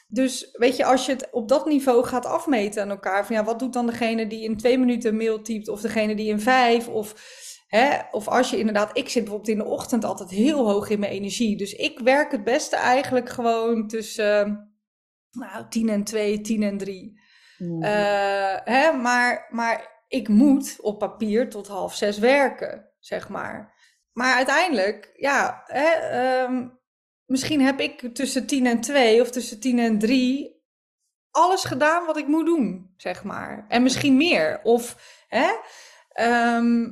Dus 0.08 0.50
weet 0.52 0.78
je, 0.78 0.86
als 0.86 1.06
je 1.06 1.12
het 1.12 1.28
op 1.32 1.50
dat 1.50 1.66
niveau 1.66 2.06
gaat 2.06 2.26
afmeten 2.26 2.82
aan 2.82 2.90
elkaar, 2.90 3.26
van 3.26 3.36
ja, 3.36 3.44
wat 3.44 3.60
doet 3.60 3.74
dan 3.74 3.86
degene 3.86 4.28
die 4.28 4.44
in 4.44 4.58
twee 4.58 4.78
minuten 4.78 5.10
een 5.10 5.18
mail 5.18 5.42
typt, 5.42 5.68
of 5.68 5.82
degene 5.82 6.16
die 6.16 6.30
in 6.30 6.40
vijf, 6.40 6.88
of, 6.88 7.14
hè, 7.68 7.98
of 8.12 8.28
als 8.28 8.50
je 8.50 8.58
inderdaad, 8.58 8.98
ik 8.98 9.10
zit 9.10 9.24
bijvoorbeeld 9.24 9.58
in 9.58 9.64
de 9.64 9.70
ochtend 9.70 10.04
altijd 10.04 10.30
heel 10.30 10.72
hoog 10.72 10.90
in 10.90 11.00
mijn 11.00 11.12
energie. 11.12 11.58
Dus 11.58 11.74
ik 11.74 12.00
werk 12.00 12.32
het 12.32 12.44
beste 12.44 12.76
eigenlijk 12.76 13.30
gewoon 13.30 13.88
tussen, 13.88 14.70
nou, 15.32 15.66
tien 15.70 15.90
en 15.90 16.04
twee, 16.04 16.42
tien 16.42 16.64
en 16.64 16.78
drie. 16.78 17.20
Mm. 17.58 17.84
hè, 18.64 18.92
maar, 18.92 19.48
maar 19.50 19.97
ik 20.08 20.28
moet 20.28 20.78
op 20.82 21.00
papier 21.00 21.50
tot 21.50 21.68
half 21.68 21.96
zes 21.96 22.18
werken, 22.18 22.92
zeg 23.00 23.30
maar. 23.30 23.76
Maar 24.12 24.36
uiteindelijk, 24.36 25.12
ja, 25.16 25.64
hè, 25.66 25.90
ehm, 25.90 26.68
misschien 27.26 27.62
heb 27.62 27.80
ik 27.80 28.16
tussen 28.16 28.46
tien 28.46 28.66
en 28.66 28.82
twee 28.82 29.22
of 29.22 29.32
tussen 29.32 29.60
tien 29.60 29.80
en 29.80 30.00
drie 30.00 30.56
alles 31.32 31.64
gedaan 31.64 32.06
wat 32.06 32.18
ik 32.18 32.28
moet 32.28 32.46
doen, 32.46 32.94
zeg 32.98 33.24
maar. 33.24 33.66
En 33.68 33.84
misschien 33.84 34.18
meer. 34.18 34.60
Of, 34.64 34.98
hè, 35.28 35.50
ehm, 36.10 36.90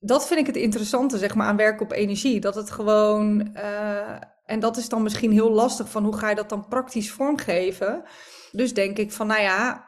dat 0.00 0.26
vind 0.26 0.40
ik 0.40 0.46
het 0.46 0.56
interessante, 0.56 1.18
zeg 1.18 1.34
maar, 1.34 1.46
aan 1.46 1.56
werken 1.56 1.84
op 1.84 1.92
energie. 1.92 2.40
Dat 2.40 2.54
het 2.54 2.70
gewoon, 2.70 3.50
uh, 3.56 4.20
en 4.44 4.60
dat 4.60 4.76
is 4.76 4.88
dan 4.88 5.02
misschien 5.02 5.32
heel 5.32 5.50
lastig 5.50 5.90
van 5.90 6.04
hoe 6.04 6.16
ga 6.16 6.28
je 6.28 6.34
dat 6.34 6.48
dan 6.48 6.68
praktisch 6.68 7.10
vormgeven. 7.10 8.04
Dus 8.52 8.74
denk 8.74 8.98
ik 8.98 9.12
van, 9.12 9.26
nou 9.26 9.40
ja, 9.40 9.87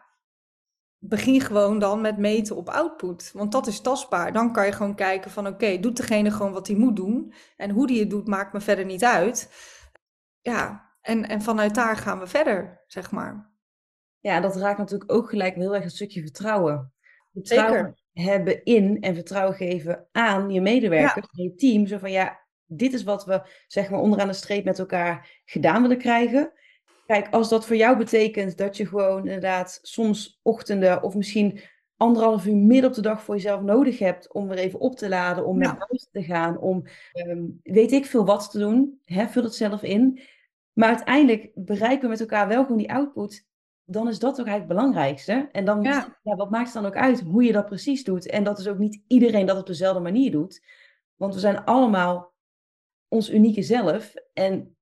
begin 1.00 1.40
gewoon 1.40 1.78
dan 1.78 2.00
met 2.00 2.18
meten 2.18 2.56
op 2.56 2.68
output. 2.68 3.30
Want 3.34 3.52
dat 3.52 3.66
is 3.66 3.80
tastbaar. 3.80 4.32
Dan 4.32 4.52
kan 4.52 4.66
je 4.66 4.72
gewoon 4.72 4.94
kijken 4.94 5.30
van 5.30 5.46
oké, 5.46 5.78
doet 5.78 5.96
degene 5.96 6.30
gewoon 6.30 6.52
wat 6.52 6.66
hij 6.66 6.76
moet 6.76 6.96
doen. 6.96 7.32
En 7.56 7.70
hoe 7.70 7.86
die 7.86 8.00
het 8.00 8.10
doet 8.10 8.28
maakt 8.28 8.52
me 8.52 8.60
verder 8.60 8.84
niet 8.84 9.04
uit. 9.04 9.50
Ja, 10.40 10.90
en, 11.00 11.28
en 11.28 11.42
vanuit 11.42 11.74
daar 11.74 11.96
gaan 11.96 12.18
we 12.18 12.26
verder, 12.26 12.84
zeg 12.86 13.10
maar. 13.10 13.50
Ja, 14.18 14.40
dat 14.40 14.56
raakt 14.56 14.78
natuurlijk 14.78 15.12
ook 15.12 15.28
gelijk 15.28 15.54
heel 15.54 15.74
erg 15.74 15.84
een 15.84 15.90
stukje 15.90 16.20
vertrouwen. 16.20 16.92
Vertrouwen 17.32 17.98
Zeker. 18.12 18.32
hebben 18.32 18.64
in 18.64 19.00
en 19.00 19.14
vertrouwen 19.14 19.56
geven 19.56 20.08
aan 20.12 20.50
je 20.50 20.60
medewerkers, 20.60 21.28
ja. 21.30 21.42
je 21.42 21.54
team. 21.54 21.86
Zo 21.86 21.98
van 21.98 22.10
ja, 22.10 22.46
dit 22.64 22.92
is 22.92 23.02
wat 23.02 23.24
we 23.24 23.42
zeg 23.66 23.90
maar 23.90 24.00
onderaan 24.00 24.26
de 24.26 24.32
streep 24.32 24.64
met 24.64 24.78
elkaar 24.78 25.42
gedaan 25.44 25.82
willen 25.82 25.98
krijgen. 25.98 26.52
Kijk, 27.10 27.28
als 27.30 27.48
dat 27.48 27.66
voor 27.66 27.76
jou 27.76 27.96
betekent 27.96 28.56
dat 28.56 28.76
je 28.76 28.86
gewoon 28.86 29.18
inderdaad 29.18 29.78
soms 29.82 30.40
ochtenden 30.42 31.02
of 31.02 31.14
misschien 31.14 31.60
anderhalf 31.96 32.46
uur 32.46 32.56
midden 32.56 32.90
op 32.90 32.96
de 32.96 33.02
dag 33.02 33.22
voor 33.22 33.34
jezelf 33.34 33.60
nodig 33.60 33.98
hebt 33.98 34.32
om 34.32 34.48
weer 34.48 34.58
even 34.58 34.80
op 34.80 34.96
te 34.96 35.08
laden, 35.08 35.46
om 35.46 35.58
naar 35.58 35.76
huis 35.78 36.08
te 36.12 36.22
gaan, 36.22 36.58
om 36.58 36.84
ehm, 37.12 37.44
weet 37.62 37.92
ik 37.92 38.06
veel 38.06 38.24
wat 38.24 38.50
te 38.50 38.58
doen, 38.58 39.00
hè, 39.04 39.26
vul 39.26 39.42
het 39.42 39.54
zelf 39.54 39.82
in. 39.82 40.20
Maar 40.72 40.88
uiteindelijk 40.88 41.50
bereiken 41.54 42.02
we 42.02 42.08
met 42.08 42.20
elkaar 42.20 42.48
wel 42.48 42.62
gewoon 42.62 42.78
die 42.78 42.92
output. 42.92 43.46
Dan 43.84 44.08
is 44.08 44.18
dat 44.18 44.40
ook 44.40 44.46
eigenlijk 44.46 44.68
het 44.68 44.78
belangrijkste. 44.78 45.48
En 45.52 45.64
dan, 45.64 45.82
ja. 45.82 46.18
wat 46.22 46.50
maakt 46.50 46.72
het 46.72 46.82
dan 46.82 46.86
ook 46.86 46.96
uit 46.96 47.20
hoe 47.20 47.44
je 47.44 47.52
dat 47.52 47.66
precies 47.66 48.04
doet? 48.04 48.26
En 48.26 48.44
dat 48.44 48.58
is 48.58 48.68
ook 48.68 48.78
niet 48.78 49.02
iedereen 49.06 49.46
dat 49.46 49.58
op 49.58 49.66
dezelfde 49.66 50.00
manier 50.00 50.30
doet. 50.30 50.64
Want 51.16 51.34
we 51.34 51.40
zijn 51.40 51.64
allemaal 51.64 52.34
ons 53.08 53.30
unieke 53.30 53.62
zelf. 53.62 54.14
En 54.32 54.76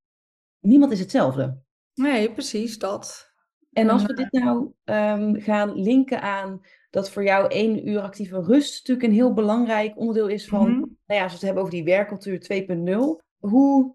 niemand 0.60 0.92
is 0.92 1.00
hetzelfde. 1.00 1.66
Nee, 1.98 2.32
precies 2.32 2.78
dat. 2.78 3.32
En 3.72 3.90
als 3.90 4.02
we 4.02 4.14
dit 4.14 4.32
nou 4.32 4.72
um, 4.84 5.40
gaan 5.40 5.80
linken 5.80 6.22
aan 6.22 6.60
dat 6.90 7.10
voor 7.10 7.24
jou 7.24 7.48
één 7.48 7.88
uur 7.88 8.00
actieve 8.00 8.40
rust 8.40 8.78
natuurlijk 8.78 9.06
een 9.06 9.14
heel 9.14 9.34
belangrijk 9.34 9.98
onderdeel 9.98 10.28
is 10.28 10.48
van, 10.48 10.70
mm 10.70 10.96
nou 11.06 11.20
ja, 11.20 11.22
als 11.22 11.32
we 11.32 11.38
het 11.38 11.46
hebben 11.46 11.62
over 11.62 11.74
die 11.74 11.84
werkcultuur 11.84 12.66
2.0, 13.18 13.24
hoe, 13.38 13.94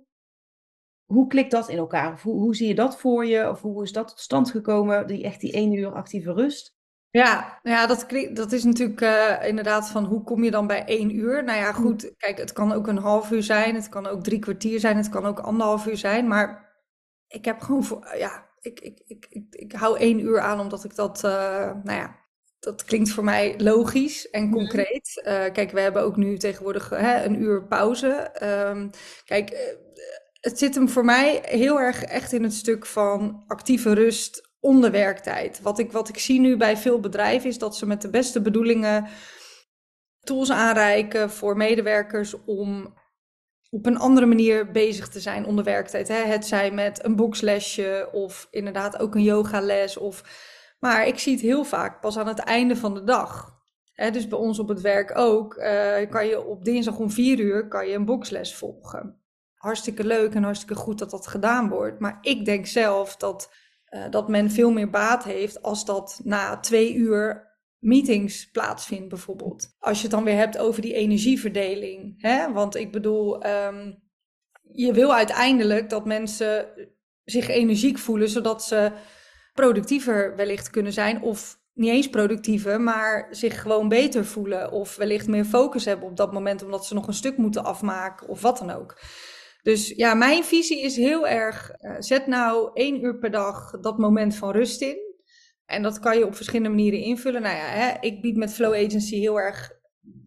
hoe 1.06 1.28
klikt 1.28 1.52
dat 1.52 1.70
in 1.70 1.78
elkaar? 1.78 2.14
Of 2.14 2.22
hoe, 2.22 2.40
hoe 2.40 2.56
zie 2.56 2.68
je 2.68 2.76
dat 2.76 3.00
voor 3.00 3.26
je? 3.26 3.50
Of 3.50 3.62
hoe 3.62 3.84
is 3.84 3.92
dat 3.92 4.08
tot 4.08 4.20
stand 4.20 4.52
gekomen, 4.52 5.08
die 5.08 5.24
echt 5.24 5.42
die 5.42 5.52
één 5.52 5.74
uur 5.74 5.94
actieve 5.94 6.34
rust? 6.34 6.76
Ja, 7.10 7.60
ja 7.64 7.88
dat, 7.88 8.06
dat 8.34 8.52
is 8.52 8.64
natuurlijk 8.64 9.02
uh, 9.02 9.48
inderdaad 9.48 9.90
van 9.90 10.06
hoe 10.06 10.24
kom 10.24 10.44
je 10.44 10.52
dan 10.52 10.68
bij 10.68 10.86
één 10.86 11.16
uur? 11.16 11.44
Nou 11.44 11.58
ja, 11.58 11.74
hm. 11.74 11.82
goed, 11.82 12.14
kijk, 12.18 12.38
het 12.38 12.54
kan 12.54 12.72
ook 12.72 12.88
een 12.88 12.98
half 12.98 13.32
uur 13.32 13.44
zijn, 13.44 13.76
het 13.76 13.90
kan 13.90 14.08
ook 14.08 14.24
drie 14.24 14.40
kwartier 14.40 14.80
zijn, 14.80 14.98
het 14.98 15.10
kan 15.10 15.26
ook 15.26 15.40
anderhalf 15.40 15.88
uur 15.88 15.98
zijn, 15.98 16.28
maar 16.28 16.73
ik 17.34 17.46
heb 17.46 17.62
gewoon 17.62 17.84
voor, 17.84 18.16
ja, 18.18 18.50
ik, 18.62 18.80
ik, 18.80 19.02
ik, 19.06 19.26
ik, 19.30 19.46
ik 19.50 19.72
hou 19.72 19.98
één 19.98 20.20
uur 20.20 20.40
aan 20.40 20.60
omdat 20.60 20.84
ik 20.84 20.96
dat, 20.96 21.24
uh, 21.26 21.32
nou 21.84 22.00
ja, 22.00 22.16
dat 22.60 22.84
klinkt 22.84 23.10
voor 23.10 23.24
mij 23.24 23.54
logisch 23.58 24.30
en 24.30 24.44
mhm. 24.44 24.54
concreet. 24.54 25.22
Uh, 25.28 25.52
kijk, 25.52 25.72
we 25.72 25.80
hebben 25.80 26.04
ook 26.04 26.16
nu 26.16 26.38
tegenwoordig 26.38 26.90
hè, 26.90 27.24
een 27.24 27.42
uur 27.42 27.64
pauze. 27.68 28.32
Um, 28.70 28.90
kijk, 29.26 29.52
uh, 29.52 29.58
het 30.40 30.60
zit 30.60 30.76
hem 30.76 30.90
voor 30.90 31.06
mij 31.06 31.42
heel 31.46 31.80
erg 31.80 32.04
echt 32.04 32.34
in 32.34 32.44
het 32.44 32.54
stuk 32.54 32.86
van 32.86 33.44
actieve 33.48 33.94
rust 33.94 34.52
onder 34.60 34.92
werktijd. 34.92 35.62
Wat 35.62 35.80
ik, 35.80 35.92
wat 35.92 36.10
ik 36.10 36.18
zie 36.18 36.40
nu 36.40 36.58
bij 36.58 36.78
veel 36.78 37.00
bedrijven 37.00 37.50
is 37.50 37.58
dat 37.58 37.78
ze 37.78 37.86
met 37.86 38.02
de 38.02 38.10
beste 38.10 38.42
bedoelingen 38.42 39.08
tools 40.20 40.52
aanreiken 40.52 41.30
voor 41.30 41.58
medewerkers 41.58 42.36
om 42.46 42.94
op 43.74 43.86
een 43.86 43.98
andere 43.98 44.26
manier 44.26 44.72
bezig 44.72 45.10
te 45.10 45.20
zijn 45.20 45.46
onder 45.46 45.64
werktijd. 45.64 46.08
Hè? 46.08 46.16
Het 46.16 46.46
zij 46.46 46.72
met 46.72 47.06
een 47.06 47.16
boekslesje 47.16 48.10
of 48.12 48.48
inderdaad 48.52 49.00
ook 49.00 49.16
een 49.16 49.24
yogales. 49.24 49.98
Of... 49.98 50.24
Maar 50.80 51.08
ik 51.08 51.20
zie 51.20 51.34
het 51.34 51.42
heel 51.42 51.64
vaak 51.64 52.02
pas 52.02 52.18
aan 52.18 52.28
het 52.28 52.40
einde 52.40 52.76
van 52.76 52.94
de 52.94 53.04
dag. 53.04 53.62
Hè, 53.94 54.12
dus 54.12 54.28
bij 54.28 54.38
ons 54.38 54.60
op 54.60 54.68
het 54.68 54.82
werk 54.82 55.18
ook, 55.18 55.56
uh, 55.56 56.10
kan 56.10 56.28
je 56.28 56.46
op 56.46 56.66
dinsdag 56.66 56.98
om 56.98 57.12
vier 57.12 57.40
uur 57.40 57.68
kan 57.68 57.88
je 57.88 57.96
een 57.96 58.06
boksles 58.06 58.56
volgen. 58.56 59.22
Hartstikke 59.54 60.04
leuk 60.04 60.34
en 60.34 60.44
hartstikke 60.44 60.76
goed 60.76 61.00
dat 61.00 61.10
dat 61.10 61.28
gedaan 61.28 61.70
wordt. 61.70 62.00
Maar 62.00 62.18
ik 62.22 62.46
denk 62.46 62.66
zelf 62.66 63.16
dat, 63.16 63.54
uh, 63.90 64.04
dat 64.10 64.28
men 64.28 64.52
veel 64.52 64.72
meer 64.72 64.90
baat 64.90 65.24
heeft 65.24 65.62
als 65.62 65.86
dat 65.86 66.20
na 66.24 66.60
twee 66.60 66.94
uur 66.94 67.53
meetings 67.84 68.50
plaatsvindt, 68.52 69.10
bijvoorbeeld. 69.10 69.76
Als 69.80 69.98
je 69.98 70.04
het 70.04 70.12
dan 70.12 70.24
weer 70.24 70.36
hebt 70.36 70.58
over 70.58 70.82
die 70.82 70.94
energieverdeling. 70.94 72.22
Hè? 72.22 72.52
Want 72.52 72.76
ik 72.76 72.92
bedoel, 72.92 73.46
um, 73.48 74.04
je 74.62 74.94
wil 74.94 75.14
uiteindelijk 75.14 75.90
dat 75.90 76.06
mensen 76.06 76.68
zich 77.24 77.48
energiek 77.48 77.98
voelen, 77.98 78.30
zodat 78.30 78.64
ze 78.64 78.92
productiever 79.54 80.36
wellicht 80.36 80.70
kunnen 80.70 80.94
zijn. 80.94 81.22
Of 81.22 81.62
niet 81.74 81.90
eens 81.90 82.10
productiever, 82.10 82.82
maar 82.82 83.28
zich 83.32 83.62
gewoon 83.62 83.88
beter 83.88 84.26
voelen. 84.26 84.72
Of 84.72 84.96
wellicht 84.96 85.28
meer 85.28 85.46
focus 85.46 85.86
hebben 85.86 86.10
op 86.10 86.18
dat 86.18 86.34
moment, 86.34 86.64
omdat 86.64 86.86
ze 86.86 86.94
nog 86.94 87.08
een 87.08 87.14
stuk 87.14 87.38
moeten 87.38 87.64
afmaken 87.64 88.28
of 88.28 88.42
wat 88.42 88.58
dan 88.58 88.72
ook. 88.72 89.00
Dus 89.62 89.90
ja, 89.90 90.14
mijn 90.14 90.44
visie 90.44 90.82
is 90.82 90.96
heel 90.96 91.28
erg, 91.28 91.72
uh, 91.80 91.96
zet 92.00 92.28
nou 92.28 92.70
één 92.74 93.04
uur 93.04 93.18
per 93.18 93.32
dag 93.32 93.72
dat 93.82 93.98
moment 93.98 94.36
van 94.36 94.52
rust 94.52 94.82
in. 94.82 95.03
En 95.66 95.82
dat 95.82 96.00
kan 96.00 96.18
je 96.18 96.26
op 96.26 96.36
verschillende 96.36 96.70
manieren 96.70 97.00
invullen. 97.00 97.42
Nou 97.42 97.56
ja, 97.56 97.66
hè, 97.66 98.00
ik 98.00 98.22
bied 98.22 98.36
met 98.36 98.54
Flow 98.54 98.74
Agency 98.74 99.20
heel 99.20 99.40
erg 99.40 99.82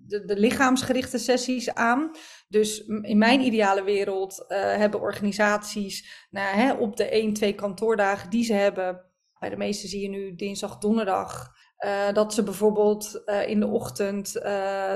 de, 0.07 0.39
lichaamsgerichte 0.39 1.19
sessies 1.19 1.75
aan. 1.75 2.11
Dus 2.49 2.87
in 3.03 3.19
mijn 3.19 3.41
ideale 3.41 3.83
wereld 3.85 4.45
uh, 4.49 4.59
hebben 4.59 5.01
organisaties 5.01 6.27
nou, 6.31 6.57
hè, 6.57 6.73
op 6.73 6.97
de 6.97 7.05
1, 7.05 7.33
2 7.33 7.55
kantoordagen 7.55 8.31
die 8.31 8.45
ze 8.45 8.53
hebben. 8.53 9.05
Bij 9.39 9.51
de 9.51 9.57
meeste 9.57 9.89
zie 9.89 10.01
je 10.01 10.09
nu 10.09 10.35
dinsdag, 10.35 10.79
donderdag. 10.79 11.55
Uh, 11.85 12.13
dat 12.13 12.35
ze 12.35 12.43
bijvoorbeeld 12.43 13.23
uh, 13.27 13.49
in 13.49 13.61
de 13.61 13.67
ochtend 13.67 14.33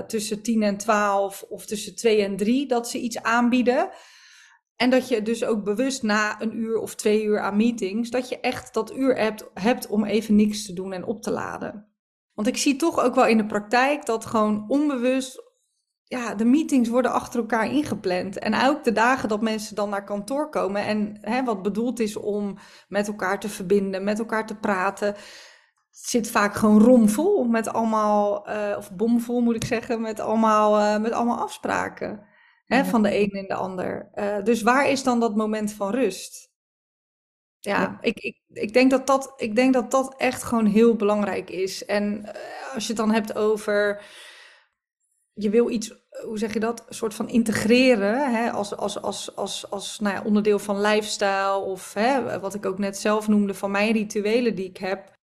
tussen 0.07 0.43
10 0.43 0.63
en 0.63 0.77
12 0.77 1.43
of 1.43 1.67
tussen 1.67 1.95
2 1.95 2.23
en 2.23 2.37
3 2.37 2.67
dat 2.67 2.89
ze 2.89 2.99
iets 2.99 3.23
aanbieden. 3.23 3.91
En 4.81 4.91
dat 4.91 5.09
je 5.09 5.23
dus 5.23 5.45
ook 5.45 5.65
bewust 5.65 6.03
na 6.03 6.41
een 6.41 6.57
uur 6.57 6.79
of 6.79 6.95
twee 6.95 7.25
uur 7.25 7.41
aan 7.41 7.57
meetings, 7.57 8.11
dat 8.11 8.29
je 8.29 8.41
echt 8.41 8.75
dat 8.75 8.97
uur 8.97 9.17
hebt, 9.17 9.51
hebt 9.55 9.87
om 9.87 10.05
even 10.05 10.37
niks 10.37 10.67
te 10.67 10.73
doen 10.73 10.93
en 10.93 11.05
op 11.05 11.23
te 11.23 11.31
laden. 11.31 11.87
Want 12.35 12.49
ik 12.49 12.57
zie 12.57 12.77
toch 12.77 13.01
ook 13.01 13.15
wel 13.15 13.27
in 13.27 13.37
de 13.37 13.47
praktijk 13.47 14.07
dat 14.07 14.27
gewoon 14.27 14.65
onbewust 14.69 15.43
ja, 16.05 16.35
de 16.35 16.45
meetings 16.45 16.89
worden 16.89 17.13
achter 17.13 17.41
elkaar 17.41 17.73
ingepland. 17.73 18.39
En 18.39 18.69
ook 18.69 18.85
de 18.85 18.93
dagen 18.93 19.29
dat 19.29 19.41
mensen 19.41 19.77
dan 19.77 19.89
naar 19.91 20.05
kantoor 20.05 20.51
komen 20.51 20.85
en 20.85 21.19
hè, 21.21 21.45
wat 21.45 21.63
bedoeld 21.63 22.01
is 22.01 22.17
om 22.17 22.59
met 22.89 23.09
elkaar 23.09 23.41
te 23.41 23.49
verbinden, 23.49 24.05
met 24.05 24.19
elkaar 24.19 24.47
te 24.47 24.57
praten, 24.57 25.15
zit 25.91 26.31
vaak 26.31 26.55
gewoon 26.55 26.83
romvol 26.83 27.45
met 27.45 27.69
allemaal, 27.69 28.49
uh, 28.49 28.75
of 28.77 28.93
bomvol 28.93 29.41
moet 29.41 29.57
ik 29.57 29.65
zeggen, 29.65 30.01
met 30.01 30.21
allemaal, 30.21 30.81
uh, 30.81 31.03
met 31.03 31.13
allemaal 31.13 31.39
afspraken. 31.39 32.29
Hè, 32.71 32.85
van 32.85 33.03
de 33.03 33.19
een 33.19 33.31
en 33.31 33.47
de 33.47 33.55
ander. 33.55 34.11
Uh, 34.15 34.43
dus 34.43 34.63
waar 34.63 34.91
is 34.91 35.03
dan 35.03 35.21
dat 35.21 35.37
moment 35.37 35.73
van 35.73 35.91
rust? 35.91 36.51
Ja, 37.59 37.81
ja, 37.81 37.99
Ik, 38.01 38.19
ik, 38.21 38.41
ik, 38.53 38.73
denk 38.73 38.91
dat 38.91 39.07
dat, 39.07 39.33
ik 39.37 39.55
denk 39.55 39.73
dat 39.73 39.91
dat 39.91 40.15
echt 40.17 40.43
gewoon 40.43 40.67
heel 40.67 40.97
belangrijk 40.97 41.51
is. 41.51 41.85
En 41.85 42.25
als 42.75 42.83
je 42.83 42.89
het 42.89 42.97
dan 42.97 43.11
hebt 43.11 43.37
over 43.37 44.03
je 45.33 45.51
wil 45.51 45.71
iets, 45.71 45.93
hoe 46.25 46.39
zeg 46.39 46.53
je 46.53 46.61
dat, 46.61 46.85
een 46.89 46.95
soort 46.95 47.15
van 47.15 47.29
integreren 47.29 48.35
hè, 48.35 48.51
als, 48.51 48.77
als, 48.77 49.03
als, 49.03 49.37
als, 49.37 49.71
als 49.71 49.99
nou 49.99 50.15
ja, 50.15 50.23
onderdeel 50.23 50.59
van 50.59 50.81
lifestyle 50.81 51.59
of 51.59 51.95
hè, 51.95 52.41
wat 52.41 52.55
ik 52.55 52.67
ook 52.67 52.79
net 52.79 52.99
zelf 52.99 53.29
noemde 53.29 53.55
van 53.55 53.71
mijn 53.71 53.93
rituelen 53.93 54.55
die 54.55 54.69
ik 54.69 54.77
heb. 54.77 55.19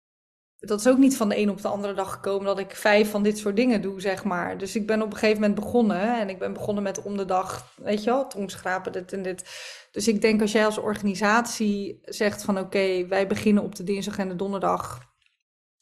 Dat 0.60 0.80
is 0.80 0.88
ook 0.88 0.98
niet 0.98 1.18
van 1.18 1.30
de 1.30 1.38
een 1.38 1.50
op 1.50 1.62
de 1.62 1.68
andere 1.68 1.94
dag 1.94 2.12
gekomen 2.12 2.46
dat 2.46 2.60
ik 2.60 2.76
vijf 2.76 3.10
van 3.12 3.24
dit 3.24 3.38
soort 3.38 3.56
dingen 3.56 3.82
doe, 3.82 4.02
zeg 4.02 4.24
maar. 4.24 4.58
Dus 4.58 4.76
ik 4.76 4.88
ben 4.88 5.02
op 5.02 5.12
een 5.12 5.18
gegeven 5.18 5.42
moment 5.42 5.60
begonnen 5.60 6.20
en 6.20 6.30
ik 6.30 6.40
ben 6.40 6.54
begonnen 6.54 6.84
met 6.84 7.04
om 7.04 7.18
de 7.18 7.26
dag, 7.26 7.74
weet 7.76 8.04
je 8.04 8.10
wel, 8.10 8.28
tongschrapen, 8.28 8.92
dit 8.92 9.14
en 9.14 9.22
dit. 9.22 9.44
Dus 9.92 10.08
ik 10.08 10.22
denk 10.22 10.42
als 10.42 10.52
jij 10.52 10.66
als 10.66 10.78
organisatie 10.78 12.00
zegt 12.04 12.44
van 12.44 12.60
oké, 12.60 13.08
wij 13.08 13.28
beginnen 13.28 13.64
op 13.64 13.76
de 13.76 13.84
dinsdag 13.84 14.18
en 14.18 14.30
de 14.30 14.36
donderdag 14.36 15.08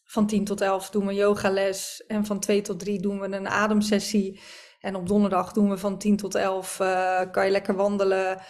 van 0.04 0.28
10 0.28 0.46
tot 0.46 0.62
11 0.62 0.90
doen 0.90 1.06
we 1.06 1.14
yogales. 1.14 2.04
En 2.08 2.26
van 2.26 2.40
2 2.40 2.62
tot 2.62 2.80
3 2.80 3.00
doen 3.00 3.20
we 3.20 3.26
een 3.36 3.48
ademsessie. 3.48 4.42
En 4.80 4.96
op 4.96 5.08
donderdag 5.08 5.52
doen 5.52 5.70
we 5.70 5.78
van 5.78 5.98
10 5.98 6.18
tot 6.18 6.36
11 6.36 6.80
uh, 6.80 7.22
eh, 7.22 7.32
kan 7.32 7.46
je 7.46 7.52
lekker 7.52 7.76
wandelen. 7.76 8.42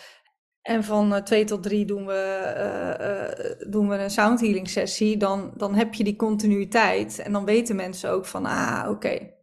En 0.65 0.83
van 0.83 1.13
eh, 1.13 1.21
2 1.21 1.43
tot 1.43 1.63
3 1.63 1.85
doen 1.85 2.05
we, 2.05 3.61
uh, 3.61 3.71
doen 3.71 3.89
we 3.89 3.95
een 3.95 4.09
soundhealing 4.09 4.69
sessie. 4.69 5.17
Dan, 5.17 5.53
dan 5.55 5.75
heb 5.75 5.93
je 5.93 6.03
die 6.03 6.15
continuïteit. 6.15 7.19
En 7.19 7.31
dan 7.31 7.45
weten 7.45 7.75
mensen 7.75 8.09
ook 8.09 8.25
van, 8.25 8.45
ah 8.45 8.81
oké, 8.81 8.89
okay, 8.89 9.35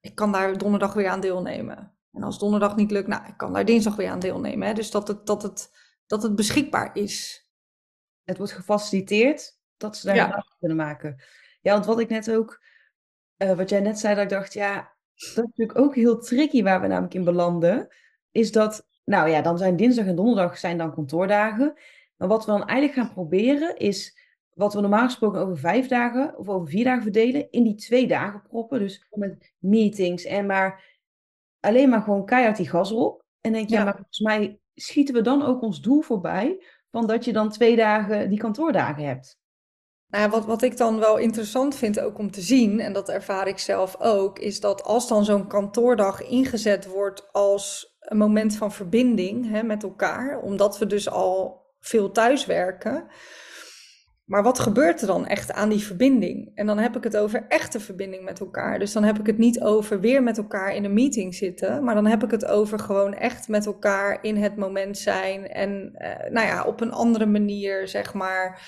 ik 0.00 0.14
kan 0.14 0.32
daar 0.32 0.58
donderdag 0.58 0.94
weer 0.94 1.08
aan 1.08 1.20
deelnemen. 1.20 1.96
En 2.12 2.22
als 2.22 2.38
donderdag 2.38 2.76
niet 2.76 2.90
lukt, 2.90 3.08
nou, 3.08 3.26
ik 3.26 3.36
kan 3.36 3.52
daar 3.52 3.64
dinsdag 3.64 3.96
weer 3.96 4.10
aan 4.10 4.18
deelnemen. 4.18 4.68
Hè? 4.68 4.74
Dus 4.74 4.90
dat 4.90 5.08
het, 5.08 5.26
dat, 5.26 5.42
het, 5.42 5.70
dat 6.06 6.22
het 6.22 6.34
beschikbaar 6.34 6.90
is. 6.96 7.46
Het 8.24 8.36
wordt 8.38 8.52
gefaciliteerd 8.52 9.58
dat 9.76 9.96
ze 9.96 10.06
daar 10.06 10.16
ja. 10.16 10.46
kunnen 10.58 10.76
maken. 10.76 11.22
Ja, 11.60 11.72
want 11.72 11.86
wat 11.86 12.00
ik 12.00 12.08
net 12.08 12.30
ook, 12.30 12.62
uh, 13.38 13.56
wat 13.56 13.70
jij 13.70 13.80
net 13.80 13.98
zei, 13.98 14.14
dat 14.14 14.24
ik 14.24 14.30
dacht, 14.30 14.52
ja, 14.52 14.74
dat 14.74 15.28
is 15.28 15.34
natuurlijk 15.34 15.78
ook 15.78 15.94
heel 15.94 16.18
tricky 16.18 16.62
waar 16.62 16.80
we 16.80 16.86
namelijk 16.86 17.14
in 17.14 17.24
belanden. 17.24 17.88
Is 18.30 18.52
dat, 18.52 18.86
nou 19.06 19.28
ja, 19.28 19.42
dan 19.42 19.58
zijn 19.58 19.76
dinsdag 19.76 20.06
en 20.06 20.16
donderdag 20.16 20.58
zijn 20.58 20.78
dan 20.78 20.94
kantoordagen. 20.94 21.74
Maar 22.16 22.28
wat 22.28 22.44
we 22.44 22.50
dan 22.50 22.66
eigenlijk 22.66 22.98
gaan 22.98 23.12
proberen 23.12 23.76
is, 23.76 24.18
wat 24.54 24.74
we 24.74 24.80
normaal 24.80 25.04
gesproken 25.04 25.40
over 25.40 25.58
vijf 25.58 25.88
dagen 25.88 26.38
of 26.38 26.48
over 26.48 26.68
vier 26.68 26.84
dagen 26.84 27.02
verdelen, 27.02 27.50
in 27.50 27.64
die 27.64 27.74
twee 27.74 28.06
dagen 28.06 28.42
proppen. 28.42 28.78
Dus 28.78 29.06
met 29.10 29.54
meetings 29.58 30.24
en 30.24 30.46
maar 30.46 30.84
alleen 31.60 31.88
maar 31.88 32.02
gewoon 32.02 32.26
keihard 32.26 32.56
die 32.56 32.68
gas 32.68 32.92
op. 32.92 33.24
En 33.40 33.52
denk 33.52 33.68
je, 33.68 33.74
ja. 33.74 33.78
ja, 33.78 33.84
maar 33.84 33.94
volgens 33.94 34.20
mij 34.20 34.58
schieten 34.74 35.14
we 35.14 35.20
dan 35.20 35.42
ook 35.42 35.62
ons 35.62 35.80
doel 35.80 36.00
voorbij 36.00 36.64
van 36.90 37.06
dat 37.06 37.24
je 37.24 37.32
dan 37.32 37.50
twee 37.50 37.76
dagen 37.76 38.28
die 38.28 38.38
kantoordagen 38.38 39.04
hebt. 39.04 39.38
Nou, 40.08 40.30
wat, 40.30 40.44
wat 40.44 40.62
ik 40.62 40.76
dan 40.76 40.98
wel 40.98 41.16
interessant 41.16 41.76
vind 41.76 42.00
ook 42.00 42.18
om 42.18 42.30
te 42.30 42.40
zien, 42.40 42.80
en 42.80 42.92
dat 42.92 43.08
ervaar 43.08 43.48
ik 43.48 43.58
zelf 43.58 44.00
ook, 44.00 44.38
is 44.38 44.60
dat 44.60 44.82
als 44.82 45.08
dan 45.08 45.24
zo'n 45.24 45.46
kantoordag 45.46 46.22
ingezet 46.22 46.86
wordt 46.86 47.32
als 47.32 47.95
een 48.06 48.16
moment 48.16 48.56
van 48.56 48.72
verbinding 48.72 49.50
hè, 49.50 49.62
met 49.62 49.82
elkaar, 49.82 50.40
omdat 50.40 50.78
we 50.78 50.86
dus 50.86 51.10
al 51.10 51.64
veel 51.80 52.10
thuiswerken. 52.10 53.06
Maar 54.24 54.42
wat 54.42 54.58
gebeurt 54.58 55.00
er 55.00 55.06
dan 55.06 55.26
echt 55.26 55.52
aan 55.52 55.68
die 55.68 55.84
verbinding? 55.84 56.50
En 56.54 56.66
dan 56.66 56.78
heb 56.78 56.96
ik 56.96 57.04
het 57.04 57.16
over 57.16 57.44
echte 57.48 57.80
verbinding 57.80 58.24
met 58.24 58.40
elkaar. 58.40 58.78
Dus 58.78 58.92
dan 58.92 59.04
heb 59.04 59.18
ik 59.18 59.26
het 59.26 59.38
niet 59.38 59.60
over 59.60 60.00
weer 60.00 60.22
met 60.22 60.38
elkaar 60.38 60.74
in 60.74 60.84
een 60.84 60.94
meeting 60.94 61.34
zitten, 61.34 61.84
maar 61.84 61.94
dan 61.94 62.06
heb 62.06 62.22
ik 62.22 62.30
het 62.30 62.46
over 62.46 62.78
gewoon 62.78 63.14
echt 63.14 63.48
met 63.48 63.66
elkaar 63.66 64.18
in 64.22 64.36
het 64.36 64.56
moment 64.56 64.98
zijn 64.98 65.48
en 65.48 65.90
eh, 65.94 66.30
nou 66.30 66.46
ja, 66.46 66.64
op 66.64 66.80
een 66.80 66.92
andere 66.92 67.26
manier, 67.26 67.88
zeg 67.88 68.14
maar 68.14 68.60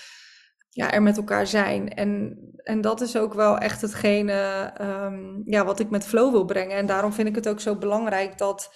ja, 0.68 0.92
er 0.92 1.02
met 1.02 1.16
elkaar 1.16 1.46
zijn. 1.46 1.94
En, 1.94 2.38
en 2.62 2.80
dat 2.80 3.00
is 3.00 3.16
ook 3.16 3.34
wel 3.34 3.58
echt 3.58 3.80
hetgene 3.80 4.70
um, 4.80 5.42
ja, 5.44 5.64
wat 5.64 5.80
ik 5.80 5.90
met 5.90 6.06
flow 6.06 6.30
wil 6.30 6.44
brengen. 6.44 6.76
En 6.76 6.86
daarom 6.86 7.12
vind 7.12 7.28
ik 7.28 7.34
het 7.34 7.48
ook 7.48 7.60
zo 7.60 7.76
belangrijk 7.76 8.38
dat, 8.38 8.74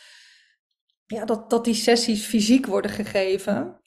ja, 1.06 1.24
dat, 1.24 1.50
dat 1.50 1.64
die 1.64 1.74
sessies 1.74 2.26
fysiek 2.26 2.66
worden 2.66 2.90
gegeven. 2.90 3.80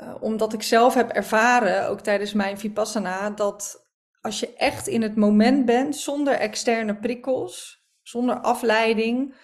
Uh, 0.00 0.14
omdat 0.20 0.52
ik 0.52 0.62
zelf 0.62 0.94
heb 0.94 1.10
ervaren, 1.10 1.88
ook 1.88 2.00
tijdens 2.00 2.32
mijn 2.32 2.58
Vipassana, 2.58 3.30
dat 3.30 3.88
als 4.20 4.40
je 4.40 4.54
echt 4.54 4.86
in 4.86 5.02
het 5.02 5.16
moment 5.16 5.64
bent, 5.64 5.96
zonder 5.96 6.34
externe 6.34 6.96
prikkels, 6.96 7.84
zonder 8.02 8.40
afleiding, 8.40 9.34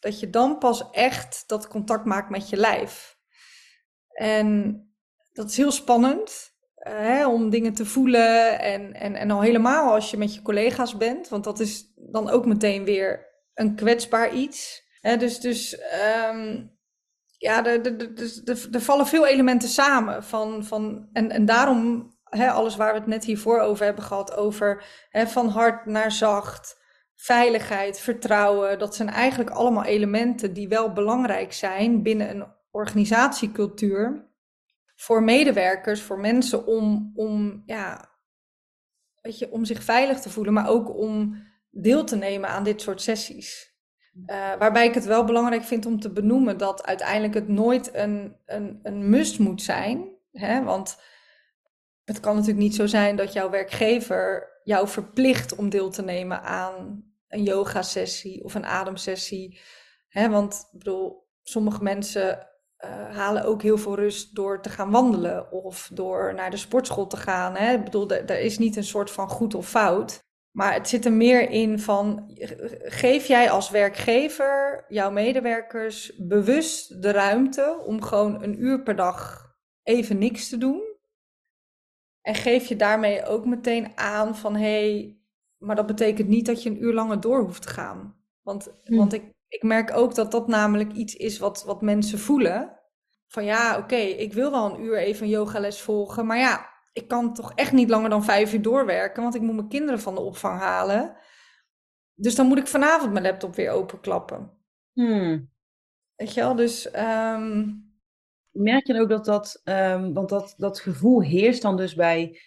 dat 0.00 0.20
je 0.20 0.30
dan 0.30 0.58
pas 0.58 0.90
echt 0.90 1.44
dat 1.46 1.68
contact 1.68 2.04
maakt 2.04 2.30
met 2.30 2.48
je 2.48 2.56
lijf. 2.56 3.18
En 4.08 4.80
dat 5.32 5.50
is 5.50 5.56
heel 5.56 5.70
spannend. 5.70 6.56
Hè, 6.74 7.26
om 7.26 7.50
dingen 7.50 7.74
te 7.74 7.86
voelen. 7.86 8.60
En, 8.60 8.94
en, 8.94 9.14
en 9.14 9.30
al 9.30 9.40
helemaal 9.40 9.92
als 9.92 10.10
je 10.10 10.16
met 10.16 10.34
je 10.34 10.42
collega's 10.42 10.96
bent, 10.96 11.28
want 11.28 11.44
dat 11.44 11.60
is 11.60 11.92
dan 11.96 12.30
ook 12.30 12.46
meteen 12.46 12.84
weer 12.84 13.26
een 13.54 13.74
kwetsbaar 13.74 14.34
iets. 14.34 14.86
Dus 15.00 15.40
dus 15.40 15.78
um, 16.30 16.76
ja, 17.38 17.64
er, 17.64 17.96
er, 18.72 18.80
vallen 18.80 19.06
veel 19.06 19.26
elementen 19.26 19.68
samen. 19.68 20.24
Van, 20.24 20.64
van, 20.64 21.08
en, 21.12 21.30
en 21.30 21.44
daarom 21.44 22.16
alles 22.30 22.76
waar 22.76 22.92
we 22.92 22.98
het 22.98 23.08
net 23.08 23.24
hiervoor 23.24 23.60
over 23.60 23.84
hebben 23.84 24.04
gehad, 24.04 24.36
over 24.36 24.84
van 25.12 25.48
hard 25.48 25.86
naar 25.86 26.12
zacht. 26.12 26.76
Veiligheid, 27.14 28.00
vertrouwen, 28.00 28.78
dat 28.78 28.94
zijn 28.94 29.08
eigenlijk 29.08 29.50
allemaal 29.50 29.84
elementen 29.84 30.52
die 30.52 30.68
wel 30.68 30.92
belangrijk 30.92 31.52
zijn 31.52 32.02
binnen 32.02 32.30
een 32.30 32.46
organisatiecultuur 32.70 34.28
voor 34.96 35.22
medewerkers, 35.22 36.02
voor 36.02 36.18
mensen 36.18 36.66
om, 36.66 37.12
om, 37.14 37.62
ja, 37.66 38.10
weet 39.20 39.38
je, 39.38 39.50
om 39.50 39.64
zich 39.64 39.82
veilig 39.82 40.20
te 40.20 40.30
voelen, 40.30 40.52
maar 40.52 40.68
ook 40.68 40.96
om 40.96 41.42
deel 41.70 42.04
te 42.04 42.16
nemen 42.16 42.48
aan 42.48 42.64
dit 42.64 42.80
soort 42.80 43.02
sessies. 43.02 43.67
Uh, 44.26 44.54
waarbij 44.58 44.86
ik 44.86 44.94
het 44.94 45.04
wel 45.04 45.24
belangrijk 45.24 45.62
vind 45.62 45.86
om 45.86 46.00
te 46.00 46.10
benoemen 46.10 46.56
dat 46.56 46.86
uiteindelijk 46.86 47.34
het 47.34 47.48
nooit 47.48 47.94
een, 47.94 48.36
een, 48.46 48.80
een 48.82 49.10
must 49.10 49.38
moet 49.38 49.62
zijn. 49.62 50.08
Hè? 50.32 50.62
Want 50.62 50.98
het 52.04 52.20
kan 52.20 52.34
natuurlijk 52.34 52.62
niet 52.62 52.74
zo 52.74 52.86
zijn 52.86 53.16
dat 53.16 53.32
jouw 53.32 53.50
werkgever 53.50 54.56
jou 54.64 54.88
verplicht 54.88 55.56
om 55.56 55.68
deel 55.68 55.90
te 55.90 56.02
nemen 56.02 56.42
aan 56.42 57.04
een 57.28 57.42
yoga-sessie 57.42 58.44
of 58.44 58.54
een 58.54 58.66
ademsessie. 58.66 59.60
Hè? 60.08 60.28
Want 60.28 60.68
ik 60.72 60.78
bedoel, 60.78 61.26
sommige 61.42 61.82
mensen 61.82 62.48
uh, 62.84 63.16
halen 63.16 63.44
ook 63.44 63.62
heel 63.62 63.78
veel 63.78 63.94
rust 63.94 64.34
door 64.34 64.62
te 64.62 64.68
gaan 64.68 64.90
wandelen 64.90 65.52
of 65.52 65.90
door 65.92 66.34
naar 66.34 66.50
de 66.50 66.56
sportschool 66.56 67.06
te 67.06 67.16
gaan. 67.16 67.56
Hè? 67.56 67.72
Ik 67.72 67.84
bedoel, 67.84 68.10
er 68.10 68.40
is 68.40 68.58
niet 68.58 68.76
een 68.76 68.84
soort 68.84 69.10
van 69.10 69.28
goed 69.28 69.54
of 69.54 69.68
fout. 69.68 70.26
Maar 70.58 70.74
het 70.74 70.88
zit 70.88 71.04
er 71.04 71.12
meer 71.12 71.50
in 71.50 71.78
van, 71.78 72.30
geef 72.82 73.26
jij 73.26 73.50
als 73.50 73.70
werkgever 73.70 74.84
jouw 74.88 75.10
medewerkers 75.10 76.16
bewust 76.16 77.02
de 77.02 77.10
ruimte 77.10 77.82
om 77.86 78.02
gewoon 78.02 78.42
een 78.42 78.62
uur 78.62 78.82
per 78.82 78.96
dag 78.96 79.50
even 79.82 80.18
niks 80.18 80.48
te 80.48 80.58
doen? 80.58 80.82
En 82.20 82.34
geef 82.34 82.66
je 82.66 82.76
daarmee 82.76 83.26
ook 83.26 83.46
meteen 83.46 83.98
aan 83.98 84.36
van, 84.36 84.54
hé, 84.54 84.60
hey, 84.60 85.20
maar 85.56 85.76
dat 85.76 85.86
betekent 85.86 86.28
niet 86.28 86.46
dat 86.46 86.62
je 86.62 86.70
een 86.70 86.82
uur 86.82 86.92
langer 86.92 87.20
door 87.20 87.40
hoeft 87.40 87.62
te 87.62 87.68
gaan. 87.68 88.16
Want, 88.42 88.68
hm. 88.84 88.96
want 88.96 89.12
ik, 89.12 89.32
ik 89.48 89.62
merk 89.62 89.96
ook 89.96 90.14
dat 90.14 90.30
dat 90.30 90.48
namelijk 90.48 90.92
iets 90.92 91.14
is 91.14 91.38
wat, 91.38 91.64
wat 91.64 91.82
mensen 91.82 92.18
voelen. 92.18 92.78
Van 93.26 93.44
ja, 93.44 93.78
oké, 93.78 93.96
ik 93.96 94.32
wil 94.32 94.50
wel 94.50 94.74
een 94.74 94.84
uur 94.84 94.98
even 94.98 95.24
een 95.24 95.32
yogales 95.32 95.80
volgen, 95.80 96.26
maar 96.26 96.38
ja, 96.38 96.77
ik 97.00 97.08
kan 97.08 97.34
toch 97.34 97.52
echt 97.54 97.72
niet 97.72 97.90
langer 97.90 98.10
dan 98.10 98.24
vijf 98.24 98.52
uur 98.52 98.62
doorwerken, 98.62 99.22
want 99.22 99.34
ik 99.34 99.40
moet 99.40 99.54
mijn 99.54 99.68
kinderen 99.68 100.00
van 100.00 100.14
de 100.14 100.20
opvang 100.20 100.60
halen. 100.60 101.16
Dus 102.14 102.34
dan 102.34 102.46
moet 102.46 102.58
ik 102.58 102.66
vanavond 102.66 103.12
mijn 103.12 103.24
laptop 103.24 103.54
weer 103.54 103.70
openklappen. 103.70 104.50
Hmm. 104.92 105.50
Weet 106.14 106.34
je 106.34 106.40
wel, 106.40 106.54
dus... 106.54 106.94
Um... 106.96 107.86
Merk 108.50 108.86
je 108.86 109.00
ook 109.00 109.08
dat 109.08 109.24
dat, 109.24 109.60
um, 109.64 110.14
want 110.14 110.28
dat, 110.28 110.54
dat 110.56 110.80
gevoel 110.80 111.22
heerst 111.22 111.62
dan 111.62 111.76
dus 111.76 111.94
bij, 111.94 112.40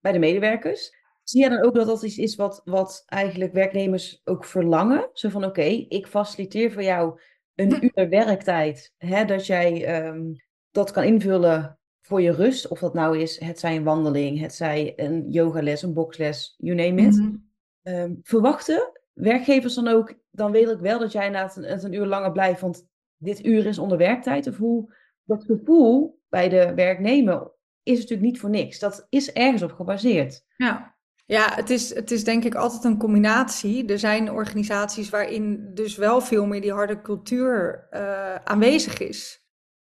bij 0.00 0.12
de 0.12 0.18
medewerkers. 0.18 0.96
Zie 1.22 1.42
je 1.42 1.48
dan 1.48 1.62
ook 1.62 1.74
dat 1.74 1.86
dat 1.86 2.02
iets 2.02 2.18
is 2.18 2.36
wat, 2.36 2.60
wat 2.64 3.02
eigenlijk 3.06 3.52
werknemers 3.52 4.20
ook 4.24 4.44
verlangen? 4.44 5.10
Zo 5.12 5.28
van, 5.28 5.44
oké, 5.44 5.62
ik 5.88 6.06
faciliteer 6.06 6.72
voor 6.72 6.82
jou 6.82 7.20
een 7.54 7.84
uur 7.84 8.08
werktijd, 8.08 8.94
hè, 8.98 9.24
dat 9.24 9.46
jij 9.46 9.84
ehm, 9.84 10.32
dat 10.70 10.90
kan 10.90 11.04
invullen 11.04 11.78
voor 12.12 12.22
je 12.22 12.32
rust. 12.32 12.68
Of 12.68 12.78
dat 12.78 12.94
nou 12.94 13.18
is, 13.18 13.40
het 13.40 13.58
zij 13.58 13.76
een 13.76 13.84
wandeling, 13.84 14.40
het 14.40 14.54
zij 14.54 14.92
een 14.96 15.30
yogales, 15.30 15.82
een 15.82 15.92
boxles, 15.92 16.54
you 16.58 16.76
name 16.76 17.02
it. 17.02 17.16
Mhm. 17.16 17.34
Ehm, 17.82 18.14
verwachten 18.22 18.92
werkgevers 19.12 19.74
dan 19.74 19.88
ook, 19.88 20.14
dan 20.30 20.52
wil 20.52 20.70
ik 20.70 20.78
wel 20.78 20.98
dat 20.98 21.12
jij 21.12 21.28
na 21.28 21.50
een, 21.54 21.84
een 21.84 21.92
uur 21.92 22.06
langer 22.06 22.32
blijft, 22.32 22.60
want 22.60 22.86
dit 23.16 23.44
uur 23.44 23.66
is 23.66 23.78
onder 23.78 23.98
werktijd. 23.98 24.46
Of 24.46 24.56
hoe 24.56 24.94
dat 25.24 25.44
gevoel 25.44 26.20
bij 26.28 26.48
de 26.48 26.74
werknemer 26.74 27.50
is 27.82 27.98
natuurlijk 27.98 28.28
niet 28.28 28.40
voor 28.40 28.50
niks. 28.50 28.78
Dat 28.78 29.06
is 29.08 29.32
ergens 29.32 29.62
op 29.62 29.72
gebaseerd. 29.72 30.44
Ja. 30.56 30.94
Ja, 31.24 31.54
het 31.54 31.70
is, 31.70 31.94
het 31.94 32.10
is 32.10 32.24
denk 32.24 32.44
ik 32.44 32.54
altijd 32.54 32.84
een 32.84 32.98
combinatie. 32.98 33.86
Er 33.86 33.98
zijn 33.98 34.30
organisaties 34.30 35.10
waarin 35.10 35.70
dus 35.74 35.96
wel 35.96 36.20
veel 36.20 36.46
meer 36.46 36.60
die 36.60 36.72
harde 36.72 37.00
cultuur 37.00 37.86
uh, 37.90 38.34
aanwezig 38.34 38.98
is. 38.98 39.41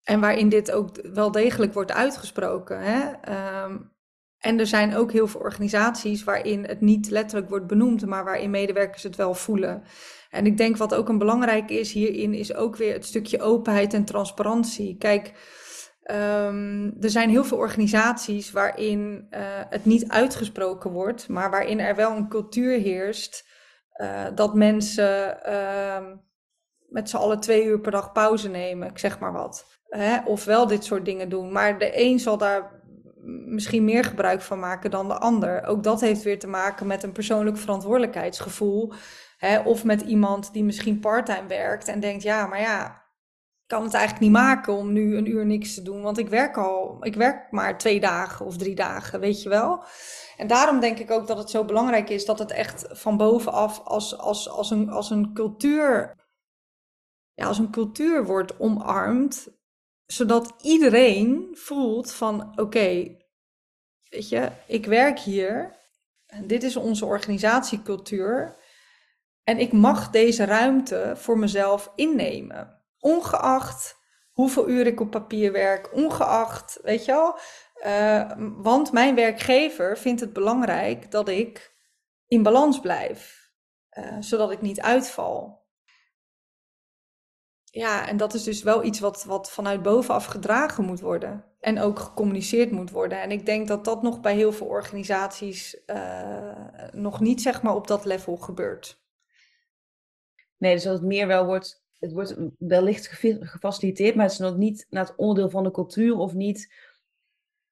En 0.10 0.20
waarin 0.20 0.49
dit 0.49 0.72
ook 0.72 0.89
wel 1.14 1.32
degelijk 1.32 1.74
wordt 1.74 1.91
uitgesproken. 1.91 2.80
Hè? 2.82 2.99
Um, 3.64 3.91
en 4.38 4.60
er 4.60 4.68
zijn 4.68 4.95
ook 4.95 5.12
heel 5.12 5.28
veel 5.28 5.39
organisaties 5.39 6.24
waarin 6.24 6.66
het 6.66 6.82
niet 6.82 7.10
letterlijk 7.10 7.49
wordt 7.49 7.68
benoemd, 7.68 8.05
maar 8.05 8.24
waarin 8.24 8.49
medewerkers 8.49 9.03
het 9.03 9.16
wel 9.16 9.34
voelen. 9.34 9.84
En 10.30 10.45
ik 10.45 10.57
denk 10.57 10.78
wat 10.78 10.95
ook 10.95 11.10
een 11.10 11.18
belangrijk 11.18 11.70
is 11.70 11.91
hierin, 11.91 12.34
is 12.34 12.53
ook 12.53 12.76
weer 12.76 12.93
het 12.93 13.05
stukje 13.05 13.41
openheid 13.41 13.93
en 13.93 14.05
transparantie. 14.05 14.97
Kijk, 14.97 15.34
um, 16.12 16.95
er 16.99 17.10
zijn 17.10 17.30
heel 17.30 17.43
veel 17.43 17.57
organisaties 17.57 18.51
waarin 18.51 19.28
uh, 19.30 19.39
het 19.70 19.86
niet 19.86 20.10
uitgesproken 20.10 20.91
wordt, 20.91 21.28
maar 21.28 21.49
waarin 21.49 21.80
er 21.80 21.95
wel 21.95 22.12
een 22.16 22.30
cultuur 22.30 22.80
heerst 22.80 23.47
uh, 24.01 24.26
dat 24.36 24.53
mensen 24.53 25.39
uh, 25.47 26.07
met 26.88 27.10
z'n 27.10 27.18
allen 27.18 27.39
twee 27.39 27.66
uur 27.66 27.80
per 27.80 27.91
dag 27.91 28.12
pauze 28.12 28.49
nemen, 28.49 28.89
ik 28.89 28.97
zeg 28.97 29.20
maar 29.20 29.34
wat. 29.34 29.79
Hè? 29.90 30.20
Of 30.26 30.46
wel 30.46 30.68
dit 30.68 30.84
soort 30.84 31.06
dingen 31.06 31.30
doen. 31.30 31.52
Maar 31.52 31.80
de 31.80 32.02
een 32.02 32.20
zal 32.20 32.38
daar 32.38 32.80
misschien 33.46 33.86
meer 33.86 34.04
gebruik 34.04 34.42
van 34.42 34.60
maken 34.60 34.92
dan 34.92 35.08
de 35.08 35.18
ander. 35.18 35.64
Ook 35.64 35.84
dat 35.84 36.02
heeft 36.02 36.24
weer 36.24 36.40
te 36.40 36.48
maken 36.48 36.88
met 36.88 37.04
een 37.04 37.12
persoonlijk 37.12 37.58
verantwoordelijkheidsgevoel. 37.58 38.94
Hè, 39.38 39.60
of 39.60 39.84
met 39.84 40.02
iemand 40.02 40.54
die 40.54 40.64
misschien 40.64 41.00
parttime 41.00 41.48
werkt 41.48 41.88
en 41.88 42.00
denkt: 42.00 42.24
ja, 42.24 42.46
maar 42.46 42.62
ja, 42.62 42.86
ik 43.62 43.68
kan 43.68 43.84
het 43.84 43.94
eigenlijk 43.94 44.24
niet 44.24 44.42
maken 44.42 44.74
om 44.74 44.94
nu 44.94 45.18
een 45.18 45.30
uur 45.30 45.46
niks 45.46 45.74
te 45.74 45.82
doen, 45.82 46.02
want 46.02 46.18
ik 46.18 46.30
werk 46.30 46.58
al, 46.58 46.98
ik 47.02 47.16
werk 47.16 47.52
maar 47.52 47.78
twee 47.78 48.00
dagen 48.00 48.46
of 48.46 48.58
drie 48.58 48.76
dagen, 48.76 49.20
weet 49.20 49.44
je 49.44 49.50
wel. 49.50 49.84
En 50.38 50.48
daarom 50.48 50.80
denk 50.80 51.00
ik 51.00 51.12
ook 51.12 51.28
dat 51.28 51.38
het 51.38 51.50
zo 51.50 51.66
belangrijk 51.66 52.10
is 52.10 52.26
dat 52.26 52.40
het 52.40 52.52
echt 52.52 52.86
van 52.90 53.18
bovenaf 53.18 53.80
als, 53.84 54.18
als, 54.18 54.50
als, 54.50 54.72
een, 54.72 54.90
als 54.90 55.10
een 55.10 55.34
cultuur. 55.34 56.18
Ja, 57.34 57.46
als 57.46 57.58
een 57.58 57.72
cultuur 57.72 58.26
wordt 58.26 58.60
omarmd, 58.60 59.59
zodat 60.12 60.53
iedereen 60.62 61.49
voelt 61.53 62.12
van 62.12 62.60
oké, 62.60 63.18
weet 64.10 64.30
je, 64.30 64.49
ik 64.68 64.86
werk 64.86 65.20
hier. 65.20 65.78
Dit 66.43 66.64
is 66.64 66.76
onze 66.76 67.05
organisatiecultuur. 67.05 68.55
En 69.43 69.57
ik 69.57 69.72
mag 69.72 70.10
deze 70.10 70.43
ruimte 70.43 71.14
voor 71.16 71.38
mezelf 71.38 71.91
innemen. 71.95 72.82
Ongeacht 72.99 73.97
hoeveel 74.32 74.70
uur 74.70 74.88
ik 74.88 74.99
op 74.99 75.12
papier 75.12 75.51
werk, 75.51 75.93
ongeacht, 75.93 76.80
weet 76.84 77.05
je 77.05 77.12
wel. 77.12 77.38
Uh, 77.86 78.32
want 78.38 78.91
mijn 78.91 79.16
werkgever 79.16 79.97
vindt 79.97 80.22
het 80.22 80.34
belangrijk 80.34 81.12
dat 81.12 81.30
ik 81.30 81.76
in 82.28 82.43
balans 82.43 82.80
blijf, 82.80 83.51
uh, 83.97 84.16
zodat 84.20 84.51
ik 84.51 84.62
niet 84.62 84.82
uitval. 84.82 85.59
Ja, 87.72 88.08
en 88.08 88.18
dat 88.18 88.34
is 88.34 88.44
dus 88.44 88.64
wel 88.64 88.84
iets 88.84 89.00
wat, 89.00 89.24
wat 89.24 89.52
vanuit 89.52 89.82
bovenaf 89.82 90.26
gedragen 90.26 90.84
moet 90.84 91.00
worden. 91.00 91.44
En 91.60 91.80
ook 91.80 92.00
gecommuniceerd 92.00 92.72
moet 92.72 92.92
worden. 92.92 93.22
En 93.22 93.32
ik 93.32 93.46
denk 93.46 93.68
dat 93.68 93.86
dat 93.86 94.02
nog 94.02 94.20
bij 94.20 94.36
heel 94.36 94.52
veel 94.52 94.68
organisaties 94.68 95.82
uh, 95.86 96.54
nog 96.92 97.20
niet 97.20 97.42
zeg 97.42 97.62
maar 97.62 97.76
op 97.76 97.88
dat 97.88 98.06
level 98.06 98.38
gebeurt. 98.38 99.02
Nee, 100.58 100.74
dus 100.74 100.84
dat 100.84 100.94
het 100.94 101.04
meer 101.04 101.28
wel 101.28 101.46
wordt, 101.46 101.84
het 102.00 102.12
wordt 102.12 102.36
wellicht 102.58 103.08
gefaciliteerd, 103.40 104.16
maar 104.16 104.26
het 104.26 104.34
is 104.34 104.40
nog 104.40 104.58
niet 104.58 104.86
naar 104.90 105.06
het 105.06 105.16
onderdeel 105.16 105.50
van 105.50 105.64
de 105.64 105.72
cultuur 105.72 106.18
of 106.18 106.34
niet 106.34 106.74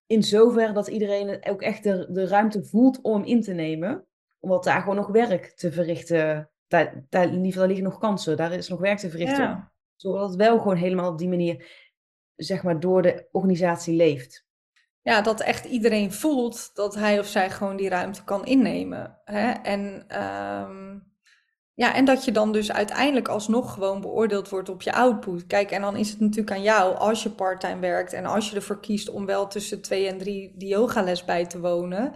in 0.05 0.23
zoverre 0.23 0.73
dat 0.73 0.87
iedereen 0.87 1.45
ook 1.49 1.61
echt 1.61 1.83
de, 1.83 2.07
de 2.11 2.27
ruimte 2.27 2.63
voelt 2.63 3.01
om 3.01 3.23
in 3.23 3.41
te 3.41 3.53
nemen. 3.53 4.05
Omdat 4.39 4.63
daar 4.63 4.79
gewoon 4.79 4.95
nog 4.95 5.07
werk 5.07 5.45
te 5.45 5.71
verrichten, 5.71 6.49
daar, 6.67 7.05
daar, 7.09 7.23
in 7.23 7.33
ieder 7.33 7.51
geval 7.51 7.67
liggen 7.67 7.85
nog 7.85 7.99
kansen, 7.99 8.37
daar 8.37 8.51
is 8.51 8.67
nog 8.67 8.79
werk 8.79 8.97
te 8.97 9.09
verrichten. 9.09 9.43
Ja 9.43 9.75
zodat 9.97 10.29
het 10.29 10.37
wel 10.37 10.57
gewoon 10.57 10.77
helemaal 10.77 11.11
op 11.11 11.17
die 11.17 11.29
manier, 11.29 11.65
zeg 12.35 12.63
maar, 12.63 12.79
door 12.79 13.01
de 13.01 13.27
organisatie 13.31 13.95
leeft. 13.95 14.45
Ja, 15.01 15.21
dat 15.21 15.39
echt 15.39 15.65
iedereen 15.65 16.13
voelt 16.13 16.75
dat 16.75 16.95
hij 16.95 17.19
of 17.19 17.27
zij 17.27 17.49
gewoon 17.49 17.75
die 17.75 17.89
ruimte 17.89 18.23
kan 18.23 18.45
innemen. 18.45 19.21
Hè? 19.25 19.51
En, 19.51 19.81
um, 20.23 21.07
ja, 21.73 21.93
en 21.93 22.05
dat 22.05 22.25
je 22.25 22.31
dan 22.31 22.51
dus 22.51 22.71
uiteindelijk 22.71 23.27
alsnog 23.27 23.73
gewoon 23.73 24.01
beoordeeld 24.01 24.49
wordt 24.49 24.69
op 24.69 24.81
je 24.81 24.93
output. 24.93 25.45
Kijk, 25.45 25.71
en 25.71 25.81
dan 25.81 25.95
is 25.95 26.09
het 26.09 26.19
natuurlijk 26.19 26.51
aan 26.51 26.61
jou 26.61 26.95
als 26.95 27.23
je 27.23 27.29
parttime 27.29 27.79
werkt 27.79 28.13
en 28.13 28.25
als 28.25 28.49
je 28.49 28.55
ervoor 28.55 28.79
kiest 28.79 29.09
om 29.09 29.25
wel 29.25 29.47
tussen 29.47 29.81
twee 29.81 30.07
en 30.07 30.17
drie 30.17 30.53
die 30.57 30.69
yogales 30.69 31.25
bij 31.25 31.45
te 31.45 31.59
wonen. 31.59 32.13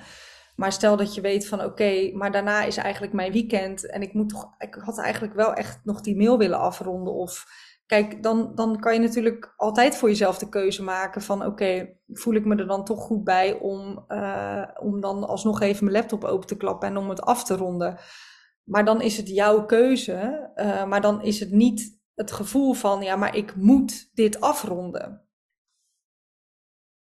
Maar 0.56 0.72
stel 0.72 0.98
dat 0.98 1.16
je 1.16 1.22
weet 1.22 1.48
van 1.48 1.64
oké, 1.64 2.12
maar 2.14 2.32
daarna 2.32 2.64
is 2.64 2.78
eigenlijk 2.78 3.14
mijn 3.14 3.32
weekend 3.32 3.90
en 3.90 4.02
ik 4.02 4.14
moet 4.14 4.30
toch, 4.30 4.56
ik 4.58 4.74
had 4.74 5.00
eigenlijk 5.00 5.34
wel 5.34 5.54
echt 5.54 5.80
nog 5.84 6.02
die 6.02 6.18
mail 6.18 6.38
willen 6.38 6.60
afronden 6.60 7.14
of 7.14 7.46
Kijk, 7.92 8.24
dan, 8.24 8.56
dan 8.56 8.80
kan 8.80 8.94
je 8.94 9.00
natuurlijk 9.00 9.54
altijd 9.58 9.96
voor 9.96 10.10
jezelf 10.10 10.38
de 10.38 10.50
keuze 10.50 10.84
maken 10.84 11.22
van 11.22 11.46
oké, 11.46 11.98
voel 12.08 12.34
ik 12.34 12.46
me 12.46 12.56
er 12.56 12.68
dan 12.68 12.86
toch 12.86 13.00
goed 13.00 13.24
bij 13.24 13.54
om, 13.60 14.06
uh, 14.08 14.68
om 14.80 15.02
dan 15.02 15.24
alsnog 15.28 15.62
even 15.62 15.84
mijn 15.84 15.98
laptop 15.98 16.24
open 16.24 16.48
te 16.48 16.58
klappen 16.58 16.88
en 16.88 16.98
om 16.98 17.10
het 17.10 17.22
af 17.22 17.44
te 17.44 17.56
ronden. 17.56 18.00
Maar 18.64 18.86
dan 18.86 19.02
is 19.02 19.18
het 19.18 19.30
jouw 19.30 19.66
keuze, 19.66 20.52
uh, 20.56 20.86
maar 20.86 21.02
dan 21.02 21.22
is 21.22 21.39
het 21.39 21.52
niet 21.52 22.00
het 22.14 22.32
gevoel 22.32 22.74
van 22.74 23.02
ja, 23.02 23.16
maar 23.16 23.36
ik 23.36 23.56
moet 23.56 24.10
dit 24.14 24.42
afronden. 24.42 25.28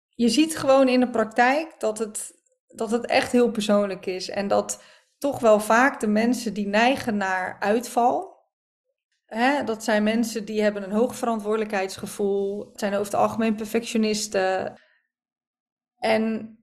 Je 0.10 0.30
ziet 0.30 0.58
gewoon 0.58 0.88
in 0.88 1.00
de 1.00 1.10
praktijk 1.10 1.76
dat 1.80 1.98
het, 1.98 2.44
dat 2.68 2.92
het 2.92 3.06
echt 3.06 3.32
heel 3.32 3.52
persoonlijk 3.52 4.06
is 4.06 4.30
en 4.30 4.48
dat 4.48 4.84
toch 5.18 5.40
wel 5.40 5.60
vaak 5.60 6.00
de 6.00 6.08
mensen 6.08 6.54
die 6.54 6.68
neigen 6.68 7.18
naar 7.18 7.60
uitval, 7.60 8.29
Hè, 9.30 9.64
dat 9.64 9.84
zijn 9.84 10.04
mensen 10.04 10.46
die 10.46 10.62
hebben 10.62 10.84
een 10.84 10.92
hoog 10.92 11.16
verantwoordelijkheidsgevoel, 11.16 12.70
zijn 12.74 12.94
over 12.94 13.06
het 13.06 13.14
algemeen 13.14 13.56
perfectionisten. 13.56 14.80
En 15.98 16.58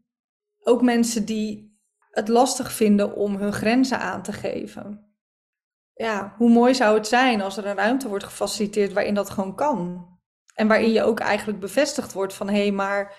ook 0.62 0.83
mensen 0.83 1.25
die 1.25 1.79
het 2.11 2.29
lastig 2.29 2.73
vinden 2.73 3.17
om 3.17 3.37
hun 3.37 3.53
grenzen 3.53 3.99
aan 3.99 4.23
te 4.23 4.33
geven. 4.33 5.14
Ja, 5.95 6.35
hoe 6.37 6.51
mooi 6.51 6.75
zou 6.75 6.97
het 6.97 7.07
zijn 7.07 7.41
als 7.41 7.57
er 7.57 7.67
een 7.67 7.77
ruimte 7.77 8.09
wordt 8.09 8.25
gefaciliteerd 8.25 8.93
waarin 8.93 9.14
dat 9.14 9.31
gewoon 9.31 9.55
kan. 9.55 10.09
En 10.55 10.69
waarin 10.69 10.93
je 10.93 11.03
ook 11.03 11.21
eigenlijk 11.21 11.61
bevestigd 11.61 12.12
wordt 12.12 12.35
van 12.35 12.49
hé, 12.49 12.62
hey, 12.62 12.73
maar 12.73 13.14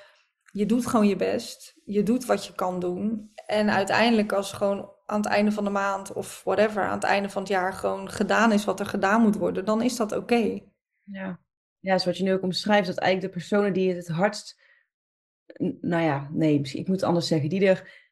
je 0.52 0.66
doet 0.66 0.88
gewoon 0.88 1.08
je 1.08 1.16
best. 1.16 1.82
Je 1.86 2.04
doet 2.04 2.26
wat 2.26 2.46
je 2.46 2.56
kan 2.56 2.80
doen. 2.80 3.32
En 3.46 3.70
uiteindelijk 3.70 4.32
als 4.32 4.54
gewoon 4.54 4.96
aan 5.10 5.22
het 5.22 5.26
einde 5.26 5.52
van 5.52 5.64
de 5.64 5.70
maand 5.70 6.14
of 6.14 6.42
whatever, 6.44 6.84
aan 6.84 6.96
het 6.96 7.04
einde 7.04 7.30
van 7.30 7.42
het 7.42 7.52
jaar 7.52 7.74
gewoon 7.74 8.10
gedaan 8.10 8.52
is 8.52 8.66
wat 8.66 8.80
er 8.80 8.86
gedaan 8.86 9.22
moet 9.22 9.36
worden, 9.36 9.66
dan 9.66 9.82
is 9.82 9.96
dat 9.96 10.12
oké. 10.12 10.60
Ja. 11.04 11.40
ja, 11.80 11.98
zoals 11.98 12.18
je 12.18 12.24
nu 12.24 12.34
ook 12.34 12.42
omschrijft, 12.42 12.88
dat 12.88 12.98
eigenlijk 12.98 13.34
de 13.34 13.40
personen 13.40 13.74
die 13.74 13.94
het 13.94 14.08
het 14.08 14.16
hardst, 14.16 14.62
nou 15.82 16.04
ja, 16.04 16.30
nee, 16.32 16.62
ik 16.62 16.88
moet 16.88 16.96
het 16.96 17.10
anders 17.10 17.28
zeggen, 17.28 17.50
die 17.50 17.68
er 17.68 18.06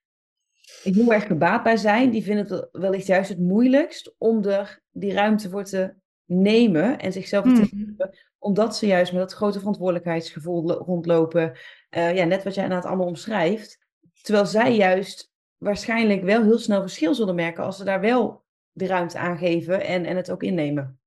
heel 0.84 1.14
erg 1.14 1.28
gebaat 1.28 1.64
bij 1.64 1.78
zijn, 1.78 2.10
die 2.10 2.24
vinden 2.24 2.48
het 2.48 2.70
wellicht 2.72 3.08
juist 3.08 3.30
het 3.30 3.39
moeilijkst 3.39 4.16
om 4.18 4.43
er 4.43 4.82
die 4.91 5.14
ruimte 5.14 5.50
voor 5.50 5.64
te 5.64 5.96
nemen 6.26 7.00
en 7.00 7.12
zichzelf 7.12 7.43
te 7.43 7.50
mhm. 7.50 7.64
geven, 7.64 8.18
omdat 8.38 8.78
ze 8.78 8.88
juist 8.88 9.12
met 9.12 9.22
dat 9.22 9.34
grote 9.34 9.60
verantwoordelijkheidsgevoel 9.60 10.72
rondlopen. 10.72 11.58
Uh, 11.89 12.16
ja, 12.16 12.24
net 12.26 12.43
wat 12.43 12.56
jij 12.56 12.68
het 12.68 12.86
allemaal 12.86 13.08
omschrijft. 13.08 13.80
Terwijl 14.22 14.46
zij 14.46 14.76
juist 14.76 15.34
waarschijnlijk 15.66 16.24
wel 16.24 16.43
heel 16.43 16.59
snel 16.59 16.82
verschil 16.82 17.16
zullen 17.16 17.36
merken 17.36 17.63
als 17.63 17.78
ze 17.78 17.84
daar 17.84 18.01
wel 18.01 18.43
de 18.72 18.88
ruimte 18.88 19.18
aan 19.18 19.38
geven 19.38 19.86
en, 19.86 20.05
en 20.05 20.16
het 20.16 20.32
ook 20.32 20.43
innemen. 20.43 20.99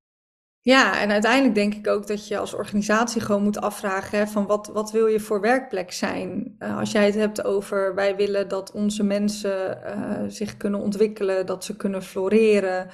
Ja, 0.61 1.01
en 1.01 1.11
uiteindelijk 1.11 1.55
denk 1.55 1.75
ik 1.75 1.87
ook 1.87 2.07
dat 2.07 2.29
je 2.29 2.39
als 2.39 2.55
organisatie 2.55 3.21
gewoon 3.21 3.43
moet 3.43 3.61
afvragen 3.61 4.29
van 4.29 4.47
wat, 4.47 4.67
wat 4.67 4.91
wil 4.91 5.07
je 5.07 5.21
voor 5.21 5.41
werkplek 5.41 5.93
zijn? 5.93 6.55
Uh, 6.59 6.79
als 6.79 6.93
jij 6.93 7.05
het 7.07 7.15
hebt 7.15 7.45
over 7.45 7.95
wij 7.95 8.17
willen 8.17 8.49
dat 8.49 8.73
onze 8.73 9.03
mensen 9.03 9.81
uh, 9.87 10.23
zich 10.29 10.57
kunnen 10.57 10.81
ontwikkelen, 10.81 11.47
dat 11.47 11.65
ze 11.65 11.77
kunnen 11.77 12.03
floreren, 12.03 12.89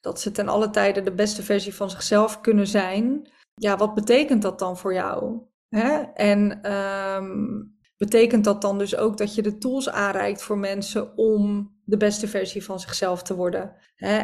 dat 0.00 0.20
ze 0.20 0.30
ten 0.30 0.48
alle 0.48 0.70
tijde 0.70 1.02
de 1.02 1.14
beste 1.14 1.42
versie 1.42 1.74
van 1.74 1.90
zichzelf 1.90 2.40
kunnen 2.40 2.66
zijn. 2.66 3.30
Ja, 3.54 3.76
wat 3.76 3.94
betekent 3.94 4.42
dat 4.42 4.58
dan 4.58 4.76
voor 4.76 4.94
jou? 4.94 5.40
Hè? 5.68 6.00
En 6.14 6.72
um, 6.72 7.78
betekent 8.00 8.44
dat 8.44 8.62
dan 8.62 8.78
dus 8.78 8.96
ook 8.96 9.16
dat 9.16 9.34
je 9.34 9.42
de 9.42 9.58
tools 9.58 9.90
aanreikt 9.90 10.42
voor 10.42 10.58
mensen 10.58 11.16
om 11.16 11.72
de 11.84 11.96
beste 11.96 12.28
versie 12.28 12.64
van 12.64 12.80
zichzelf 12.80 13.22
te 13.22 13.34
worden. 13.34 13.76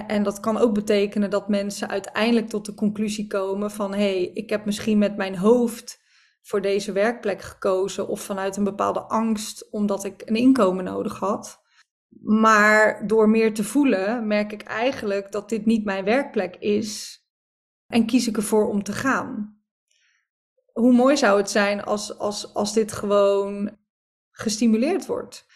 En 0.07 0.23
dat 0.23 0.41
kan 0.41 0.59
ook 0.59 0.75
betekenen 0.75 1.31
dat 1.31 1.49
mensen 1.49 1.89
uiteindelijk 1.89 2.49
tot 2.49 2.65
de 2.67 2.75
conclusie 2.75 3.27
komen 3.27 3.71
van 3.71 3.93
hé, 3.93 3.99
hey, 3.99 4.31
ik 4.35 4.51
heb 4.51 4.65
misschien 4.65 4.99
met 4.99 5.17
mijn 5.17 5.37
hoofd 5.37 6.01
voor 6.43 6.61
deze 6.61 6.93
werkplek 6.93 7.43
gekozen 7.43 8.09
of 8.09 8.21
vanuit 8.21 8.57
een 8.57 8.65
bepaalde 8.65 9.01
angst 9.01 9.71
omdat 9.71 10.05
ik 10.05 10.23
een 10.25 10.37
inkomen 10.37 10.85
nodig 10.85 11.19
had. 11.19 11.63
Maar 12.23 13.07
door 13.07 13.29
meer 13.29 13.55
te 13.55 13.65
voelen 13.65 14.27
merk 14.27 14.53
ik 14.53 14.63
eigenlijk 14.63 15.33
dat 15.33 15.49
dit 15.49 15.67
niet 15.67 15.85
mijn 15.85 16.05
werkplek 16.05 16.57
is 16.57 17.21
en 17.87 18.07
kies 18.07 18.29
ik 18.29 18.37
ervoor 18.37 18.69
om 18.69 18.83
te 18.83 18.93
gaan. 18.93 19.56
Hoe 20.81 20.93
mooi 20.93 21.17
zou 21.17 21.39
het 21.39 21.51
zijn 21.51 21.85
als, 21.85 22.19
als, 22.19 22.55
als 22.55 22.73
dit 22.73 22.93
gewoon 22.93 23.77
gestimuleerd 24.31 25.07
wordt? 25.07 25.47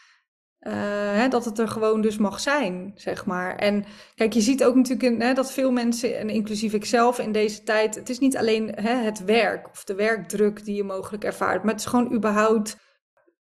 Uh, 0.61 0.73
hè, 1.13 1.29
dat 1.29 1.45
het 1.45 1.59
er 1.59 1.69
gewoon 1.69 2.01
dus 2.01 2.19
mag 2.19 2.41
zijn, 2.41 2.93
zeg 2.95 3.27
maar. 3.27 3.57
En 3.57 3.85
kijk, 4.15 4.33
je 4.33 4.41
ziet 4.41 4.65
ook 4.65 4.75
natuurlijk 4.75 5.13
in, 5.13 5.21
hè, 5.21 5.33
dat 5.35 5.53
veel 5.53 5.71
mensen, 5.71 6.19
en 6.19 6.31
inclusief 6.31 6.73
ikzelf 6.73 7.19
in 7.19 7.33
deze 7.33 7.63
tijd, 7.63 7.95
het 7.95 8.09
is 8.09 8.19
niet 8.19 8.37
alleen 8.37 8.75
hè, 8.75 8.95
het 8.95 9.25
werk 9.25 9.69
of 9.69 9.85
de 9.85 9.95
werkdruk 9.95 10.65
die 10.65 10.75
je 10.75 10.85
mogelijk 10.85 11.25
ervaart, 11.25 11.63
maar 11.63 11.73
het 11.73 11.81
is 11.81 11.87
gewoon 11.87 12.13
überhaupt 12.13 12.77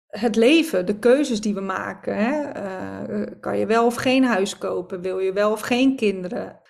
het 0.06 0.36
leven, 0.36 0.86
de 0.86 0.98
keuzes 0.98 1.40
die 1.40 1.54
we 1.54 1.60
maken. 1.60 2.16
Hè? 2.16 2.62
Uh, 3.10 3.26
kan 3.40 3.58
je 3.58 3.66
wel 3.66 3.86
of 3.86 3.94
geen 3.94 4.24
huis 4.24 4.58
kopen? 4.58 5.00
Wil 5.00 5.18
je 5.18 5.32
wel 5.32 5.52
of 5.52 5.60
geen 5.60 5.96
kinderen? 5.96 6.60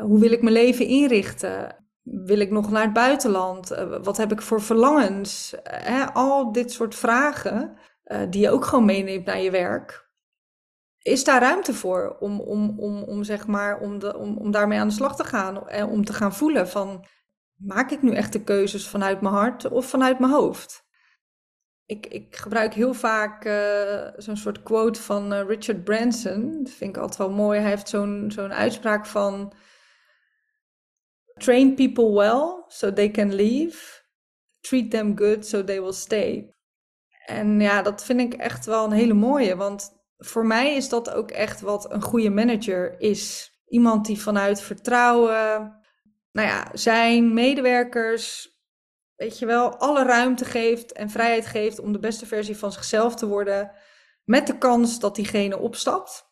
Hoe 0.00 0.20
wil 0.20 0.32
ik 0.32 0.42
mijn 0.42 0.54
leven 0.54 0.86
inrichten? 0.86 1.81
Wil 2.02 2.38
ik 2.38 2.50
nog 2.50 2.70
naar 2.70 2.82
het 2.82 2.92
buitenland? 2.92 3.68
wat 4.02 4.16
heb 4.16 4.32
ik 4.32 4.42
voor 4.42 4.62
verlangens? 4.62 5.54
Hè? 5.62 6.04
Al 6.04 6.52
dit 6.52 6.72
soort 6.72 6.94
vragen 6.94 7.76
uh, 8.04 8.20
die 8.30 8.40
je 8.40 8.50
ook 8.50 8.64
gewoon 8.64 8.84
meeneemt 8.84 9.24
naar 9.24 9.40
je 9.40 9.50
werk. 9.50 10.10
Is 10.98 11.24
daar 11.24 11.40
ruimte 11.40 11.74
voor 11.74 12.16
om, 12.20 12.40
om, 12.40 12.80
om, 12.80 13.02
om, 13.02 13.24
zeg 13.24 13.46
maar, 13.46 13.80
om, 13.80 13.98
de, 13.98 14.16
om, 14.18 14.36
om 14.36 14.50
daarmee 14.50 14.78
aan 14.78 14.88
de 14.88 14.94
slag 14.94 15.16
te 15.16 15.24
gaan 15.24 15.68
en 15.68 15.86
om 15.86 16.04
te 16.04 16.12
gaan 16.12 16.34
voelen 16.34 16.68
van 16.68 17.06
maak 17.54 17.90
ik 17.90 18.02
nu 18.02 18.14
echt 18.14 18.32
de 18.32 18.44
keuzes 18.44 18.88
vanuit 18.88 19.20
mijn 19.20 19.34
hart 19.34 19.68
of 19.68 19.86
vanuit 19.86 20.18
mijn 20.18 20.32
hoofd? 20.32 20.84
Ik, 21.86 22.06
ik 22.06 22.36
gebruik 22.36 22.74
heel 22.74 22.94
vaak 22.94 23.42
zo'n 24.16 24.36
soort 24.36 24.62
quote 24.62 25.02
van 25.02 25.32
Richard 25.32 25.84
Branson. 25.84 26.62
Dat 26.62 26.72
vind 26.72 26.96
ik 26.96 27.02
altijd 27.02 27.18
wel 27.18 27.30
mooi. 27.30 27.60
Hij 27.60 27.68
heeft 27.68 27.88
zo'n 27.88 28.30
zo'n 28.34 28.52
uitspraak 28.52 29.06
van 29.06 29.52
train 31.36 31.74
people 31.74 32.12
well 32.12 32.64
so 32.68 32.92
they 32.92 33.10
can 33.10 33.34
leave. 33.34 34.00
Treat 34.60 34.90
them 34.90 35.16
good 35.16 35.46
so 35.46 35.64
they 35.64 35.80
will 35.80 35.92
stay. 35.92 36.54
En 37.26 37.60
ja, 37.60 37.82
dat 37.82 38.04
vind 38.04 38.20
ik 38.20 38.34
echt 38.34 38.66
wel 38.66 38.84
een 38.84 38.92
hele 38.92 39.14
mooie. 39.14 39.56
Want 39.56 39.92
voor 40.18 40.46
mij 40.46 40.74
is 40.74 40.88
dat 40.88 41.10
ook 41.10 41.30
echt 41.30 41.60
wat 41.60 41.92
een 41.92 42.02
goede 42.02 42.30
manager 42.30 43.00
is. 43.00 43.50
Iemand 43.66 44.06
die 44.06 44.20
vanuit 44.20 44.60
vertrouwen, 44.60 45.80
nou 46.32 46.48
ja, 46.48 46.68
zijn 46.72 47.34
medewerkers, 47.34 48.56
weet 49.16 49.38
je 49.38 49.46
wel, 49.46 49.76
alle 49.76 50.04
ruimte 50.04 50.44
geeft 50.44 50.92
en 50.92 51.10
vrijheid 51.10 51.46
geeft 51.46 51.78
om 51.78 51.92
de 51.92 51.98
beste 51.98 52.26
versie 52.26 52.56
van 52.56 52.72
zichzelf 52.72 53.14
te 53.14 53.26
worden. 53.26 53.72
Met 54.24 54.46
de 54.46 54.58
kans 54.58 54.98
dat 55.00 55.14
diegene 55.14 55.58
opstapt. 55.58 56.31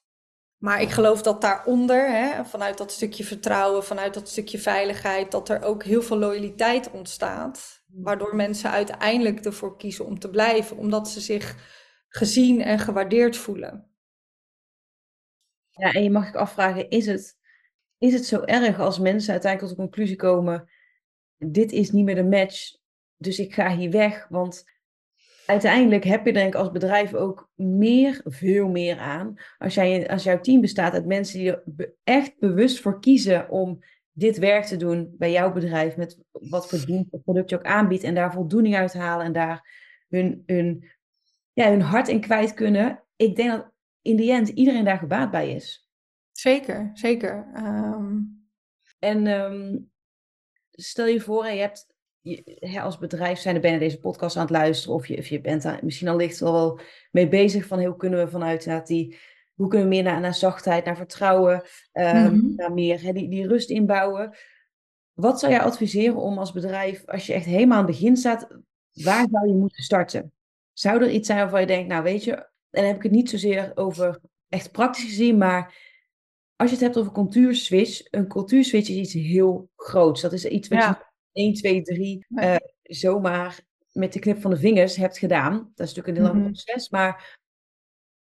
Maar 0.60 0.82
ik 0.82 0.90
geloof 0.90 1.22
dat 1.22 1.40
daaronder, 1.40 2.10
hè, 2.10 2.44
vanuit 2.44 2.78
dat 2.78 2.92
stukje 2.92 3.24
vertrouwen, 3.24 3.84
vanuit 3.84 4.14
dat 4.14 4.28
stukje 4.28 4.58
veiligheid, 4.58 5.30
dat 5.30 5.48
er 5.48 5.62
ook 5.62 5.84
heel 5.84 6.02
veel 6.02 6.18
loyaliteit 6.18 6.90
ontstaat. 6.90 7.84
Waardoor 7.86 8.36
mensen 8.36 8.70
uiteindelijk 8.70 9.44
ervoor 9.44 9.76
kiezen 9.76 10.04
om 10.04 10.18
te 10.18 10.30
blijven, 10.30 10.76
omdat 10.76 11.08
ze 11.08 11.20
zich 11.20 11.56
gezien 12.08 12.62
en 12.62 12.78
gewaardeerd 12.78 13.36
voelen. 13.36 13.90
Ja, 15.70 15.92
en 15.92 16.02
je 16.02 16.10
mag 16.10 16.32
je 16.32 16.38
afvragen, 16.38 16.90
is 16.90 17.06
het, 17.06 17.38
is 17.98 18.12
het 18.12 18.26
zo 18.26 18.40
erg 18.40 18.78
als 18.78 18.98
mensen 18.98 19.32
uiteindelijk 19.32 19.72
tot 19.72 19.80
de 19.80 19.88
conclusie 19.88 20.16
komen, 20.16 20.70
dit 21.36 21.72
is 21.72 21.90
niet 21.90 22.04
meer 22.04 22.14
de 22.14 22.24
match, 22.24 22.76
dus 23.16 23.38
ik 23.38 23.54
ga 23.54 23.76
hier 23.76 23.90
weg, 23.90 24.26
want 24.28 24.64
uiteindelijk 25.50 26.04
heb 26.04 26.26
je 26.26 26.32
denk 26.32 26.54
ik 26.54 26.60
als 26.60 26.70
bedrijf 26.70 27.14
ook 27.14 27.50
meer, 27.54 28.20
veel 28.24 28.68
meer 28.68 28.98
aan. 28.98 29.34
Als, 29.58 29.74
jij, 29.74 30.08
als 30.08 30.22
jouw 30.22 30.40
team 30.40 30.60
bestaat 30.60 30.92
uit 30.92 31.06
mensen 31.06 31.38
die 31.38 31.50
er 31.50 31.94
echt 32.04 32.38
bewust 32.38 32.80
voor 32.80 33.00
kiezen 33.00 33.50
om 33.50 33.78
dit 34.12 34.38
werk 34.38 34.64
te 34.64 34.76
doen 34.76 35.14
bij 35.18 35.32
jouw 35.32 35.52
bedrijf, 35.52 35.96
met 35.96 36.18
wat 36.30 36.68
voor 36.68 36.86
dienst 36.86 37.12
of 37.12 37.22
product 37.22 37.50
je 37.50 37.56
ook 37.56 37.64
aanbiedt, 37.64 38.02
en 38.02 38.14
daar 38.14 38.32
voldoening 38.32 38.76
uit 38.76 38.92
halen 38.92 39.26
en 39.26 39.32
daar 39.32 39.68
hun, 40.08 40.42
hun, 40.46 40.90
ja, 41.52 41.70
hun 41.70 41.82
hart 41.82 42.08
in 42.08 42.20
kwijt 42.20 42.54
kunnen. 42.54 43.04
Ik 43.16 43.36
denk 43.36 43.50
dat 43.50 43.70
in 44.02 44.16
die 44.16 44.32
end 44.32 44.48
iedereen 44.48 44.84
daar 44.84 44.98
gebaat 44.98 45.30
bij 45.30 45.54
is. 45.54 45.88
Zeker, 46.32 46.90
zeker. 46.92 47.50
Ehm, 47.54 48.18
en 48.98 49.26
ehm, 49.26 49.78
stel 50.70 51.06
je 51.06 51.20
voor, 51.20 51.46
je 51.46 51.60
hebt 51.60 51.89
je, 52.20 52.80
als 52.80 52.98
bedrijf 52.98 53.38
zijn 53.38 53.54
er 53.54 53.60
bijna 53.60 53.78
deze 53.78 53.98
podcast 53.98 54.36
aan 54.36 54.42
het 54.42 54.50
luisteren, 54.50 54.94
of 54.94 55.06
je, 55.06 55.18
of 55.18 55.26
je 55.26 55.40
bent 55.40 55.62
daar 55.62 55.80
misschien 55.82 56.08
al 56.08 56.16
licht 56.16 56.42
al 56.42 56.52
wel 56.52 56.80
mee 57.10 57.28
bezig 57.28 57.66
van 57.66 57.84
hoe 57.84 57.96
kunnen 57.96 58.24
we 58.24 58.30
vanuit 58.30 58.86
die 58.86 59.16
hoe 59.54 59.68
kunnen 59.68 59.88
we 59.88 59.94
meer 59.94 60.02
naar, 60.02 60.20
naar 60.20 60.34
zachtheid, 60.34 60.84
naar 60.84 60.96
vertrouwen, 60.96 61.62
um, 61.92 62.52
naar 62.56 62.72
meer 62.72 63.02
hè, 63.02 63.12
die, 63.12 63.28
die 63.28 63.46
rust 63.46 63.70
inbouwen. 63.70 64.36
Wat 65.12 65.40
zou 65.40 65.52
jij 65.52 65.60
adviseren 65.60 66.16
om 66.16 66.38
als 66.38 66.52
bedrijf, 66.52 67.06
als 67.06 67.26
je 67.26 67.32
echt 67.32 67.44
helemaal 67.44 67.78
aan 67.78 67.86
het 67.86 67.92
begin 67.92 68.16
staat, 68.16 68.48
waar 68.92 69.26
zou 69.30 69.48
je 69.48 69.54
moeten 69.54 69.82
starten? 69.82 70.32
Zou 70.72 71.02
er 71.02 71.10
iets 71.10 71.26
zijn 71.26 71.38
waarvan 71.38 71.60
je 71.60 71.66
denkt, 71.66 71.88
nou 71.88 72.02
weet 72.02 72.24
je, 72.24 72.32
en 72.34 72.46
dan 72.70 72.84
heb 72.84 72.96
ik 72.96 73.02
het 73.02 73.12
niet 73.12 73.30
zozeer 73.30 73.72
over 73.74 74.20
echt 74.48 74.72
praktisch 74.72 75.04
gezien, 75.04 75.38
maar 75.38 75.74
als 76.56 76.70
je 76.70 76.76
het 76.76 76.84
hebt 76.84 76.98
over 76.98 77.12
cultuurswitch, 77.12 78.00
een 78.10 78.28
cultuurswitch 78.28 78.88
is 78.88 78.96
iets 78.96 79.12
heel 79.12 79.70
groots. 79.76 80.20
Dat 80.20 80.32
is 80.32 80.44
iets 80.44 80.68
wat 80.68 80.82
je 80.82 81.09
1, 81.32 81.54
2, 81.54 81.82
3 81.82 82.26
uh, 82.28 82.56
zomaar 82.82 83.60
met 83.92 84.12
de 84.12 84.18
knip 84.18 84.40
van 84.40 84.50
de 84.50 84.56
vingers 84.56 84.96
hebt 84.96 85.18
gedaan. 85.18 85.72
Dat 85.74 85.86
is 85.86 85.94
natuurlijk 85.94 86.08
een 86.08 86.14
heel 86.14 86.24
lang 86.24 86.44
mhm. 86.44 86.52
proces, 86.52 86.88
maar 86.88 87.38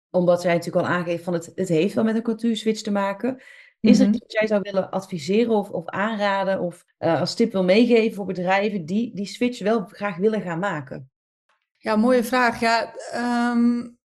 omdat 0.10 0.42
zij 0.42 0.54
natuurlijk 0.54 0.86
al 0.86 0.92
aangeeft 0.92 1.24
van 1.24 1.34
het, 1.34 1.52
het 1.56 1.68
heeft 1.68 1.94
wel 1.94 2.04
met 2.04 2.16
een 2.16 2.22
cultuurswitch 2.22 2.82
te 2.82 2.92
maken. 2.92 3.42
Is 3.80 4.00
er 4.00 4.06
mhm. 4.06 4.14
iets 4.14 4.24
wat 4.24 4.32
jij 4.32 4.48
zou 4.48 4.62
willen 4.62 4.90
adviseren 4.90 5.54
of, 5.54 5.70
of 5.70 5.86
aanraden 5.86 6.60
of 6.60 6.86
uh, 7.00 7.20
als 7.20 7.36
tip 7.36 7.52
wil 7.52 7.64
meegeven 7.64 8.16
voor 8.16 8.26
bedrijven 8.26 8.86
die 8.86 9.16
die 9.16 9.26
switch 9.26 9.60
wel 9.60 9.86
graag 9.86 10.18
willen 10.18 10.42
gaan 10.42 10.60
maken? 10.60 11.12
Ja, 11.78 11.96
mooie 11.96 12.24
vraag. 12.24 12.60
Ja, 12.60 12.94
um, 13.52 13.98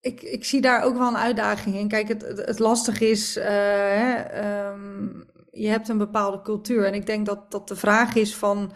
ik, 0.00 0.22
ik 0.22 0.44
zie 0.44 0.60
daar 0.60 0.82
ook 0.82 0.96
wel 0.96 1.08
een 1.08 1.16
uitdaging 1.16 1.76
in. 1.76 1.88
Kijk, 1.88 2.08
het, 2.08 2.22
het, 2.22 2.38
het 2.38 2.58
lastig 2.58 3.00
is, 3.00 3.36
uh, 3.36 3.44
hè, 3.44 4.68
um, 4.68 5.26
je 5.56 5.68
hebt 5.68 5.88
een 5.88 5.98
bepaalde 5.98 6.42
cultuur. 6.42 6.84
En 6.84 6.94
ik 6.94 7.06
denk 7.06 7.26
dat, 7.26 7.50
dat 7.50 7.68
de 7.68 7.76
vraag 7.76 8.14
is 8.14 8.36
van 8.36 8.72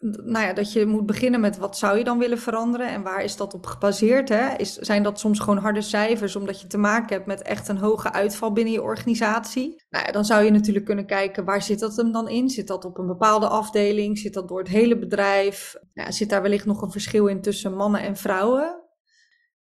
nou 0.00 0.46
ja, 0.46 0.52
dat 0.52 0.72
je 0.72 0.86
moet 0.86 1.06
beginnen 1.06 1.40
met 1.40 1.56
wat 1.56 1.78
zou 1.78 1.98
je 1.98 2.04
dan 2.04 2.18
willen 2.18 2.38
veranderen 2.38 2.88
en 2.88 3.02
waar 3.02 3.22
is 3.22 3.36
dat 3.36 3.54
op 3.54 3.66
gebaseerd? 3.66 4.28
Hè? 4.28 4.56
Is, 4.56 4.74
zijn 4.74 5.02
dat 5.02 5.18
soms 5.20 5.38
gewoon 5.38 5.58
harde 5.58 5.80
cijfers 5.80 6.36
omdat 6.36 6.60
je 6.60 6.66
te 6.66 6.78
maken 6.78 7.14
hebt 7.14 7.26
met 7.26 7.42
echt 7.42 7.68
een 7.68 7.78
hoge 7.78 8.12
uitval 8.12 8.52
binnen 8.52 8.72
je 8.72 8.82
organisatie? 8.82 9.82
Nou 9.90 10.06
ja, 10.06 10.12
dan 10.12 10.24
zou 10.24 10.44
je 10.44 10.50
natuurlijk 10.50 10.84
kunnen 10.84 11.06
kijken 11.06 11.44
waar 11.44 11.62
zit 11.62 11.78
dat 11.78 11.96
hem 11.96 12.12
dan 12.12 12.28
in? 12.28 12.48
Zit 12.48 12.66
dat 12.66 12.84
op 12.84 12.98
een 12.98 13.06
bepaalde 13.06 13.48
afdeling? 13.48 14.18
Zit 14.18 14.34
dat 14.34 14.48
door 14.48 14.58
het 14.58 14.68
hele 14.68 14.98
bedrijf? 14.98 15.74
Zit 16.08 16.30
daar 16.30 16.42
wellicht 16.42 16.66
nog 16.66 16.82
een 16.82 16.90
verschil 16.90 17.26
in 17.26 17.42
tussen 17.42 17.74
mannen 17.74 18.00
en 18.00 18.16
vrouwen? 18.16 18.82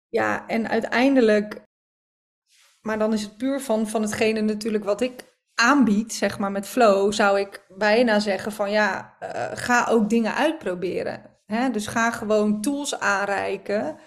Ja, 0.08 0.48
en 0.48 0.70
uiteindelijk, 0.70 1.62
maar 2.82 3.00
dan 3.00 3.14
is 3.14 3.22
het 3.22 3.38
puur 3.38 3.62
van, 3.62 3.88
van 3.88 4.02
hetgene 4.02 4.42
natuurlijk 4.42 4.84
wat 4.84 5.02
ik 5.02 5.29
aanbiedt, 5.60 6.14
zeg 6.14 6.40
maar 6.40 6.52
met 6.52 6.68
flow, 6.68 7.14
zou 7.14 7.40
ik 7.40 7.66
bijna 7.78 8.20
zeggen 8.20 8.52
van 8.52 8.72
ja, 8.72 9.18
uh, 9.24 9.30
ga 9.54 9.88
ook 9.90 10.10
dingen 10.10 10.36
uitproberen. 10.36 11.22
Hè? 11.46 11.70
Dus 11.70 11.88
ga 11.88 12.12
gewoon 12.12 12.62
tools 12.62 13.00
aanreiken 13.00 13.98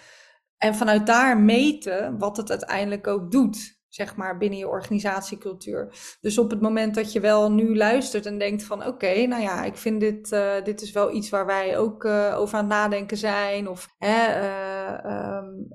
en 0.57 0.75
vanuit 0.75 1.05
daar 1.05 1.37
meten 1.37 2.17
wat 2.17 2.37
het 2.37 2.49
uiteindelijk 2.49 3.07
ook 3.07 3.31
doet 3.31 3.81
zeg 3.95 4.15
maar, 4.15 4.37
binnen 4.37 4.59
je 4.59 4.67
organisatiecultuur. 4.67 5.87
Dus 6.21 6.37
op 6.37 6.49
het 6.49 6.61
moment 6.61 6.95
dat 6.95 7.11
je 7.11 7.19
wel 7.19 7.51
nu 7.51 7.75
luistert 7.75 8.25
en 8.25 8.37
denkt 8.37 8.63
van 8.63 8.85
oké, 8.85 9.25
nou 9.25 9.41
ja, 9.41 9.63
ik 9.63 9.75
vind 9.75 9.99
dit, 9.99 10.31
uh, 10.31 10.63
dit 10.63 10.81
is 10.81 10.91
wel 10.91 11.15
iets 11.15 11.29
waar 11.29 11.45
wij 11.45 11.77
ook 11.77 12.03
uh, 12.03 12.35
over 12.37 12.57
aan 12.57 12.63
het 12.63 12.73
nadenken 12.73 13.17
zijn. 13.17 13.67
Of 13.67 13.89
hè, 13.97 14.41
uh, 14.41 15.37
um, 15.37 15.67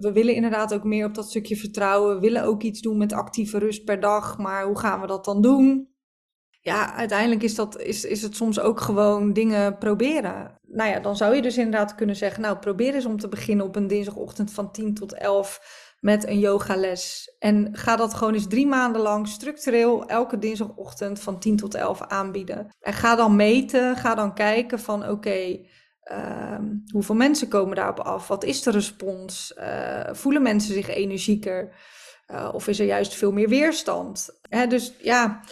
we 0.00 0.10
willen 0.12 0.34
inderdaad 0.34 0.74
ook 0.74 0.84
meer 0.84 1.06
op 1.06 1.14
dat 1.14 1.28
stukje 1.28 1.56
vertrouwen. 1.56 2.14
We 2.14 2.20
willen 2.20 2.44
ook 2.44 2.62
iets 2.62 2.80
doen 2.80 2.98
met 2.98 3.12
actieve 3.12 3.58
rust 3.58 3.84
per 3.84 4.00
dag, 4.00 4.38
maar 4.38 4.64
hoe 4.64 4.78
gaan 4.78 5.00
we 5.00 5.06
dat 5.06 5.24
dan 5.24 5.42
doen? 5.42 5.90
Ja, 6.60 6.94
uiteindelijk 6.94 7.42
is, 7.42 7.54
dat, 7.54 7.80
is, 7.80 8.04
is 8.04 8.22
het 8.22 8.36
soms 8.36 8.60
ook 8.60 8.80
gewoon 8.80 9.32
dingen 9.32 9.78
proberen. 9.78 10.60
Nou 10.62 10.90
ja, 10.90 11.00
dan 11.00 11.16
zou 11.16 11.34
je 11.34 11.42
dus 11.42 11.56
inderdaad 11.56 11.94
kunnen 11.94 12.16
zeggen, 12.16 12.42
nou 12.42 12.58
probeer 12.58 12.94
eens 12.94 13.06
om 13.06 13.18
te 13.18 13.28
beginnen 13.28 13.66
op 13.66 13.76
een 13.76 13.86
dinsdagochtend 13.86 14.52
van 14.52 14.72
10 14.72 14.94
tot 14.94 15.12
11 15.12 15.81
met 16.02 16.26
een 16.26 16.38
yogales. 16.38 17.34
En 17.38 17.68
ga 17.72 17.96
dat 17.96 18.14
gewoon 18.14 18.34
eens 18.34 18.48
drie 18.48 18.66
maanden 18.66 19.02
lang 19.02 19.28
structureel 19.28 20.06
elke 20.06 20.38
dinsdagochtend 20.38 21.20
van 21.20 21.40
10 21.40 21.56
tot 21.56 21.74
11 21.74 22.00
aanbieden. 22.00 22.68
En 22.80 22.92
ga 22.92 23.16
dan 23.16 23.36
meten, 23.36 23.96
ga 23.96 24.14
dan 24.14 24.34
kijken 24.34 24.78
van 24.80 25.08
oké, 25.08 25.58
Ehm, 26.02 26.76
hoeveel 26.92 27.14
mensen 27.14 27.48
komen 27.48 27.76
daarop 27.76 27.98
af? 27.98 28.28
Wat 28.28 28.44
is 28.44 28.62
de 28.62 28.70
respons? 28.70 29.54
Uh, 29.58 30.12
voelen 30.12 30.42
mensen 30.42 30.74
zich 30.74 30.88
energieker? 30.88 31.74
Uh, 32.26 32.50
of 32.52 32.68
is 32.68 32.80
er 32.80 32.86
juist 32.86 33.14
veel 33.14 33.32
meer 33.32 33.48
weerstand? 33.48 34.40
Hè, 34.48 34.66
dus 34.66 34.94
ja. 34.98 35.44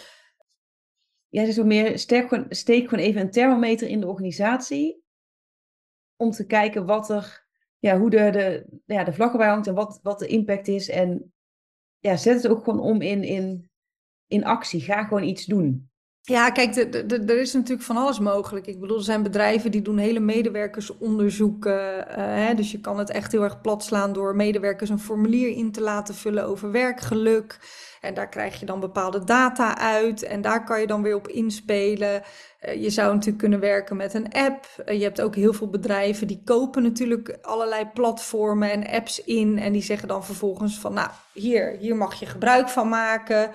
Jij 1.27 1.59
ook 1.59 1.65
meer, 1.65 1.99
steek 1.99 2.45
steek 2.49 2.89
gewoon 2.89 3.05
even 3.05 3.21
een 3.21 3.31
thermometer 3.31 3.87
in 3.87 3.99
de 3.99 4.07
organisatie. 4.07 5.03
Om 6.17 6.31
te 6.31 6.45
kijken 6.45 6.85
wat 6.85 7.09
er, 7.09 7.40
ja, 7.81 7.99
hoe 7.99 8.09
de, 8.09 8.29
de, 8.31 8.65
ja, 8.85 9.03
de 9.03 9.13
vlag 9.13 9.31
erbij 9.31 9.47
hangt 9.47 9.67
en 9.67 9.73
wat, 9.73 9.99
wat 10.03 10.19
de 10.19 10.27
impact 10.27 10.67
is. 10.67 10.89
En 10.89 11.33
ja, 11.99 12.17
zet 12.17 12.43
het 12.43 12.51
ook 12.51 12.63
gewoon 12.63 12.79
om 12.79 13.01
in, 13.01 13.23
in, 13.23 13.69
in 14.27 14.43
actie. 14.43 14.81
Ga 14.81 15.03
gewoon 15.03 15.23
iets 15.23 15.45
doen. 15.45 15.90
Ja, 16.23 16.49
kijk, 16.49 16.75
er 16.75 17.39
is 17.39 17.53
natuurlijk 17.53 17.81
van 17.81 17.97
alles 17.97 18.19
mogelijk. 18.19 18.67
Ik 18.67 18.79
bedoel, 18.79 18.97
er 18.97 19.03
zijn 19.03 19.23
bedrijven 19.23 19.71
die 19.71 19.81
doen 19.81 19.97
hele 19.97 20.19
medewerkersonderzoeken. 20.19 22.05
Uh, 22.09 22.15
hè, 22.15 22.53
dus 22.53 22.71
je 22.71 22.79
kan 22.79 22.99
het 22.99 23.09
echt 23.09 23.31
heel 23.31 23.43
erg 23.43 23.61
plat 23.61 23.83
slaan 23.83 24.13
door 24.13 24.35
medewerkers 24.35 24.89
een 24.89 24.99
formulier 24.99 25.49
in 25.49 25.71
te 25.71 25.81
laten 25.81 26.15
vullen 26.15 26.45
over 26.45 26.71
werkgeluk. 26.71 27.59
En 28.01 28.13
daar 28.13 28.29
krijg 28.29 28.59
je 28.59 28.65
dan 28.65 28.79
bepaalde 28.79 29.23
data 29.23 29.77
uit 29.77 30.23
en 30.23 30.41
daar 30.41 30.63
kan 30.63 30.79
je 30.79 30.87
dan 30.87 31.01
weer 31.01 31.15
op 31.15 31.27
inspelen. 31.27 32.21
Uh, 32.61 32.81
je 32.81 32.89
zou 32.89 33.13
natuurlijk 33.13 33.41
kunnen 33.41 33.59
werken 33.59 33.97
met 33.97 34.13
een 34.13 34.31
app. 34.31 34.65
Uh, 34.85 34.97
je 34.97 35.03
hebt 35.03 35.21
ook 35.21 35.35
heel 35.35 35.53
veel 35.53 35.69
bedrijven 35.69 36.27
die 36.27 36.41
kopen 36.45 36.83
natuurlijk 36.83 37.37
allerlei 37.41 37.85
platformen 37.93 38.71
en 38.71 38.87
apps 38.87 39.23
in. 39.23 39.59
En 39.59 39.71
die 39.71 39.83
zeggen 39.83 40.07
dan 40.07 40.25
vervolgens 40.25 40.79
van, 40.79 40.93
nou, 40.93 41.09
hier, 41.33 41.77
hier 41.79 41.95
mag 41.95 42.19
je 42.19 42.25
gebruik 42.25 42.69
van 42.69 42.89
maken 42.89 43.51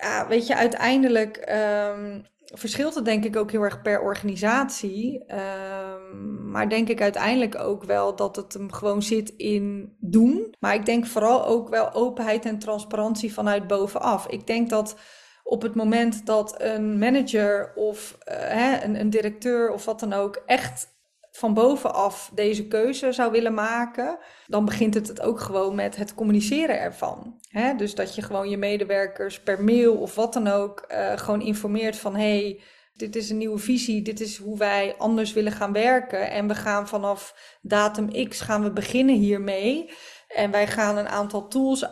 ja, 0.00 0.28
weet 0.28 0.46
je, 0.46 0.56
uiteindelijk 0.56 1.54
um, 1.96 2.26
verschilt 2.54 2.94
het 2.94 3.04
denk 3.04 3.24
ik 3.24 3.36
ook 3.36 3.50
heel 3.50 3.62
erg 3.62 3.82
per 3.82 4.00
organisatie. 4.00 5.24
Um, 5.34 6.50
maar 6.50 6.68
denk 6.68 6.88
ik 6.88 7.00
uiteindelijk 7.00 7.58
ook 7.58 7.84
wel 7.84 8.16
dat 8.16 8.36
het 8.36 8.52
hem 8.52 8.72
gewoon 8.72 9.02
zit 9.02 9.28
in 9.36 9.96
doen. 10.00 10.54
Maar 10.60 10.74
ik 10.74 10.86
denk 10.86 11.06
vooral 11.06 11.46
ook 11.46 11.68
wel 11.68 11.92
openheid 11.92 12.44
en 12.44 12.58
transparantie 12.58 13.32
vanuit 13.32 13.66
bovenaf. 13.66 14.26
Ik 14.26 14.46
denk 14.46 14.70
dat 14.70 14.96
op 15.42 15.62
het 15.62 15.74
moment 15.74 16.26
dat 16.26 16.62
een 16.62 16.98
manager 16.98 17.72
of 17.74 18.18
uh, 18.18 18.34
hè, 18.38 18.84
een, 18.84 19.00
een 19.00 19.10
directeur 19.10 19.72
of 19.72 19.84
wat 19.84 20.00
dan 20.00 20.12
ook 20.12 20.42
echt 20.46 20.97
van 21.38 21.54
bovenaf 21.54 22.30
deze 22.34 22.66
keuze 22.66 23.12
zou 23.12 23.30
willen 23.30 23.54
maken, 23.54 24.18
dan 24.46 24.64
begint 24.64 24.94
het 24.94 25.20
ook 25.20 25.40
gewoon 25.40 25.74
met 25.74 25.96
het 25.96 26.14
communiceren 26.14 26.80
ervan. 26.80 27.40
Dus 27.76 27.94
dat 27.94 28.14
je 28.14 28.22
gewoon 28.22 28.48
je 28.48 28.56
medewerkers 28.56 29.42
per 29.42 29.64
mail 29.64 29.96
of 29.96 30.14
wat 30.14 30.32
dan 30.32 30.46
ook 30.46 30.84
uh, 30.88 31.16
gewoon 31.16 31.40
informeert 31.40 31.96
van 31.96 32.16
hey, 32.16 32.60
dit 32.92 33.16
is 33.16 33.30
een 33.30 33.38
nieuwe 33.38 33.58
visie, 33.58 34.02
dit 34.02 34.20
is 34.20 34.36
hoe 34.36 34.58
wij 34.58 34.94
anders 34.96 35.32
willen 35.32 35.52
gaan 35.52 35.72
werken 35.72 36.30
en 36.30 36.48
we 36.48 36.54
gaan 36.54 36.88
vanaf 36.88 37.56
datum 37.62 38.28
X 38.28 38.40
gaan 38.40 38.62
we 38.62 38.72
beginnen 38.72 39.14
hiermee 39.14 39.90
en 40.28 40.50
wij 40.50 40.66
gaan 40.66 40.96
een 40.96 41.08
aantal 41.08 41.48
tools 41.48 41.82
uh, 41.82 41.88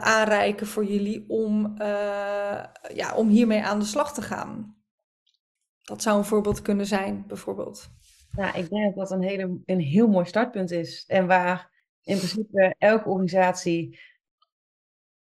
aanreiken 0.00 0.66
voor 0.66 0.84
jullie 0.84 1.24
om, 1.28 1.74
uh, 1.78 2.64
ja, 2.94 3.14
om 3.14 3.28
hiermee 3.28 3.62
aan 3.62 3.78
de 3.78 3.84
slag 3.84 4.14
te 4.14 4.22
gaan. 4.22 4.76
Dat 5.82 6.02
zou 6.02 6.18
een 6.18 6.24
voorbeeld 6.24 6.62
kunnen 6.62 6.86
zijn, 6.86 7.24
bijvoorbeeld. 7.26 7.88
Nou, 8.30 8.58
ik 8.58 8.70
denk 8.70 8.94
dat 8.94 9.08
dat 9.08 9.18
een, 9.18 9.22
hele, 9.22 9.58
een 9.64 9.80
heel 9.80 10.08
mooi 10.08 10.26
startpunt 10.26 10.70
is. 10.70 11.04
En 11.06 11.26
waar 11.26 11.70
in 12.02 12.16
principe 12.16 12.74
elke 12.78 13.08
organisatie 13.08 13.98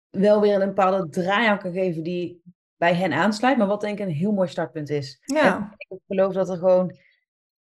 wel 0.10 0.42
weer 0.42 0.62
een 0.62 0.68
bepaalde 0.68 1.10
draai 1.10 1.48
aan 1.48 1.60
kan 1.60 1.72
geven 1.72 2.04
die 2.04 2.42
bij 2.78 2.94
hen 2.94 3.14
aansluit. 3.14 3.58
Maar 3.58 3.68
wat 3.68 3.82
denk 3.82 4.00
ik 4.00 4.06
een 4.06 4.14
heel 4.14 4.32
mooi 4.32 4.50
startpunt 4.50 4.90
is. 4.90 5.22
Ja. 5.26 5.76
ik 5.78 6.00
geloof 6.08 6.34
dat 6.34 6.50
er 6.50 6.58
gewoon 6.58 6.98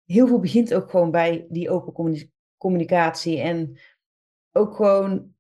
heel 0.05 0.27
veel 0.27 0.41
begint 0.41 0.75
ook 0.75 0.91
gewoon 0.91 1.11
bij 1.11 1.47
die 1.49 1.71
open 1.71 2.19
communicatie. 2.57 3.41
En 3.41 3.79
ook 4.53 4.75
gewoon 4.75 5.35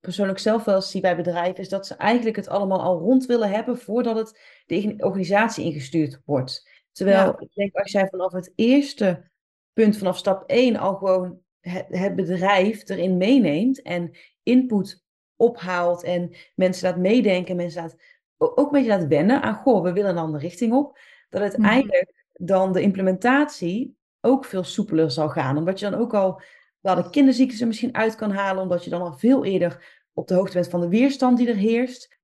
persoonlijk 0.00 0.38
zelf 0.38 0.64
wel 0.64 0.82
zie 0.82 1.00
bij 1.00 1.16
bedrijven, 1.16 1.62
is 1.62 1.68
dat 1.68 1.86
ze 1.86 1.94
eigenlijk 1.94 2.36
het 2.36 2.48
allemaal 2.48 2.80
al 2.80 2.98
rond 2.98 3.26
willen 3.26 3.50
hebben 3.50 3.78
voordat 3.78 4.16
het 4.16 4.40
de 4.66 4.94
organisatie 4.98 5.64
ingestuurd 5.64 6.20
wordt. 6.24 6.75
Terwijl 6.96 7.34
ik 7.38 7.54
denk, 7.54 7.74
als 7.74 7.92
jij 7.92 8.08
vanaf 8.08 8.32
het 8.32 8.52
eerste 8.54 9.30
punt, 9.72 9.96
vanaf 9.96 10.16
stap 10.16 10.42
1, 10.46 10.76
al 10.76 10.94
gewoon 10.94 11.40
het, 11.60 11.86
het 11.88 12.16
bedrijf 12.16 12.88
erin 12.88 13.16
meeneemt 13.16 13.82
en 13.82 14.16
input 14.42 15.04
ophaalt 15.36 16.02
en 16.02 16.34
mensen 16.54 16.88
laat 16.88 16.98
meedenken, 16.98 17.56
mensen 17.56 17.82
laat, 17.82 17.96
ook 18.36 18.66
een 18.66 18.72
beetje 18.72 18.88
laat 18.88 19.06
wennen 19.06 19.42
aan, 19.42 19.54
goh, 19.54 19.82
we 19.82 19.92
willen 19.92 20.10
een 20.10 20.18
andere 20.18 20.42
richting 20.42 20.72
op, 20.72 20.98
dat 21.28 21.42
mhm. 21.42 21.50
uiteindelijk 21.50 22.28
dan 22.32 22.72
de 22.72 22.80
implementatie 22.80 23.96
ook 24.20 24.44
veel 24.44 24.64
soepeler 24.64 25.10
zal 25.10 25.28
gaan. 25.28 25.56
Omdat 25.56 25.80
je 25.80 25.90
dan 25.90 26.00
ook 26.00 26.14
al 26.14 26.42
bepaalde 26.80 27.10
kinderziektes 27.10 27.60
er 27.60 27.66
misschien 27.66 27.94
uit 27.94 28.14
kan 28.14 28.30
halen, 28.30 28.62
omdat 28.62 28.84
je 28.84 28.90
dan 28.90 29.02
al 29.02 29.12
veel 29.12 29.44
eerder 29.44 30.04
op 30.12 30.28
de 30.28 30.34
hoogte 30.34 30.54
bent 30.54 30.68
van 30.68 30.80
de 30.80 30.88
weerstand 30.88 31.38
die 31.38 31.48
er 31.48 31.56
heerst. 31.56 32.18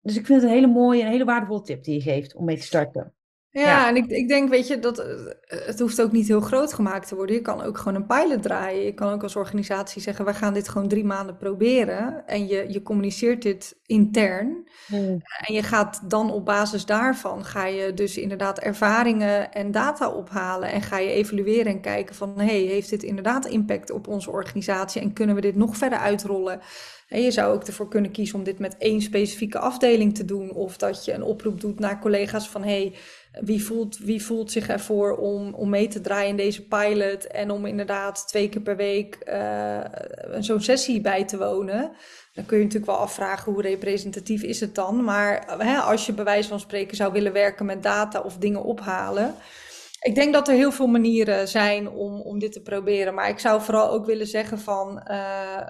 Dus 0.00 0.16
ik 0.16 0.26
vind 0.26 0.40
het 0.40 0.50
een 0.50 0.56
hele 0.56 0.72
mooie 0.72 1.02
en 1.02 1.10
hele 1.10 1.24
waardevolle 1.24 1.62
tip 1.62 1.84
die 1.84 1.94
je 1.94 2.00
geeft 2.00 2.34
om 2.34 2.44
mee 2.44 2.56
te 2.56 2.62
starten. 2.62 3.12
Ja, 3.50 3.88
en 3.88 3.96
ik, 3.96 4.06
ik 4.06 4.28
denk, 4.28 4.48
weet 4.48 4.66
je, 4.66 4.78
dat 4.78 4.98
eh, 4.98 5.06
het 5.66 5.78
hoeft 5.78 6.02
ook 6.02 6.12
niet 6.12 6.28
heel 6.28 6.40
groot 6.40 6.72
gemaakt 6.72 7.08
te 7.08 7.14
worden. 7.14 7.34
Je 7.36 7.42
kan 7.42 7.62
ook 7.62 7.78
gewoon 7.78 7.94
een 7.94 8.06
pilot 8.06 8.42
draaien. 8.42 8.84
Je 8.84 8.94
kan 8.94 9.12
ook 9.12 9.22
als 9.22 9.36
organisatie 9.36 10.02
zeggen, 10.02 10.24
we 10.24 10.34
gaan 10.34 10.54
dit 10.54 10.68
gewoon 10.68 10.88
drie 10.88 11.04
maanden 11.04 11.36
proberen. 11.36 12.26
En 12.26 12.46
je, 12.46 12.64
je 12.68 12.82
communiceert 12.82 13.42
dit 13.42 13.78
intern. 13.86 14.68
Hmm. 14.86 15.20
En 15.46 15.54
je 15.54 15.62
gaat 15.62 16.10
dan 16.10 16.32
op 16.32 16.44
basis 16.44 16.86
daarvan, 16.86 17.44
ga 17.44 17.66
je 17.66 17.94
dus 17.94 18.16
inderdaad 18.16 18.58
ervaringen 18.58 19.52
en 19.52 19.70
data 19.70 20.10
ophalen. 20.10 20.72
En 20.72 20.82
ga 20.82 20.98
je 20.98 21.10
evalueren 21.10 21.72
en 21.72 21.80
kijken 21.80 22.14
van, 22.14 22.38
hey, 22.40 22.60
heeft 22.60 22.90
dit 22.90 23.02
inderdaad 23.02 23.46
impact 23.46 23.90
op 23.90 24.08
onze 24.08 24.30
organisatie? 24.30 25.00
En 25.00 25.12
kunnen 25.12 25.34
we 25.34 25.40
dit 25.40 25.56
nog 25.56 25.76
verder 25.76 25.98
uitrollen? 25.98 26.60
En 27.08 27.22
je 27.22 27.30
zou 27.30 27.54
ook 27.54 27.64
ervoor 27.64 27.88
kunnen 27.88 28.10
kiezen 28.10 28.38
om 28.38 28.44
dit 28.44 28.58
met 28.58 28.76
één 28.78 29.00
specifieke 29.00 29.58
afdeling 29.58 30.14
te 30.14 30.24
doen. 30.24 30.52
Of 30.52 30.76
dat 30.76 31.04
je 31.04 31.12
een 31.12 31.22
oproep 31.22 31.60
doet 31.60 31.78
naar 31.78 32.00
collega's 32.00 32.48
van 32.48 32.64
hey, 32.64 32.94
wie 33.40 33.64
voelt, 33.64 33.98
wie 33.98 34.24
voelt 34.24 34.52
zich 34.52 34.68
ervoor 34.68 35.16
om, 35.16 35.54
om 35.54 35.68
mee 35.68 35.88
te 35.88 36.00
draaien 36.00 36.30
in 36.30 36.36
deze 36.36 36.66
pilot. 36.66 37.26
En 37.26 37.50
om 37.50 37.66
inderdaad 37.66 38.28
twee 38.28 38.48
keer 38.48 38.60
per 38.60 38.76
week 38.76 39.18
uh, 39.28 39.80
zo'n 40.38 40.60
sessie 40.60 41.00
bij 41.00 41.24
te 41.24 41.38
wonen. 41.38 41.92
Dan 42.32 42.46
kun 42.46 42.56
je 42.58 42.64
natuurlijk 42.64 42.90
wel 42.90 43.00
afvragen 43.00 43.52
hoe 43.52 43.62
representatief 43.62 44.42
is 44.42 44.60
het 44.60 44.74
dan. 44.74 45.04
Maar 45.04 45.56
hè, 45.58 45.78
als 45.78 46.06
je 46.06 46.12
bij 46.12 46.24
wijze 46.24 46.48
van 46.48 46.60
spreken 46.60 46.96
zou 46.96 47.12
willen 47.12 47.32
werken 47.32 47.66
met 47.66 47.82
data 47.82 48.20
of 48.20 48.36
dingen 48.36 48.62
ophalen. 48.62 49.34
Ik 50.00 50.14
denk 50.14 50.32
dat 50.32 50.48
er 50.48 50.54
heel 50.54 50.72
veel 50.72 50.86
manieren 50.86 51.48
zijn 51.48 51.88
om, 51.88 52.20
om 52.20 52.38
dit 52.38 52.52
te 52.52 52.62
proberen. 52.62 53.14
Maar 53.14 53.28
ik 53.28 53.38
zou 53.38 53.62
vooral 53.62 53.90
ook 53.90 54.06
willen 54.06 54.26
zeggen 54.26 54.58
van 54.58 55.02
uh, 55.10 55.16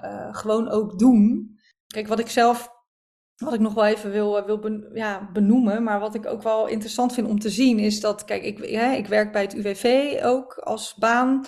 uh, 0.03 0.27
gewoon 0.31 0.69
ook 0.69 0.99
doen. 0.99 1.57
Kijk, 1.87 2.07
wat 2.07 2.19
ik 2.19 2.29
zelf, 2.29 2.69
wat 3.39 3.53
ik 3.53 3.59
nog 3.59 3.73
wel 3.73 3.85
even 3.85 4.11
wil, 4.11 4.37
eh, 4.37 4.45
wil 4.45 4.81
ja, 4.93 5.29
benoemen, 5.33 5.83
maar 5.83 5.99
wat 5.99 6.15
ik 6.15 6.25
ook 6.25 6.43
wel 6.43 6.67
interessant 6.67 7.13
vind 7.13 7.27
om 7.27 7.39
te 7.39 7.49
zien, 7.49 7.79
is 7.79 7.99
dat, 8.01 8.25
kijk, 8.25 8.43
ik, 8.43 8.59
ik 8.97 9.07
werk 9.07 9.31
bij 9.31 9.41
het 9.41 9.53
UWV 9.53 10.17
ook 10.23 10.53
als 10.53 10.95
baan. 10.95 11.45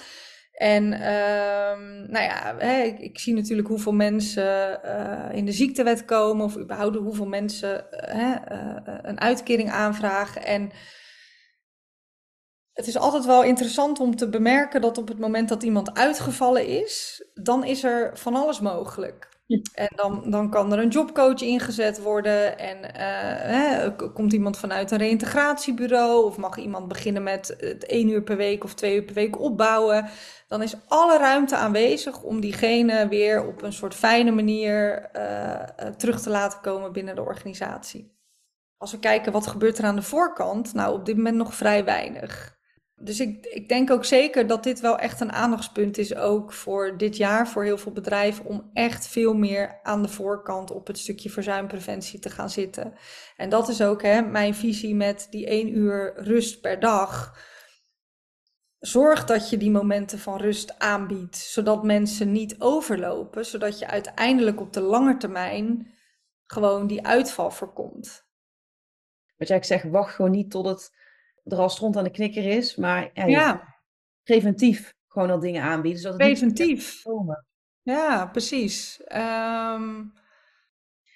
En 0.51 0.83
um, 0.83 2.11
nou 2.11 2.23
ja, 2.23 2.59
ik, 2.99 3.19
zie 3.19 3.33
natuurlijk 3.33 3.67
hoeveel 3.67 3.93
mensen 3.93 4.79
uh, 4.85 5.37
in 5.37 5.45
de 5.45 5.51
ziektewet 5.51 6.05
komen, 6.05 6.45
of 6.45 6.57
überhaupt 6.57 6.95
hoeveel 6.95 7.27
mensen 7.27 7.85
uh, 8.15 8.35
een 9.01 9.21
uitkering 9.21 9.71
aanvragen. 9.71 10.43
En 10.45 10.71
het 12.73 12.87
is 12.87 12.97
altijd 12.97 13.25
wel 13.25 13.43
interessant 13.43 13.99
om 13.99 14.15
te 14.15 14.29
bemerken 14.29 14.81
dat 14.81 14.97
op 14.97 15.07
het 15.07 15.19
moment 15.19 15.49
dat 15.49 15.63
iemand 15.63 15.93
uitgevallen 15.93 16.67
is, 16.67 17.25
dan 17.33 17.63
is 17.63 17.83
er 17.83 18.17
van 18.17 18.35
alles 18.35 18.59
mogelijk. 18.59 19.30
En 19.73 19.89
dan, 19.95 20.23
dan 20.25 20.49
kan 20.49 20.71
er 20.71 20.79
een 20.79 20.89
jobcoach 20.89 21.41
ingezet 21.41 22.01
worden 22.01 22.59
en 22.59 22.77
uh, 22.77 22.91
hè, 23.51 23.95
komt 24.13 24.33
iemand 24.33 24.57
vanuit 24.57 24.91
een 24.91 24.97
reïntegratiebureau 24.97 26.25
of 26.25 26.37
mag 26.37 26.57
iemand 26.57 26.87
beginnen 26.87 27.23
met 27.23 27.55
het 27.59 27.85
één 27.85 28.09
uur 28.09 28.21
per 28.21 28.37
week 28.37 28.63
of 28.63 28.73
twee 28.73 28.95
uur 28.95 29.03
per 29.03 29.13
week 29.13 29.39
opbouwen. 29.39 30.09
Dan 30.47 30.61
is 30.61 30.75
alle 30.87 31.17
ruimte 31.17 31.55
aanwezig 31.55 32.21
om 32.21 32.41
diegene 32.41 33.07
weer 33.07 33.45
op 33.45 33.61
een 33.61 33.73
soort 33.73 33.95
fijne 33.95 34.31
manier 34.31 35.09
uh, 35.15 35.89
terug 35.97 36.21
te 36.21 36.29
laten 36.29 36.61
komen 36.61 36.91
binnen 36.91 37.15
de 37.15 37.23
organisatie. 37.23 38.19
Als 38.77 38.91
we 38.91 38.99
kijken 38.99 39.31
wat 39.31 39.47
gebeurt 39.47 39.77
er 39.77 39.85
aan 39.85 39.95
de 39.95 40.01
voorkant, 40.01 40.73
nou 40.73 40.93
op 40.93 41.05
dit 41.05 41.15
moment 41.15 41.35
nog 41.35 41.53
vrij 41.53 41.85
weinig 41.85 42.59
dus 43.03 43.19
ik, 43.19 43.45
ik 43.45 43.69
denk 43.69 43.91
ook 43.91 44.05
zeker 44.05 44.47
dat 44.47 44.63
dit 44.63 44.79
wel 44.79 44.97
echt 44.97 45.21
een 45.21 45.31
aandachtspunt 45.31 45.97
is, 45.97 46.15
ook 46.15 46.53
voor 46.53 46.97
dit 46.97 47.17
jaar, 47.17 47.47
voor 47.47 47.63
heel 47.63 47.77
veel 47.77 47.91
bedrijven, 47.91 48.45
om 48.45 48.69
echt 48.73 49.07
veel 49.07 49.33
meer 49.33 49.79
aan 49.83 50.01
de 50.01 50.07
voorkant 50.07 50.71
op 50.71 50.87
het 50.87 50.97
stukje 50.97 51.29
verzuimpreventie 51.29 52.19
te 52.19 52.29
gaan 52.29 52.49
zitten. 52.49 52.93
En 53.37 53.49
dat 53.49 53.69
is 53.69 53.81
ook 53.81 54.01
hè, 54.01 54.21
mijn 54.21 54.55
visie 54.55 54.95
met 54.95 55.27
die 55.29 55.45
één 55.45 55.77
uur 55.77 56.13
rust 56.15 56.61
per 56.61 56.79
dag. 56.79 57.37
Zorg 58.79 59.25
dat 59.25 59.49
je 59.49 59.57
die 59.57 59.71
momenten 59.71 60.19
van 60.19 60.37
rust 60.37 60.79
aanbiedt, 60.79 61.37
zodat 61.37 61.83
mensen 61.83 62.31
niet 62.31 62.55
overlopen, 62.59 63.45
zodat 63.45 63.79
je 63.79 63.87
uiteindelijk 63.87 64.59
op 64.59 64.73
de 64.73 64.81
lange 64.81 65.17
termijn 65.17 65.91
gewoon 66.45 66.87
die 66.87 67.05
uitval 67.05 67.51
voorkomt. 67.51 68.29
Wat 69.37 69.47
jij 69.47 69.63
zegt, 69.63 69.89
wacht 69.89 70.15
gewoon 70.15 70.31
niet 70.31 70.51
tot 70.51 70.65
het 70.65 71.00
er 71.43 71.57
al 71.57 71.69
stront 71.69 71.97
aan 71.97 72.03
de 72.03 72.11
knikker 72.11 72.45
is. 72.45 72.75
Maar 72.75 73.11
ja, 73.13 73.75
preventief 74.23 74.93
gewoon 75.07 75.29
al 75.29 75.39
dingen 75.39 75.63
aanbieden. 75.63 76.01
Zodat 76.01 76.17
preventief. 76.17 77.01
Ja, 77.81 78.25
precies. 78.25 79.03
Ehm, 79.03 80.03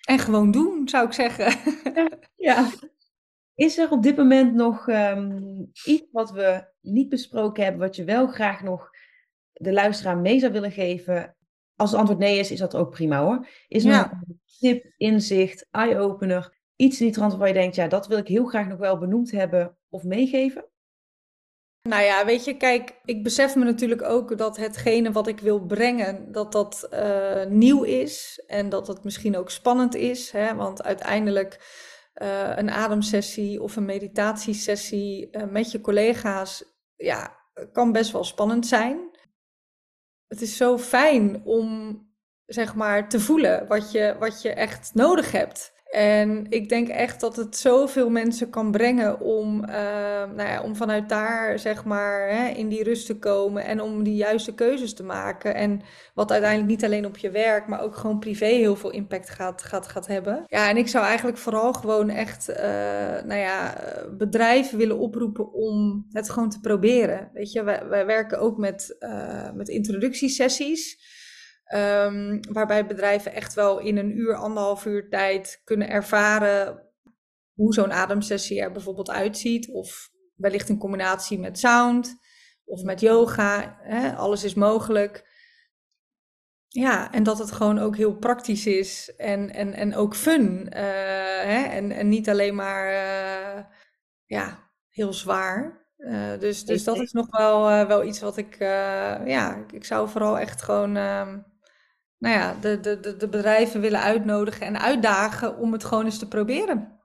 en 0.01 0.19
gewoon 0.19 0.51
doen, 0.51 0.89
zou 0.89 1.05
ik 1.05 1.13
zeggen. 1.13 1.59
ja. 2.35 2.69
Is 3.55 3.77
er 3.77 3.91
op 3.91 4.03
dit 4.03 4.17
moment 4.17 4.53
nog 4.53 4.87
ehm, 4.87 5.41
iets 5.85 6.11
wat 6.11 6.31
we 6.31 6.67
niet 6.81 7.09
besproken 7.09 7.63
hebben, 7.63 7.81
wat 7.81 7.95
je 7.95 8.03
wel 8.03 8.27
graag 8.27 8.63
nog 8.63 8.89
de 9.53 9.73
luisteraar 9.73 10.17
mee 10.17 10.39
zou 10.39 10.51
willen 10.51 10.71
geven? 10.71 11.35
Als 11.75 11.91
het 11.91 11.99
antwoord 11.99 12.19
nee 12.19 12.39
is, 12.39 12.51
is 12.51 12.59
dat 12.59 12.75
ook 12.75 12.91
prima 12.91 13.23
hoor. 13.23 13.47
Is 13.67 13.85
er 13.85 13.91
nog 13.91 14.11
een 14.11 14.41
tip, 14.59 14.93
inzicht, 14.97 15.67
eye-opener, 15.71 16.54
iets 16.75 16.99
in 16.99 17.05
die 17.05 17.15
trant 17.15 17.35
waar 17.35 17.47
je 17.47 17.53
denkt, 17.53 17.75
ja, 17.75 17.87
dat 17.87 18.07
wil 18.07 18.17
ik 18.17 18.27
heel 18.27 18.45
graag 18.45 18.67
nog 18.67 18.79
wel 18.79 18.97
benoemd 18.97 19.31
hebben 19.31 19.77
of 19.89 20.03
meegeven? 20.03 20.65
Nou 21.89 22.03
ja, 22.03 22.25
weet 22.25 22.45
je, 22.45 22.57
kijk, 22.57 22.99
ik 23.03 23.23
besef 23.23 23.55
me 23.55 23.63
natuurlijk 23.63 24.01
ook 24.01 24.37
dat 24.37 24.57
hetgene 24.57 25.11
wat 25.11 25.27
ik 25.27 25.39
wil 25.39 25.65
brengen, 25.65 26.31
dat 26.31 26.51
dat 26.51 26.87
uh, 26.93 27.45
nieuw 27.45 27.83
is 27.83 28.43
en 28.47 28.69
dat 28.69 28.87
het 28.87 29.03
misschien 29.03 29.37
ook 29.37 29.49
spannend 29.49 29.95
is. 29.95 30.31
Hè? 30.31 30.55
Want 30.55 30.83
uiteindelijk 30.83 31.53
uh, 32.21 32.51
een 32.55 32.69
ademsessie 32.69 33.61
of 33.61 33.75
een 33.75 33.85
meditatiesessie 33.85 35.27
uh, 35.31 35.43
met 35.43 35.71
je 35.71 35.81
collega's, 35.81 36.63
ja, 36.95 37.37
kan 37.71 37.91
best 37.91 38.11
wel 38.11 38.23
spannend 38.23 38.67
zijn. 38.67 39.09
Het 40.27 40.41
is 40.41 40.57
zo 40.57 40.77
fijn 40.77 41.43
om, 41.43 41.99
zeg 42.45 42.75
maar, 42.75 43.09
te 43.09 43.19
voelen 43.19 43.67
wat 43.67 43.91
je, 43.91 44.15
wat 44.19 44.41
je 44.41 44.49
echt 44.49 44.93
nodig 44.93 45.31
hebt. 45.31 45.74
En 45.95 46.45
ik 46.49 46.69
denk 46.69 46.87
echt 46.87 47.19
dat 47.19 47.35
het 47.35 47.57
zoveel 47.57 48.09
mensen 48.09 48.49
kan 48.49 48.71
brengen 48.71 49.19
om, 49.19 49.63
uh, 49.63 49.69
nou 50.35 50.49
ja, 50.49 50.61
om 50.61 50.75
vanuit 50.75 51.09
daar 51.09 51.59
zeg 51.59 51.83
maar 51.83 52.29
hè, 52.29 52.47
in 52.47 52.69
die 52.69 52.83
rust 52.83 53.05
te 53.05 53.19
komen 53.19 53.65
en 53.65 53.81
om 53.81 54.03
die 54.03 54.15
juiste 54.15 54.53
keuzes 54.53 54.93
te 54.93 55.03
maken. 55.03 55.55
En 55.55 55.81
wat 56.13 56.31
uiteindelijk 56.31 56.69
niet 56.69 56.83
alleen 56.83 57.05
op 57.05 57.17
je 57.17 57.31
werk, 57.31 57.67
maar 57.67 57.81
ook 57.81 57.95
gewoon 57.95 58.19
privé 58.19 58.45
heel 58.45 58.75
veel 58.75 58.89
impact 58.89 59.29
gaat, 59.29 59.61
gaat, 59.61 59.87
gaat 59.87 60.07
hebben. 60.07 60.43
Ja, 60.47 60.69
en 60.69 60.77
ik 60.77 60.87
zou 60.87 61.05
eigenlijk 61.05 61.37
vooral 61.37 61.73
gewoon 61.73 62.09
echt 62.09 62.49
uh, 62.49 62.55
nou 63.25 63.39
ja, 63.39 63.73
bedrijven 64.17 64.77
willen 64.77 64.99
oproepen 64.99 65.53
om 65.53 66.05
het 66.11 66.29
gewoon 66.29 66.49
te 66.49 66.59
proberen. 66.59 67.29
Weet 67.33 67.51
je, 67.51 67.63
wij, 67.63 68.05
werken 68.05 68.39
ook 68.39 68.57
met, 68.57 68.95
uh, 68.99 69.51
met 69.51 69.69
introductiesessies. 69.69 71.13
Um, 71.73 72.39
waarbij 72.53 72.85
bedrijven 72.85 73.33
echt 73.33 73.53
wel 73.53 73.79
in 73.79 73.97
een 73.97 74.17
uur, 74.17 74.35
anderhalf 74.35 74.85
uur 74.85 75.09
tijd 75.09 75.61
kunnen 75.63 75.89
ervaren 75.89 76.83
hoe 77.53 77.73
zo'n 77.73 77.93
ademsessie 77.93 78.61
er 78.61 78.71
bijvoorbeeld 78.71 79.09
uitziet. 79.09 79.69
Of 79.71 80.09
wellicht 80.35 80.69
in 80.69 80.77
combinatie 80.77 81.39
met 81.39 81.59
sound 81.59 82.17
of 82.65 82.83
met 82.83 82.99
yoga. 82.99 83.77
Hè, 83.81 84.15
alles 84.15 84.43
is 84.43 84.53
mogelijk. 84.53 85.33
Ja, 86.67 87.11
en 87.11 87.23
dat 87.23 87.37
het 87.37 87.51
gewoon 87.51 87.79
ook 87.79 87.95
heel 87.95 88.15
praktisch 88.15 88.65
is 88.65 89.15
en, 89.15 89.53
en, 89.53 89.73
en 89.73 89.95
ook 89.95 90.15
fun. 90.15 90.65
Uh, 90.65 90.79
hè, 91.41 91.63
en, 91.63 91.91
en 91.91 92.09
niet 92.09 92.29
alleen 92.29 92.55
maar 92.55 92.87
uh, 92.87 93.63
ja, 94.25 94.69
heel 94.89 95.13
zwaar. 95.13 95.83
Uh, 95.97 96.39
dus, 96.39 96.65
dus 96.65 96.83
dat 96.83 96.99
is 96.99 97.11
nog 97.11 97.37
wel, 97.37 97.87
wel 97.87 98.03
iets 98.03 98.19
wat 98.19 98.37
ik, 98.37 98.55
ja, 99.25 99.65
ik 99.71 99.85
zou 99.85 100.09
vooral 100.09 100.39
echt 100.39 100.61
gewoon 100.61 100.95
ehm, 100.95 101.39
nou 102.17 102.35
ja, 102.35 102.55
de, 102.61 102.79
de, 102.79 103.17
de 103.17 103.29
bedrijven 103.29 103.81
willen 103.81 104.01
uitnodigen 104.01 104.65
en 104.67 104.79
uitdagen 104.79 105.57
om 105.57 105.71
het 105.71 105.83
gewoon 105.83 106.05
eens 106.05 106.19
te 106.19 106.27
proberen. 106.27 106.99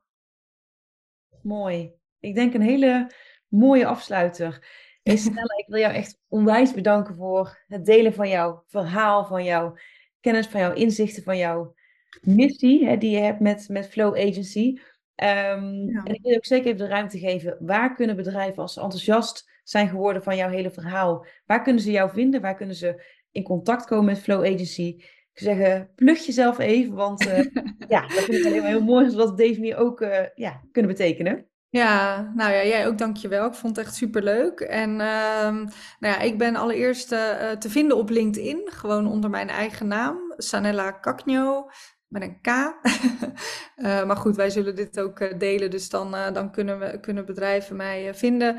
Mooi. 1.43 1.93
Ik 2.19 2.35
denk 2.35 2.55
een 2.55 2.63
hele 2.63 3.11
mooie 3.49 3.87
afsluiter. 3.87 4.59
Hey 5.03 5.17
Stella, 5.17 5.57
ik 5.57 5.67
wil 5.67 5.81
jou 5.81 5.95
echt 5.95 6.21
onwijs 6.29 6.73
bedanken 6.73 7.15
voor 7.15 7.65
het 7.67 7.85
delen 7.85 8.15
van 8.15 8.29
jouw 8.29 8.65
verhaal, 8.67 9.25
van 9.25 9.45
jouw 9.45 9.77
kennis, 10.21 10.47
van 10.47 10.61
jouw 10.61 10.73
inzichten, 10.73 11.23
van 11.23 11.37
jouw 11.39 11.75
missie 12.21 12.87
hè, 12.87 12.97
die 12.97 13.11
je 13.11 13.19
hebt 13.19 13.41
met, 13.41 13.69
met 13.69 13.89
Flow 13.89 14.17
Agency. 14.17 14.79
Um, 15.17 15.91
ja. 15.91 16.03
En 16.05 16.15
ik 16.15 16.23
wil 16.23 16.37
ook 16.37 16.45
zeker 16.45 16.67
even 16.67 16.79
de 16.79 16.87
ruimte 16.87 17.19
geven. 17.19 17.57
Waar 17.61 17.95
kunnen 17.95 18.17
bedrijven, 18.17 18.63
als 18.63 18.73
ze 18.73 18.81
enthousiast 18.81 19.51
zijn 19.65 19.89
geworden 19.89 20.23
van 20.23 20.37
jouw 20.37 20.49
hele 20.49 20.71
verhaal, 20.71 21.27
waar 21.47 21.63
kunnen 21.63 21.83
ze 21.83 21.91
jou 21.91 22.11
vinden? 22.11 22.41
Waar 22.41 22.57
kunnen 22.57 22.77
ze 22.77 23.05
in 23.33 23.43
contact 23.43 23.85
komen 23.85 24.05
met 24.05 24.18
Flow 24.18 24.45
Agency. 24.45 24.95
Ik 25.33 25.47
zou 25.47 25.57
zeggen, 25.57 25.91
plug 25.95 26.26
jezelf 26.26 26.59
even, 26.59 26.95
want 26.95 27.26
uh, 27.26 27.39
ja, 27.89 28.01
dat 28.01 28.11
vind 28.11 28.39
ik 28.39 28.45
alleen 28.45 28.61
maar 28.61 28.70
heel 28.70 28.83
mooi, 28.83 29.11
zodat 29.11 29.37
manier 29.37 29.76
ook 29.76 30.01
uh, 30.01 30.18
ja, 30.35 30.61
kunnen 30.72 30.91
betekenen. 30.91 31.51
Ja, 31.70 32.20
nou 32.35 32.53
ja, 32.53 32.64
jij 32.64 32.87
ook 32.87 32.99
dankjewel. 32.99 33.47
Ik 33.47 33.55
vond 33.55 33.76
het 33.76 33.87
echt 33.87 33.95
superleuk. 33.95 34.61
En 34.61 34.91
uh, 34.91 34.99
nou 34.99 35.66
ja, 36.01 36.18
ik 36.18 36.39
ben 36.39 36.57
allereerst 36.57 37.12
uh, 37.12 37.51
te 37.51 37.70
vinden 37.70 37.97
op 37.97 38.11
LinkedIn, 38.11 38.62
gewoon 38.64 39.07
onder 39.07 39.31
mijn 39.31 39.49
eigen 39.49 39.87
naam, 39.87 40.35
Sanella 40.37 40.91
Kaknyo, 40.91 41.70
met 42.09 42.22
een 42.22 42.41
K. 42.41 42.47
uh, 42.47 44.05
maar 44.07 44.16
goed, 44.16 44.37
wij 44.37 44.51
zullen 44.51 44.74
dit 44.74 45.01
ook 45.01 45.41
delen, 45.41 45.70
dus 45.70 45.89
dan, 45.89 46.11
dan 46.33 46.51
kunnen, 46.51 46.78
we, 46.78 47.01
kunnen 47.01 47.26
bedrijven 47.26 47.76
mij 47.76 48.14
vinden. 48.14 48.57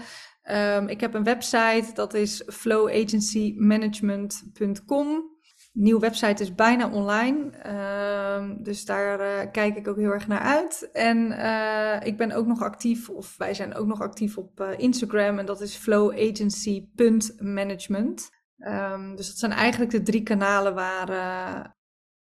Um, 0.49 0.87
ik 0.87 1.01
heb 1.01 1.13
een 1.13 1.23
website, 1.23 1.89
dat 1.93 2.13
is 2.13 2.43
flowagencymanagement.com. 2.47 5.29
Nieuwe 5.73 5.99
website 5.99 6.43
is 6.43 6.55
bijna 6.55 6.89
online, 6.89 7.51
um, 8.37 8.63
dus 8.63 8.85
daar 8.85 9.19
uh, 9.19 9.39
kijk 9.51 9.75
ik 9.75 9.87
ook 9.87 9.97
heel 9.97 10.11
erg 10.11 10.27
naar 10.27 10.39
uit. 10.39 10.89
En 10.93 11.31
uh, 11.31 11.95
ik 12.03 12.17
ben 12.17 12.31
ook 12.31 12.45
nog 12.45 12.61
actief, 12.61 13.09
of 13.09 13.37
wij 13.37 13.53
zijn 13.53 13.75
ook 13.75 13.87
nog 13.87 14.01
actief 14.01 14.37
op 14.37 14.59
uh, 14.59 14.67
Instagram, 14.77 15.39
en 15.39 15.45
dat 15.45 15.61
is 15.61 15.75
flowagency.management. 15.75 18.29
Um, 18.57 19.15
dus 19.15 19.27
dat 19.27 19.37
zijn 19.37 19.51
eigenlijk 19.51 19.91
de 19.91 20.01
drie 20.01 20.23
kanalen 20.23 20.73
waar, 20.73 21.07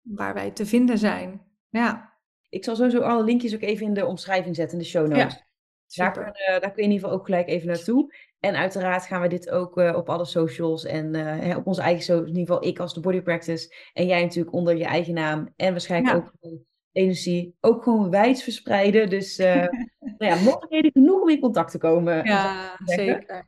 waar 0.02 0.34
wij 0.34 0.50
te 0.50 0.66
vinden 0.66 0.98
zijn. 0.98 1.42
Ja. 1.68 2.14
Ik 2.48 2.64
zal 2.64 2.76
sowieso 2.76 3.00
alle 3.00 3.24
linkjes 3.24 3.54
ook 3.54 3.60
even 3.60 3.86
in 3.86 3.94
de 3.94 4.06
omschrijving 4.06 4.56
zetten, 4.56 4.78
in 4.78 4.84
de 4.84 4.90
show 4.90 5.06
notes. 5.06 5.34
Ja. 5.34 5.45
Daar 5.94 6.12
kun, 6.12 6.22
uh, 6.22 6.46
daar 6.46 6.60
kun 6.60 6.72
je 6.74 6.82
in 6.82 6.90
ieder 6.90 6.98
geval 6.98 7.18
ook 7.18 7.24
gelijk 7.24 7.48
even 7.48 7.66
naartoe. 7.66 8.14
En 8.40 8.56
uiteraard 8.56 9.06
gaan 9.06 9.20
we 9.20 9.28
dit 9.28 9.50
ook 9.50 9.78
uh, 9.78 9.96
op 9.96 10.08
alle 10.08 10.24
socials 10.24 10.84
en 10.84 11.14
uh, 11.14 11.56
op 11.56 11.66
onze 11.66 11.82
eigen 11.82 12.02
socials. 12.02 12.28
In 12.28 12.36
ieder 12.36 12.54
geval 12.54 12.68
ik 12.68 12.78
als 12.78 12.94
de 12.94 13.00
Body 13.00 13.20
Practice. 13.20 13.74
En 13.92 14.06
jij 14.06 14.22
natuurlijk 14.22 14.54
onder 14.54 14.76
je 14.76 14.84
eigen 14.84 15.14
naam. 15.14 15.52
En 15.56 15.70
waarschijnlijk 15.70 16.14
ja. 16.14 16.22
ook 16.22 16.56
energie. 16.92 17.56
Ook 17.60 17.82
gewoon 17.82 18.10
wijd 18.10 18.42
verspreiden. 18.42 19.08
Dus 19.10 19.36
nou 20.18 20.18
ja, 20.18 20.34
mogelijkheden 20.34 20.92
genoeg 20.92 21.22
om 21.22 21.28
in 21.28 21.40
contact 21.40 21.70
te 21.70 21.78
komen. 21.78 22.24
Ja, 22.24 22.76
zeker. 22.84 23.44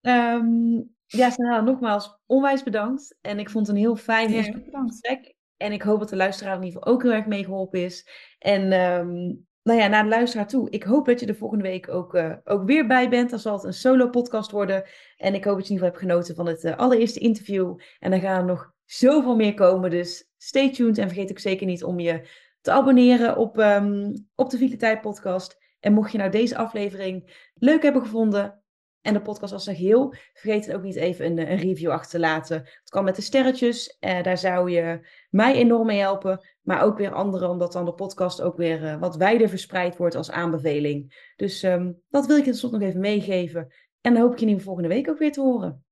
Um, 0.00 0.94
ja, 1.06 1.60
nogmaals 1.60 2.18
onwijs 2.26 2.62
bedankt. 2.62 3.16
En 3.20 3.38
ik 3.38 3.50
vond 3.50 3.66
het 3.66 3.76
een 3.76 3.82
heel 3.82 3.96
fijn 3.96 4.32
ja, 4.32 4.42
gesprek. 4.42 5.34
En 5.56 5.72
ik 5.72 5.82
hoop 5.82 5.98
dat 5.98 6.08
de 6.08 6.16
luisteraar 6.16 6.56
in 6.56 6.62
ieder 6.62 6.78
geval 6.78 6.94
ook 6.94 7.02
heel 7.02 7.12
erg 7.12 7.26
meegeholpen 7.26 7.84
is. 7.84 8.08
En 8.38 8.72
um, 8.72 9.46
nou 9.62 9.78
ja, 9.78 9.86
naar 9.86 10.02
de 10.02 10.08
luisteraar 10.08 10.48
toe. 10.48 10.70
Ik 10.70 10.82
hoop 10.82 11.06
dat 11.06 11.20
je 11.20 11.26
er 11.26 11.34
volgende 11.34 11.64
week 11.64 11.88
ook, 11.88 12.14
uh, 12.14 12.34
ook 12.44 12.64
weer 12.64 12.86
bij 12.86 13.08
bent. 13.08 13.30
Dan 13.30 13.38
zal 13.38 13.54
het 13.54 13.64
een 13.64 13.74
solo 13.74 14.08
podcast 14.08 14.50
worden. 14.50 14.84
En 15.16 15.34
ik 15.34 15.44
hoop 15.44 15.56
dat 15.56 15.66
je 15.66 15.74
in 15.74 15.80
ieder 15.80 15.88
geval 15.88 15.88
hebt 15.88 15.98
genoten 15.98 16.34
van 16.34 16.46
het 16.46 16.64
uh, 16.64 16.76
allereerste 16.76 17.18
interview. 17.18 17.78
En 17.98 18.10
dan 18.10 18.20
gaan 18.20 18.38
er 18.38 18.44
nog 18.44 18.72
zoveel 18.84 19.36
meer 19.36 19.54
komen. 19.54 19.90
Dus 19.90 20.30
stay 20.36 20.72
tuned. 20.72 20.98
En 20.98 21.08
vergeet 21.08 21.30
ook 21.30 21.38
zeker 21.38 21.66
niet 21.66 21.84
om 21.84 22.00
je 22.00 22.28
te 22.60 22.70
abonneren 22.70 23.36
op, 23.36 23.58
um, 23.58 24.26
op 24.34 24.50
de 24.50 24.56
Vitaliteit 24.56 25.00
podcast. 25.00 25.60
En 25.80 25.92
mocht 25.92 26.12
je 26.12 26.18
nou 26.18 26.30
deze 26.30 26.56
aflevering 26.56 27.48
leuk 27.54 27.82
hebben 27.82 28.02
gevonden, 28.02 28.61
en 29.02 29.14
de 29.14 29.22
podcast 29.22 29.52
als 29.52 29.66
een 29.66 29.76
geheel. 29.76 30.14
Vergeet 30.32 30.66
het 30.66 30.74
ook 30.74 30.82
niet 30.82 30.96
even 30.96 31.26
een, 31.26 31.38
een 31.38 31.56
review 31.56 31.90
achter 31.90 32.10
te 32.10 32.18
laten. 32.18 32.56
Het 32.56 32.90
kan 32.90 33.04
met 33.04 33.16
de 33.16 33.22
sterretjes. 33.22 33.96
Uh, 34.00 34.22
daar 34.22 34.38
zou 34.38 34.70
je 34.70 35.08
mij 35.30 35.54
enorm 35.54 35.86
mee 35.86 35.98
helpen. 35.98 36.46
Maar 36.62 36.82
ook 36.82 36.98
weer 36.98 37.12
anderen, 37.12 37.48
omdat 37.48 37.72
dan 37.72 37.84
de 37.84 37.92
podcast 37.92 38.42
ook 38.42 38.56
weer 38.56 38.82
uh, 38.82 39.00
wat 39.00 39.16
wijder 39.16 39.48
verspreid 39.48 39.96
wordt 39.96 40.14
als 40.14 40.30
aanbeveling. 40.30 41.32
Dus 41.36 41.62
um, 41.62 42.02
dat 42.10 42.26
wil 42.26 42.36
ik 42.36 42.46
in 42.46 42.54
slot 42.54 42.72
nog 42.72 42.80
even 42.80 43.00
meegeven. 43.00 43.72
En 44.00 44.12
dan 44.12 44.22
hoop 44.22 44.32
ik 44.32 44.38
je 44.38 44.46
in 44.46 44.56
de 44.56 44.62
volgende 44.62 44.88
week 44.88 45.08
ook 45.08 45.18
weer 45.18 45.32
te 45.32 45.40
horen. 45.40 45.84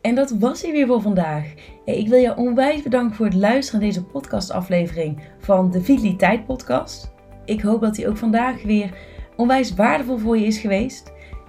En 0.00 0.14
dat 0.14 0.30
was 0.30 0.62
hij 0.62 0.72
weer 0.72 0.86
voor 0.86 1.02
vandaag. 1.02 1.54
Ik 1.84 2.08
wil 2.08 2.18
je 2.18 2.36
onwijs 2.36 2.82
bedanken 2.82 3.16
voor 3.16 3.26
het 3.26 3.34
luisteren 3.34 3.80
naar 3.80 3.88
deze 3.88 4.04
podcastaflevering 4.04 5.22
van 5.38 5.70
de 5.70 5.80
Vitaliteit 5.80 6.46
Podcast. 6.46 7.14
Ik 7.44 7.60
hoop 7.60 7.80
dat 7.80 7.96
hij 7.96 8.08
ook 8.08 8.16
vandaag 8.16 8.62
weer 8.62 8.98
onwijs 9.36 9.74
waardevol 9.74 10.18
voor 10.18 10.38
je 10.38 10.46
is 10.46 10.58
geweest. 10.58 11.12